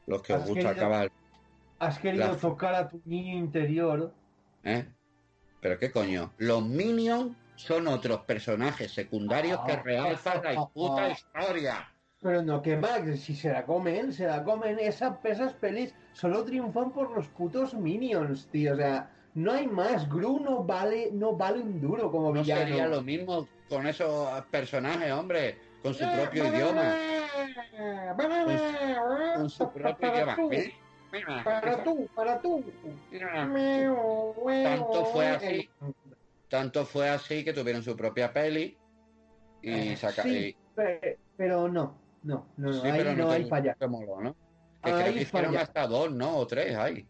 los 0.07 0.23
que 0.23 0.33
os 0.33 0.39
gusta 0.39 0.53
querido- 0.53 0.71
acabar. 0.71 1.11
Has 1.77 1.99
querido 1.99 2.27
La- 2.27 2.37
tocar 2.37 2.73
a 2.73 2.89
tu 2.89 3.03
niño 3.05 3.37
interior. 3.37 4.11
¿eh? 4.63 4.87
Pero 5.61 5.77
qué 5.77 5.91
coño, 5.91 6.33
los 6.39 6.65
Minions 6.65 7.37
son 7.55 7.85
otros 7.85 8.21
personajes 8.21 8.91
secundarios 8.91 9.59
que 9.67 9.75
realzan 9.75 10.41
la 10.43 10.65
puta 10.69 11.09
historia. 11.11 11.87
Pero 12.23 12.41
no, 12.41 12.61
que 12.61 12.79
que 13.03 13.17
si 13.17 13.35
se 13.35 13.51
la 13.51 13.65
comen, 13.65 14.13
se 14.13 14.25
la 14.25 14.43
comen. 14.45 14.79
Esa, 14.79 15.19
esas 15.25 15.53
pelis 15.55 15.93
solo 16.13 16.43
triunfan 16.45 16.91
por 16.93 17.11
los 17.11 17.27
putos 17.27 17.73
minions, 17.73 18.47
tío. 18.47 18.73
O 18.73 18.77
sea, 18.77 19.11
no 19.33 19.51
hay 19.51 19.67
más. 19.67 20.07
Gru 20.07 20.39
no 20.39 20.63
vale, 20.63 21.09
no 21.11 21.35
vale 21.35 21.59
un 21.59 21.81
duro 21.81 22.09
como 22.09 22.27
No 22.33 22.41
villano. 22.41 22.61
sería 22.65 22.87
lo 22.87 23.01
mismo 23.01 23.47
con 23.67 23.85
esos 23.87 24.29
personajes, 24.45 25.11
hombre, 25.11 25.57
con 25.81 25.93
su 25.93 26.05
propio 26.09 26.45
idioma. 26.45 26.95
Con 29.35 29.49
su 29.49 29.69
propio 29.71 30.07
idioma. 30.13 30.37
Para 31.43 31.83
tú, 31.83 32.09
para 32.15 32.39
tú. 32.41 32.63
Tanto 34.63 35.05
fue 35.05 35.27
así, 35.27 35.69
tanto 36.49 36.85
fue 36.85 37.09
así 37.09 37.43
que 37.43 37.51
tuvieron 37.53 37.83
su 37.83 37.95
propia 37.97 38.31
peli 38.31 38.77
y 39.61 39.71
Eh, 39.91 39.97
saca 39.97 40.23
sí, 40.23 40.55
y- 40.55 40.57
pero 41.37 41.67
no, 41.67 42.02
no, 42.23 42.45
no, 42.57 42.67
no, 42.69 42.73
sí, 42.73 42.87
ahí 42.87 43.15
no 43.15 43.27
te- 43.27 43.33
hay 43.33 43.45
falla. 43.45 43.75
¿no? 43.79 44.35
Que 44.83 44.91
Ahí 44.91 45.13
que 45.19 45.25
falla. 45.25 45.61
hasta 45.61 45.87
dos, 45.87 46.11
¿no? 46.11 46.37
O 46.37 46.47
tres 46.47 46.75
ahí. 46.75 47.05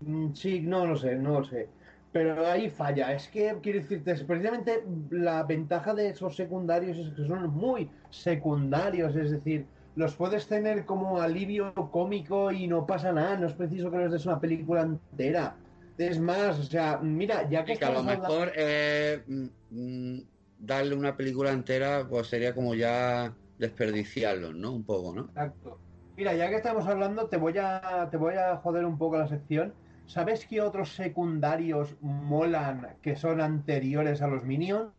Mm, 0.00 0.32
Sí, 0.34 0.60
no 0.60 0.86
lo 0.86 0.96
sé, 0.96 1.16
no 1.16 1.40
lo 1.40 1.44
sé. 1.44 1.68
Pero 2.12 2.46
ahí 2.46 2.70
falla. 2.70 3.12
Es 3.12 3.26
que, 3.28 3.56
quiero 3.60 3.80
decirte, 3.80 4.14
precisamente 4.24 4.84
la 5.10 5.42
ventaja 5.42 5.94
de 5.94 6.10
esos 6.10 6.36
secundarios 6.36 6.96
es 6.98 7.12
que 7.14 7.26
son 7.26 7.50
muy 7.50 7.90
secundarios. 8.10 9.16
Es 9.16 9.32
decir, 9.32 9.66
los 9.96 10.14
puedes 10.14 10.46
tener 10.46 10.84
como 10.84 11.20
alivio 11.20 11.74
cómico 11.90 12.52
y 12.52 12.68
no 12.68 12.86
pasa 12.86 13.10
nada. 13.12 13.36
No 13.36 13.46
es 13.48 13.54
preciso 13.54 13.90
que 13.90 13.98
les 13.98 14.12
des 14.12 14.26
una 14.26 14.38
película 14.40 14.82
entera. 14.82 15.56
Es 15.98 16.18
más, 16.20 16.58
o 16.58 16.62
sea, 16.64 16.98
mira, 16.98 17.48
ya 17.48 17.64
que 17.64 17.76
que 17.76 17.84
a 17.84 17.90
lo 17.90 17.98
hablando- 18.00 18.28
mejor 18.28 18.52
eh, 18.56 19.22
mm, 19.26 19.46
mm, 19.70 20.22
darle 20.60 20.94
una 20.94 21.16
película 21.16 21.50
entera 21.52 22.06
pues 22.08 22.28
sería 22.28 22.54
como 22.54 22.74
ya 22.74 23.32
desperdiciarlos, 23.64 24.54
¿no? 24.54 24.72
Un 24.72 24.84
poco, 24.84 25.14
¿no? 25.14 25.22
Exacto. 25.22 25.78
Mira, 26.16 26.34
ya 26.34 26.48
que 26.48 26.56
estamos 26.56 26.86
hablando, 26.86 27.28
te 27.28 27.36
voy 27.36 27.58
a, 27.58 28.08
te 28.10 28.16
voy 28.16 28.34
a 28.34 28.56
joder 28.56 28.84
un 28.84 28.98
poco 28.98 29.18
la 29.18 29.26
sección. 29.26 29.74
¿Sabes 30.06 30.46
qué 30.46 30.60
otros 30.60 30.94
secundarios 30.94 31.96
molan 32.00 32.96
que 33.02 33.16
son 33.16 33.40
anteriores 33.40 34.22
a 34.22 34.28
los 34.28 34.44
Minions? 34.44 34.92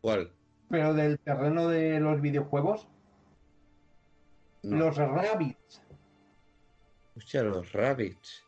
¿Cuál? 0.00 0.32
Pero 0.68 0.94
del 0.94 1.18
terreno 1.18 1.68
de 1.68 2.00
los 2.00 2.20
videojuegos. 2.20 2.88
No. 4.62 4.76
Los 4.76 4.96
Rabbits. 4.96 5.82
Hostia, 7.16 7.42
los 7.42 7.72
Rabbits. 7.72 8.44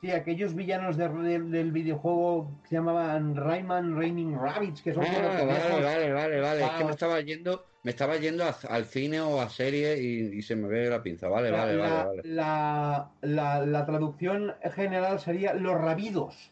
Sí, 0.00 0.10
aquellos 0.10 0.54
villanos 0.54 0.96
de- 0.98 1.08
de- 1.08 1.40
del 1.40 1.72
videojuego 1.72 2.50
que 2.62 2.68
se 2.68 2.74
llamaban 2.76 3.34
Rayman 3.34 3.96
Raining 3.96 4.38
Rabbits, 4.38 4.82
que 4.82 4.92
son 4.92 5.04
Ah, 5.06 5.42
vale, 5.46 5.82
vale, 5.82 6.12
vale, 6.12 6.40
vale. 6.40 6.64
Es 6.64 6.70
que 6.72 6.84
me 6.84 6.90
Ah. 6.90 6.92
estaba 6.92 7.20
yendo, 7.20 7.64
me 7.82 7.90
estaba 7.92 8.16
yendo 8.16 8.44
a- 8.44 8.56
al 8.68 8.84
cine 8.84 9.20
o 9.22 9.40
a 9.40 9.48
serie 9.48 9.98
y, 10.00 10.36
y 10.38 10.42
se 10.42 10.54
me 10.54 10.68
ve 10.68 10.90
la 10.90 11.02
pinza. 11.02 11.28
Vale, 11.28 11.50
La, 11.50 11.58
vale, 11.58 11.76
vale, 11.78 12.04
vale. 12.04 12.22
la- 12.24 13.10
la- 13.22 13.64
la 13.64 13.86
traducción 13.86 14.54
general 14.74 15.18
sería 15.18 15.54
los 15.54 15.80
rabidos. 15.80 16.50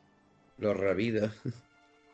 Los 0.59 0.77
Rabidos. 0.77 1.33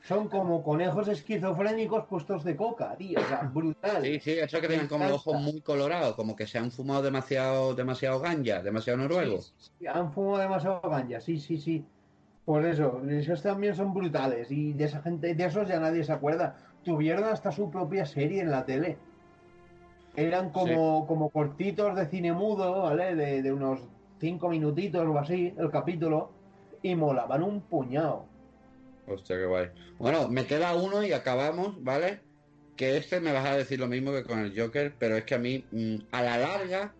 Son 0.02 0.28
como 0.28 0.62
conejos 0.62 1.08
esquizofrénicos 1.08 2.06
puestos 2.06 2.42
de 2.42 2.56
coca, 2.56 2.96
tío. 2.96 3.20
O 3.20 3.24
sea, 3.24 3.42
brutal. 3.54 4.02
Sí, 4.02 4.20
sí, 4.20 4.30
eso 4.32 4.60
que 4.60 4.68
tienen 4.68 4.88
como 4.88 5.04
los 5.04 5.26
ojos 5.26 5.40
muy 5.40 5.60
colorados, 5.60 6.14
como 6.14 6.34
que 6.34 6.46
se 6.46 6.58
han 6.58 6.70
fumado 6.70 7.02
demasiado, 7.02 7.74
demasiado 7.74 8.20
ganja, 8.20 8.62
demasiado 8.62 8.98
noruego. 8.98 9.42
Sí, 9.42 9.52
sí, 9.78 9.86
han 9.86 10.12
fumado 10.12 10.38
demasiado 10.38 10.80
ganja, 10.82 11.20
sí, 11.20 11.38
sí, 11.38 11.58
sí. 11.58 11.84
Por 12.44 12.64
eso, 12.64 13.02
esos 13.08 13.42
también 13.42 13.76
son 13.76 13.92
brutales. 13.92 14.50
Y 14.50 14.72
de 14.72 14.84
esa 14.84 15.02
gente, 15.02 15.34
de 15.34 15.44
esos 15.44 15.68
ya 15.68 15.78
nadie 15.78 16.02
se 16.02 16.12
acuerda. 16.12 16.56
Tuvieron 16.82 17.24
hasta 17.24 17.52
su 17.52 17.70
propia 17.70 18.06
serie 18.06 18.40
en 18.40 18.50
la 18.50 18.64
tele. 18.64 18.96
Eran 20.16 20.50
como, 20.50 21.06
como 21.06 21.28
cortitos 21.28 21.94
de 21.94 22.06
cine 22.06 22.32
mudo, 22.32 22.82
¿vale? 22.82 23.14
De, 23.14 23.42
de 23.42 23.52
unos 23.52 23.80
cinco 24.18 24.48
minutitos 24.48 25.06
o 25.06 25.18
así, 25.18 25.54
el 25.56 25.70
capítulo. 25.70 26.30
Y 26.82 26.94
molaban 26.94 27.42
un 27.42 27.60
puñado. 27.60 28.29
Hostia, 29.10 29.36
qué 29.36 29.44
guay. 29.46 29.68
Bueno, 29.98 30.28
me 30.28 30.46
queda 30.46 30.74
uno 30.74 31.04
y 31.04 31.12
acabamos, 31.12 31.82
¿vale? 31.82 32.20
Que 32.76 32.96
este 32.96 33.20
me 33.20 33.32
vas 33.32 33.46
a 33.46 33.56
decir 33.56 33.78
lo 33.80 33.88
mismo 33.88 34.12
que 34.12 34.24
con 34.24 34.38
el 34.38 34.58
Joker, 34.58 34.94
pero 34.98 35.16
es 35.16 35.24
que 35.24 35.34
a 35.34 35.38
mí, 35.38 35.64
mm, 35.70 35.96
a 36.12 36.22
la 36.22 36.38
larga, 36.38 36.94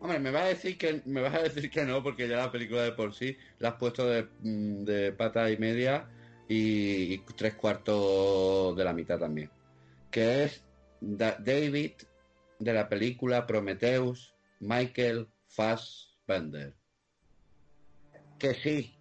hombre, 0.00 0.18
me 0.18 0.30
vas 0.30 0.44
a 0.44 0.48
decir 0.48 0.78
que 0.78 1.02
me 1.04 1.20
vas 1.20 1.34
a 1.34 1.42
decir 1.42 1.70
que 1.70 1.84
no, 1.84 2.02
porque 2.02 2.26
ya 2.26 2.36
la 2.38 2.50
película 2.52 2.82
de 2.82 2.92
por 2.92 3.14
sí 3.14 3.36
la 3.58 3.70
has 3.70 3.74
puesto 3.76 4.06
de, 4.08 4.26
mm, 4.40 4.84
de 4.84 5.12
pata 5.12 5.50
y 5.50 5.58
media 5.58 6.08
y, 6.48 7.14
y 7.14 7.18
tres 7.36 7.54
cuartos 7.54 8.76
de 8.76 8.84
la 8.84 8.92
mitad 8.94 9.18
también. 9.18 9.50
Que 10.10 10.44
es 10.44 10.62
Da- 11.00 11.36
David 11.38 11.92
de 12.58 12.72
la 12.72 12.88
película 12.88 13.46
Prometheus, 13.46 14.34
Michael 14.60 15.28
Fassbender. 15.48 16.74
Que 18.38 18.54
sí, 18.54 18.95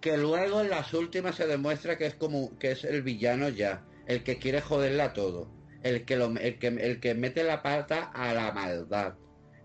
que 0.00 0.16
luego 0.16 0.60
en 0.60 0.70
las 0.70 0.92
últimas 0.94 1.36
se 1.36 1.46
demuestra 1.46 1.96
que 1.96 2.06
es 2.06 2.14
como 2.14 2.56
que 2.58 2.72
es 2.72 2.84
el 2.84 3.02
villano 3.02 3.48
ya, 3.48 3.84
el 4.06 4.22
que 4.22 4.38
quiere 4.38 4.60
joderla 4.60 5.12
todo, 5.12 5.50
el 5.82 6.04
que 6.04 6.14
el 6.14 6.58
que 6.58 6.66
el 6.68 7.00
que 7.00 7.14
mete 7.14 7.42
la 7.44 7.62
pata 7.62 8.10
a 8.14 8.32
la 8.32 8.52
maldad. 8.52 9.14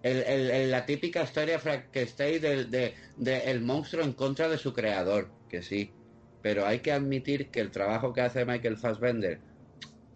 El, 0.04 0.24
el- 0.24 0.72
la 0.72 0.86
típica 0.86 1.24
historia 1.24 1.60
Frankenstein 1.60 2.42
del 2.42 2.72
de, 2.72 2.96
de 3.18 3.52
el 3.52 3.62
monstruo 3.62 4.04
en 4.04 4.14
contra 4.14 4.50
de 4.50 4.58
su 4.58 4.74
creador, 4.74 5.32
que 5.48 5.62
sí. 5.62 5.94
Pero 6.42 6.66
hay 6.66 6.80
que 6.80 6.92
admitir 6.92 7.52
que 7.52 7.60
el 7.60 7.70
trabajo 7.70 8.14
que 8.14 8.22
hace 8.22 8.46
Michael 8.46 8.78
Fassbender 8.78 9.42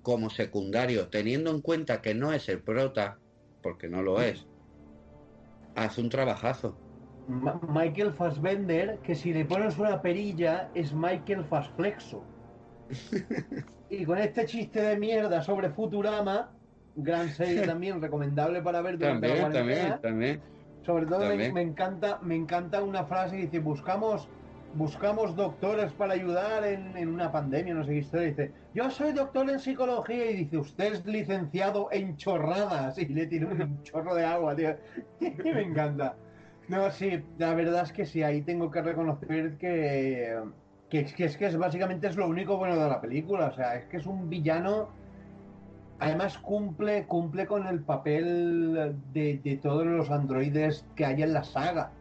como 0.01 0.29
secundario, 0.29 1.07
teniendo 1.09 1.51
en 1.51 1.61
cuenta 1.61 2.01
que 2.01 2.15
no 2.15 2.33
es 2.33 2.49
el 2.49 2.61
prota, 2.63 3.19
porque 3.61 3.87
no 3.87 4.01
lo 4.01 4.21
es, 4.21 4.45
hace 5.75 6.01
un 6.01 6.09
trabajazo. 6.09 6.84
Ma- 7.27 7.59
Michael 7.67 8.13
Fassbender, 8.13 8.99
que 9.01 9.15
si 9.15 9.33
le 9.33 9.45
pones 9.45 9.77
una 9.77 10.01
perilla, 10.01 10.69
es 10.73 10.93
Michael 10.93 11.45
Fassflexo. 11.45 12.23
y 13.89 14.05
con 14.05 14.17
este 14.17 14.45
chiste 14.45 14.81
de 14.81 14.97
mierda 14.97 15.41
sobre 15.41 15.69
Futurama, 15.69 16.51
gran 16.95 17.29
serie 17.29 17.61
también 17.65 18.01
recomendable 18.01 18.61
para 18.61 18.81
ver 18.81 18.97
durante 18.97 19.27
la 19.27 19.33
También, 19.35 19.51
cuarentena. 19.51 20.01
también, 20.01 20.01
también. 20.01 20.43
Sobre 20.85 21.05
todo 21.07 21.19
me, 21.19 21.29
También. 21.29 21.53
me 21.53 21.61
encanta, 21.61 22.19
me 22.21 22.35
encanta 22.35 22.83
una 22.83 23.05
frase 23.05 23.37
que 23.37 23.41
dice 23.43 23.59
buscamos, 23.59 24.29
buscamos 24.75 25.35
doctores 25.35 25.93
para 25.93 26.13
ayudar 26.13 26.63
en, 26.63 26.95
en 26.95 27.09
una 27.09 27.31
pandemia, 27.31 27.73
no 27.73 27.83
sé 27.83 27.91
qué 27.91 27.97
historia. 27.97 28.27
Dice, 28.27 28.53
yo 28.73 28.91
soy 28.91 29.13
doctor 29.13 29.49
en 29.49 29.59
psicología 29.59 30.29
y 30.29 30.35
dice, 30.35 30.57
usted 30.59 30.93
es 30.93 31.05
licenciado 31.05 31.89
en 31.91 32.17
chorradas 32.17 32.99
y 32.99 33.07
le 33.07 33.25
tiene 33.25 33.47
un 33.47 33.81
chorro 33.83 34.13
de 34.13 34.25
agua, 34.25 34.55
tío. 34.55 34.75
Y 35.19 35.51
me 35.51 35.61
encanta. 35.63 36.19
No, 36.67 36.89
sí, 36.91 37.23
la 37.37 37.53
verdad 37.53 37.83
es 37.83 37.91
que 37.91 38.05
sí, 38.05 38.23
ahí 38.23 38.41
tengo 38.41 38.71
que 38.71 38.81
reconocer 38.81 39.57
que, 39.57 40.35
que, 40.89 40.99
es 41.01 41.13
que 41.13 41.25
es 41.25 41.37
que 41.37 41.45
es 41.45 41.57
básicamente 41.57 42.07
es 42.07 42.15
lo 42.15 42.27
único 42.27 42.57
bueno 42.57 42.75
de 42.75 42.89
la 42.89 43.01
película. 43.01 43.47
O 43.47 43.53
sea, 43.53 43.75
es 43.75 43.85
que 43.85 43.97
es 43.97 44.05
un 44.05 44.29
villano 44.29 44.89
Además 45.99 46.37
cumple, 46.37 47.05
cumple 47.05 47.45
con 47.45 47.67
el 47.67 47.81
papel 47.81 48.95
de, 49.13 49.39
de 49.43 49.57
todos 49.57 49.85
los 49.85 50.11
androides 50.11 50.85
que 50.95 51.05
hay 51.05 51.23
en 51.23 51.33
la 51.33 51.43
saga, 51.43 51.91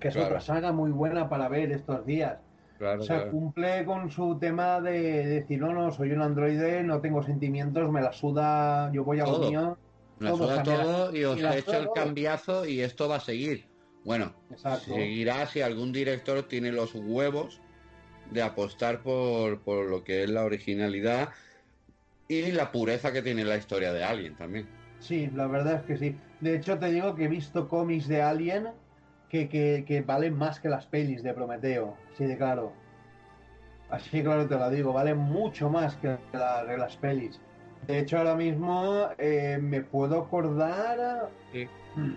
que 0.00 0.08
es 0.08 0.14
Claro. 0.14 0.28
otra 0.28 0.40
saga 0.40 0.72
muy 0.72 0.90
buena 0.90 1.28
para 1.28 1.48
ver 1.48 1.70
estos 1.70 2.04
días. 2.04 2.38
Claro, 2.78 3.02
O 3.02 3.04
sea, 3.04 3.16
claro. 3.18 3.30
cumple 3.30 3.84
con 3.84 4.10
su 4.10 4.38
tema 4.38 4.80
de, 4.80 5.26
decir, 5.26 5.60
no, 5.60 5.72
no, 5.72 5.92
soy 5.92 6.12
un 6.12 6.22
androide, 6.22 6.82
no 6.82 7.00
tengo 7.00 7.22
sentimientos, 7.22 7.90
me 7.90 8.00
la 8.00 8.12
suda, 8.12 8.90
yo 8.92 9.04
voy 9.04 9.20
a 9.20 9.26
lo 9.26 9.38
mío. 9.38 9.78
Me 10.18 10.30
todo, 10.30 10.38
suda 10.38 10.62
todo 10.62 11.16
y 11.16 11.24
os 11.24 11.40
he 11.40 11.58
hecho 11.58 11.76
el 11.76 11.90
cambiazo 11.94 12.66
y 12.66 12.80
esto 12.80 13.08
va 13.08 13.16
a 13.16 13.20
seguir. 13.20 13.69
Bueno, 14.04 14.32
Exacto. 14.50 14.94
seguirá 14.94 15.46
si 15.46 15.60
algún 15.60 15.92
director 15.92 16.42
tiene 16.48 16.72
los 16.72 16.94
huevos 16.94 17.60
de 18.30 18.42
apostar 18.42 19.02
por, 19.02 19.60
por 19.60 19.86
lo 19.90 20.04
que 20.04 20.24
es 20.24 20.30
la 20.30 20.44
originalidad 20.44 21.30
y 22.28 22.52
la 22.52 22.70
pureza 22.72 23.12
que 23.12 23.22
tiene 23.22 23.44
la 23.44 23.56
historia 23.56 23.92
de 23.92 24.04
Alien 24.04 24.36
también. 24.36 24.68
Sí, 25.00 25.28
la 25.34 25.46
verdad 25.46 25.80
es 25.80 25.82
que 25.82 25.96
sí. 25.96 26.16
De 26.40 26.54
hecho, 26.56 26.78
te 26.78 26.90
digo 26.90 27.14
que 27.14 27.24
he 27.24 27.28
visto 27.28 27.68
cómics 27.68 28.06
de 28.06 28.22
Alien 28.22 28.68
que, 29.28 29.48
que, 29.48 29.84
que 29.86 30.00
valen 30.02 30.36
más 30.36 30.60
que 30.60 30.68
las 30.68 30.86
pelis 30.86 31.22
de 31.22 31.34
Prometeo. 31.34 31.96
Así 32.12 32.24
de 32.24 32.36
claro. 32.36 32.72
Así 33.88 34.22
claro 34.22 34.46
te 34.46 34.54
lo 34.56 34.70
digo, 34.70 34.92
valen 34.92 35.18
mucho 35.18 35.68
más 35.68 35.96
que, 35.96 36.16
la- 36.32 36.64
que 36.66 36.76
las 36.76 36.96
pelis. 36.96 37.40
De 37.86 37.98
hecho, 37.98 38.18
ahora 38.18 38.36
mismo 38.36 39.08
eh, 39.18 39.58
me 39.60 39.80
puedo 39.80 40.20
acordar. 40.20 41.30
Sí. 41.52 41.66
Hmm. 41.96 42.14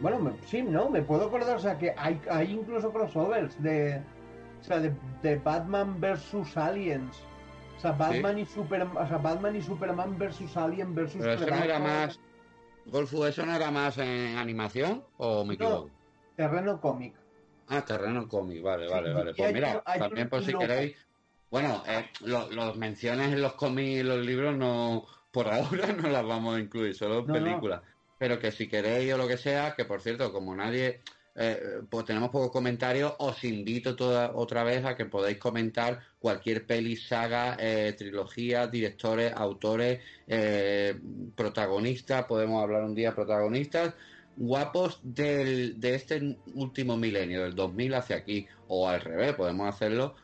Bueno, 0.00 0.18
me- 0.20 0.32
sí, 0.46 0.62
¿no? 0.62 0.88
Me 0.90 1.02
puedo 1.02 1.26
acordar, 1.26 1.56
o 1.56 1.60
sea, 1.60 1.76
que 1.78 1.92
hay, 1.96 2.20
hay 2.30 2.52
incluso 2.52 2.92
crossovers 2.92 3.60
de, 3.62 4.00
o 4.60 4.64
sea, 4.64 4.78
de, 4.78 4.92
de 5.22 5.36
Batman 5.36 6.00
versus 6.00 6.56
Aliens. 6.56 7.16
O 7.76 7.80
sea, 7.80 7.92
Batman 7.92 8.38
y 8.38 8.46
Superman, 8.46 8.96
o 8.96 9.06
sea, 9.08 9.18
Batman 9.18 9.56
y 9.56 9.62
Superman 9.62 10.18
versus 10.18 10.56
Alien 10.56 10.94
versus 10.94 11.20
Pero 11.20 11.32
eso 11.34 11.46
no 11.46 11.62
era 11.62 11.78
más. 11.78 12.20
Golfu, 12.86 13.24
¿eso 13.24 13.44
no 13.44 13.54
era 13.54 13.70
más 13.70 13.98
en 13.98 14.36
animación 14.36 15.04
o 15.18 15.44
me 15.44 15.56
No. 15.56 15.64
equivoco? 15.64 15.90
terreno 16.36 16.80
cómic. 16.80 17.14
Ah, 17.68 17.84
terreno 17.84 18.26
cómic, 18.28 18.62
vale, 18.62 18.86
Sí, 18.88 18.94
vale, 18.94 19.12
vale. 19.12 19.34
Pues 19.34 19.48
hay 19.48 19.54
mira, 19.54 19.82
hay 19.84 20.00
también 20.00 20.28
por 20.28 20.42
si 20.42 20.54
queréis. 20.54 20.96
Bueno, 21.50 21.82
eh, 21.86 22.06
lo- 22.24 22.50
los 22.50 22.76
menciones 22.76 23.32
en 23.32 23.42
los 23.42 23.54
cómics 23.54 24.00
y 24.00 24.02
los 24.02 24.24
libros 24.24 24.56
no, 24.56 25.04
por 25.32 25.46
ahora 25.52 25.92
no 25.92 26.08
las 26.08 26.24
vamos 26.26 26.56
a 26.56 26.60
incluir, 26.60 26.94
solo 26.94 27.20
en 27.20 27.26
No, 27.26 27.34
no. 27.34 27.40
Pero 28.18 28.38
que 28.38 28.50
si 28.52 28.68
queréis 28.68 29.12
o 29.14 29.16
lo 29.18 29.28
que 29.28 29.36
sea, 29.38 29.74
que 29.74 29.84
por 29.84 30.00
cierto, 30.00 30.32
como 30.32 30.54
nadie, 30.54 31.00
eh, 31.36 31.80
pues 31.88 32.04
tenemos 32.04 32.30
pocos 32.30 32.50
comentarios, 32.50 33.14
os 33.18 33.42
invito 33.44 33.94
toda, 33.94 34.32
otra 34.34 34.64
vez 34.64 34.84
a 34.84 34.96
que 34.96 35.04
podáis 35.06 35.38
comentar 35.38 36.00
cualquier 36.18 36.66
peli, 36.66 36.96
saga, 36.96 37.56
eh, 37.60 37.94
trilogía, 37.96 38.66
directores, 38.66 39.32
autores, 39.36 40.00
eh, 40.26 40.98
protagonistas, 41.36 42.24
podemos 42.24 42.60
hablar 42.62 42.82
un 42.82 42.94
día 42.94 43.14
protagonistas, 43.14 43.94
guapos 44.36 44.98
del, 45.02 45.78
de 45.80 45.94
este 45.94 46.36
último 46.54 46.96
milenio, 46.96 47.42
del 47.44 47.54
2000 47.54 47.94
hacia 47.94 48.16
aquí, 48.16 48.46
o 48.66 48.88
al 48.88 49.00
revés, 49.00 49.34
podemos 49.34 49.68
hacerlo. 49.72 50.14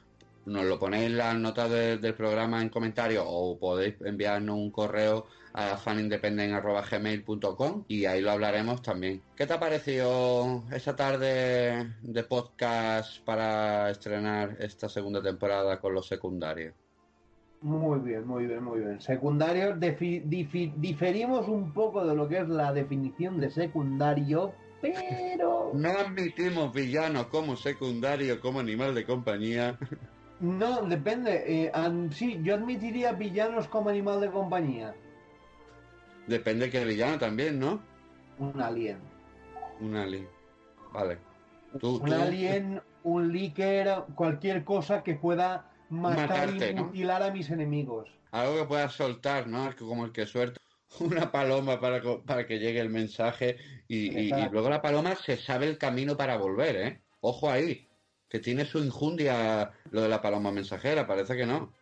Nos 0.46 0.64
lo 0.66 0.78
ponéis 0.78 1.06
en 1.06 1.16
las 1.16 1.36
notas 1.36 1.70
de- 1.70 1.96
del 1.98 2.14
programa 2.14 2.60
en 2.60 2.68
comentarios 2.68 3.24
o 3.26 3.56
podéis 3.58 3.94
enviarnos 4.04 4.56
un 4.56 4.70
correo 4.70 5.26
a 5.56 5.76
fanindependent.gmail.com 5.76 7.84
y 7.88 8.04
ahí 8.06 8.20
lo 8.20 8.30
hablaremos 8.32 8.82
también. 8.82 9.22
¿Qué 9.36 9.46
te 9.46 9.52
ha 9.54 9.60
parecido 9.60 10.64
esa 10.72 10.96
tarde 10.96 11.92
de 12.02 12.24
podcast 12.24 13.24
para 13.24 13.88
estrenar 13.90 14.56
esta 14.58 14.88
segunda 14.88 15.22
temporada 15.22 15.80
con 15.80 15.94
los 15.94 16.06
secundarios? 16.08 16.74
Muy 17.62 18.00
bien, 18.00 18.26
muy 18.26 18.46
bien, 18.46 18.62
muy 18.62 18.80
bien. 18.80 19.00
Secundario, 19.00 19.74
defi- 19.76 20.22
difi- 20.24 20.74
diferimos 20.76 21.48
un 21.48 21.72
poco 21.72 22.04
de 22.04 22.14
lo 22.14 22.28
que 22.28 22.38
es 22.40 22.48
la 22.48 22.72
definición 22.72 23.40
de 23.40 23.50
secundario, 23.50 24.52
pero 24.82 25.70
No 25.72 25.88
admitimos 25.88 26.74
villanos 26.74 27.28
como 27.28 27.56
secundario, 27.56 28.38
como 28.40 28.60
animal 28.60 28.94
de 28.94 29.06
compañía. 29.06 29.78
no, 30.40 30.82
depende. 30.82 31.42
Eh, 31.46 31.72
sí, 32.10 32.38
yo 32.42 32.56
admitiría 32.56 33.12
villanos 33.12 33.66
como 33.68 33.88
animal 33.88 34.20
de 34.20 34.30
compañía. 34.30 34.94
Depende 36.26 36.70
que 36.70 36.84
villano 36.84 37.18
también, 37.18 37.58
¿no? 37.58 37.82
Un 38.38 38.60
alien. 38.60 38.98
Un 39.80 39.94
alien. 39.96 40.28
Vale. 40.92 41.18
Tú, 41.80 41.96
Un 41.96 42.06
tú- 42.06 42.14
alien, 42.14 42.82
un 43.02 43.32
líker, 43.32 44.04
cualquier 44.14 44.64
cosa 44.64 45.02
que 45.02 45.14
pueda 45.14 45.70
matar 45.90 46.28
Matarte, 46.48 46.70
y 46.70 46.74
¿no? 46.74 46.84
mutilar 46.84 47.22
a 47.22 47.30
mis 47.30 47.50
enemigos. 47.50 48.08
Algo 48.30 48.56
que 48.56 48.64
puedas 48.64 48.92
soltar, 48.92 49.46
¿no? 49.46 49.70
Como 49.78 50.04
el 50.04 50.12
que 50.12 50.26
suelta 50.26 50.60
una 51.00 51.30
paloma 51.30 51.80
para, 51.80 52.00
para 52.24 52.46
que 52.46 52.58
llegue 52.58 52.80
el 52.80 52.90
mensaje 52.90 53.56
y, 53.88 54.18
y- 54.18 54.48
luego 54.50 54.70
la 54.70 54.80
paloma 54.82 55.14
se 55.16 55.36
sabe 55.36 55.66
el 55.66 55.78
camino 55.78 56.16
para 56.16 56.36
volver, 56.36 56.76
¿eh? 56.76 57.00
Ojo 57.20 57.50
ahí, 57.50 57.88
que 58.28 58.38
tiene 58.38 58.64
su 58.64 58.78
injundia 58.78 59.72
lo 59.90 60.02
de 60.02 60.08
la 60.08 60.20
paloma 60.22 60.50
mensajera, 60.52 61.06
parece 61.06 61.36
que 61.36 61.46
no. 61.46 61.72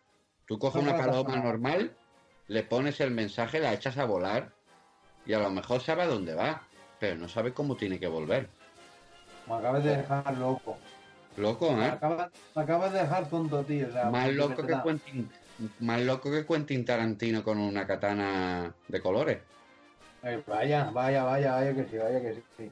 Tú 0.45 0.57
coges 0.59 0.81
una 0.81 0.97
paloma 0.97 1.37
normal, 1.37 1.95
le 2.47 2.63
pones 2.63 2.99
el 3.01 3.11
mensaje, 3.11 3.59
la 3.59 3.73
echas 3.73 3.97
a 3.97 4.05
volar 4.05 4.51
y 5.25 5.33
a 5.33 5.39
lo 5.39 5.49
mejor 5.49 5.81
sabe 5.81 6.03
a 6.03 6.07
dónde 6.07 6.33
va, 6.33 6.63
pero 6.99 7.15
no 7.17 7.27
sabe 7.27 7.53
cómo 7.53 7.75
tiene 7.75 7.99
que 7.99 8.07
volver. 8.07 8.49
Me 9.47 9.55
acabas 9.55 9.83
de 9.83 9.97
dejar 9.97 10.37
loco. 10.37 10.77
Loco, 11.35 11.71
Me 11.73 11.85
¿eh? 11.87 11.89
acabas, 11.89 12.29
me 12.55 12.61
acabas 12.61 12.93
de 12.93 12.99
dejar 12.99 13.27
tonto, 13.29 13.63
tío. 13.63 13.87
o 13.87 13.91
sea, 13.91 14.05
Más 14.09 14.31
loco 14.33 14.65
que. 14.65 14.75
Quentin, 14.83 15.29
más 15.79 16.01
loco 16.01 16.29
que 16.31 16.45
Quentin 16.45 16.85
Tarantino 16.85 17.43
con 17.43 17.57
una 17.57 17.87
katana 17.87 18.73
de 18.87 19.01
colores. 19.01 19.39
Eh, 20.23 20.41
vaya, 20.47 20.91
vaya, 20.91 21.23
vaya, 21.23 21.53
vaya 21.55 21.73
que 21.75 21.85
sí, 21.85 21.97
vaya 21.97 22.21
que 22.21 22.41
sí. 22.57 22.71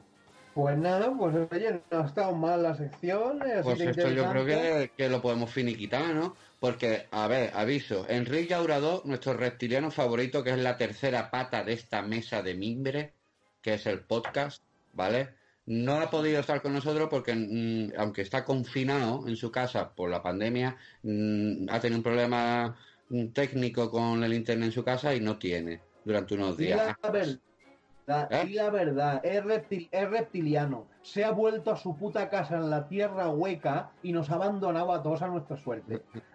Pues 0.54 0.76
nada, 0.78 1.10
pues 1.18 1.34
oye, 1.50 1.80
no 1.90 2.00
ha 2.00 2.06
estado 2.06 2.34
mal 2.34 2.62
la 2.62 2.74
sección. 2.76 3.40
eh, 3.42 3.60
Pues 3.62 3.80
esto 3.80 4.08
yo 4.10 4.28
creo 4.30 4.44
que, 4.46 4.92
que 4.96 5.08
lo 5.08 5.20
podemos 5.20 5.50
finiquitar, 5.50 6.14
¿no? 6.14 6.36
Porque, 6.62 7.08
a 7.10 7.26
ver, 7.26 7.50
aviso, 7.54 8.06
Enrique 8.08 8.54
Aurador, 8.54 9.04
nuestro 9.04 9.32
reptiliano 9.34 9.90
favorito, 9.90 10.44
que 10.44 10.50
es 10.50 10.58
la 10.58 10.76
tercera 10.76 11.28
pata 11.28 11.64
de 11.64 11.72
esta 11.72 12.02
mesa 12.02 12.40
de 12.40 12.54
mimbre, 12.54 13.14
que 13.60 13.74
es 13.74 13.86
el 13.86 13.98
podcast, 14.04 14.62
¿vale? 14.92 15.30
No 15.66 15.94
ha 16.00 16.08
podido 16.08 16.38
estar 16.38 16.62
con 16.62 16.72
nosotros 16.72 17.08
porque, 17.10 17.34
mm, 17.34 17.98
aunque 17.98 18.22
está 18.22 18.44
confinado 18.44 19.26
en 19.26 19.34
su 19.34 19.50
casa 19.50 19.92
por 19.92 20.08
la 20.08 20.22
pandemia, 20.22 20.76
mm, 21.02 21.68
ha 21.68 21.80
tenido 21.80 21.98
un 21.98 22.04
problema 22.04 22.76
mm, 23.08 23.26
técnico 23.32 23.90
con 23.90 24.22
el 24.22 24.32
internet 24.32 24.66
en 24.66 24.72
su 24.72 24.84
casa 24.84 25.12
y 25.16 25.20
no 25.20 25.38
tiene 25.38 25.80
durante 26.04 26.34
unos 26.34 26.56
Y 26.60 26.66
días. 26.66 26.96
la 27.02 27.10
verdad, 27.10 28.28
¿Eh? 28.30 28.46
y 28.46 28.52
la 28.54 28.70
verdad, 28.70 29.20
es, 29.24 29.42
reptil- 29.42 29.88
es 29.90 30.08
reptiliano. 30.08 30.86
Se 31.02 31.24
ha 31.24 31.32
vuelto 31.32 31.72
a 31.72 31.76
su 31.76 31.96
puta 31.96 32.30
casa 32.30 32.56
en 32.56 32.70
la 32.70 32.86
tierra 32.86 33.28
hueca 33.30 33.90
y 34.04 34.12
nos 34.12 34.30
ha 34.30 34.36
abandonado 34.36 34.92
a 34.92 35.02
todos 35.02 35.22
a 35.22 35.26
nuestra 35.26 35.56
suerte. 35.56 36.02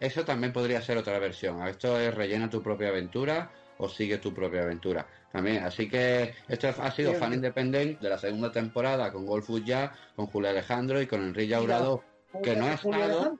Eso 0.00 0.24
también 0.24 0.52
podría 0.52 0.80
ser 0.80 0.96
otra 0.96 1.18
versión. 1.18 1.66
Esto 1.68 2.00
es 2.00 2.14
rellena 2.14 2.48
tu 2.48 2.62
propia 2.62 2.88
aventura 2.88 3.50
o 3.76 3.88
sigue 3.88 4.16
tu 4.16 4.32
propia 4.32 4.62
aventura. 4.62 5.06
También, 5.30 5.62
así 5.62 5.88
que 5.88 6.34
esto 6.48 6.68
ha 6.76 6.90
sido. 6.90 7.14
Fan 7.14 7.34
Independent 7.34 8.00
de 8.00 8.08
la 8.08 8.18
segunda 8.18 8.50
temporada 8.50 9.12
con 9.12 9.26
Golfus 9.26 9.64
ya, 9.64 9.92
con 10.16 10.26
Julio 10.26 10.50
Alejandro 10.50 11.00
y 11.00 11.06
con 11.06 11.22
Enrique 11.22 11.54
Aurado. 11.54 12.02
Que 12.42 12.56
no 12.56 12.66
ha 12.66 12.74
estado. 12.74 13.38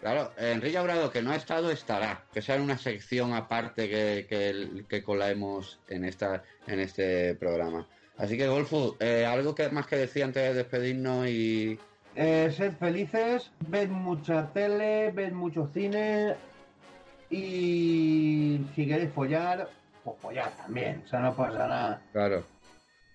Claro, 0.00 0.32
Enrique 0.36 0.78
Aurado 0.78 1.10
que 1.10 1.22
no 1.22 1.32
ha 1.32 1.36
estado 1.36 1.70
estará. 1.70 2.26
Que 2.32 2.42
sea 2.42 2.56
en 2.56 2.62
una 2.62 2.78
sección 2.78 3.32
aparte 3.32 3.88
que, 3.88 4.26
que, 4.28 4.84
que 4.86 5.02
colaemos 5.02 5.80
en 5.88 6.04
esta 6.04 6.44
en 6.66 6.80
este 6.80 7.34
programa. 7.34 7.88
Así 8.18 8.36
que 8.36 8.48
Golfus, 8.48 8.96
eh, 9.00 9.24
algo 9.24 9.54
que 9.54 9.68
más 9.70 9.86
que 9.86 9.96
decir 9.96 10.24
antes 10.24 10.42
de 10.42 10.54
despedirnos 10.54 11.28
y 11.28 11.78
Eh, 12.14 12.50
sed 12.50 12.72
felices, 12.78 13.50
ved 13.68 13.88
mucha 13.88 14.50
tele, 14.52 15.12
ved 15.12 15.32
mucho 15.32 15.68
cine 15.72 16.34
y 17.30 18.60
si 18.74 18.86
queréis 18.86 19.12
follar, 19.12 19.68
pues 20.02 20.16
follar 20.20 20.56
también, 20.56 21.02
o 21.04 21.08
sea, 21.08 21.20
no 21.20 21.36
pasa 21.36 21.68
nada. 21.68 22.02
claro, 22.12 22.44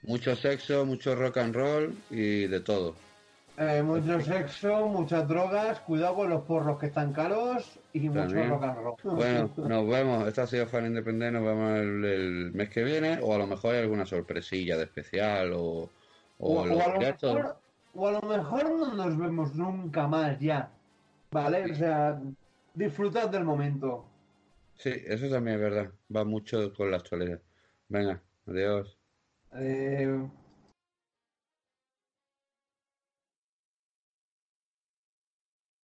mucho 0.03 0.35
sexo, 0.35 0.85
mucho 0.85 1.15
rock 1.15 1.37
and 1.37 1.55
roll 1.55 1.97
y 2.09 2.47
de 2.47 2.59
todo. 2.61 2.95
Eh, 3.57 3.83
mucho 3.83 4.19
sexo, 4.19 4.87
muchas 4.87 5.27
drogas, 5.27 5.79
cuidado 5.81 6.15
con 6.15 6.29
los 6.29 6.41
porros 6.43 6.79
que 6.79 6.87
están 6.87 7.13
caros 7.13 7.79
y 7.93 8.09
mucho 8.09 8.43
rock 8.47 8.63
and 8.63 8.77
roll. 8.77 8.95
Bueno, 9.15 9.51
nos 9.57 9.87
vemos. 9.87 10.27
Esto 10.27 10.41
ha 10.41 10.47
sido 10.47 10.65
Fan 10.65 10.87
Independiente. 10.87 11.39
Nos 11.39 11.45
vemos 11.45 11.79
el, 11.79 12.03
el 12.03 12.51
mes 12.53 12.69
que 12.69 12.83
viene. 12.83 13.19
O 13.21 13.35
a 13.35 13.37
lo 13.37 13.45
mejor 13.45 13.75
hay 13.75 13.81
alguna 13.81 14.07
sorpresilla 14.07 14.75
de 14.75 14.85
especial. 14.85 15.53
O, 15.53 15.87
o, 16.39 16.61
o, 16.61 16.65
los 16.65 16.77
o 16.77 16.81
a 16.81 16.93
lo 16.93 16.99
mejor, 16.99 17.62
o 17.93 18.07
a 18.07 18.11
lo 18.11 18.21
mejor 18.21 18.63
no 18.77 18.93
nos 18.93 19.17
vemos 19.17 19.55
nunca 19.55 20.07
más 20.07 20.39
ya, 20.39 20.71
¿vale? 21.31 21.71
O 21.71 21.75
sea, 21.75 22.19
disfrutad 22.73 23.29
del 23.29 23.43
momento. 23.43 24.05
Sí, 24.75 24.91
eso 25.05 25.29
también 25.29 25.57
es 25.57 25.61
verdad. 25.61 25.91
Va 26.15 26.25
mucho 26.25 26.73
con 26.73 26.91
la 26.91 26.97
actualidad. 26.97 27.39
Venga, 27.89 28.21
adiós. 28.47 28.97
Eh, 29.53 30.27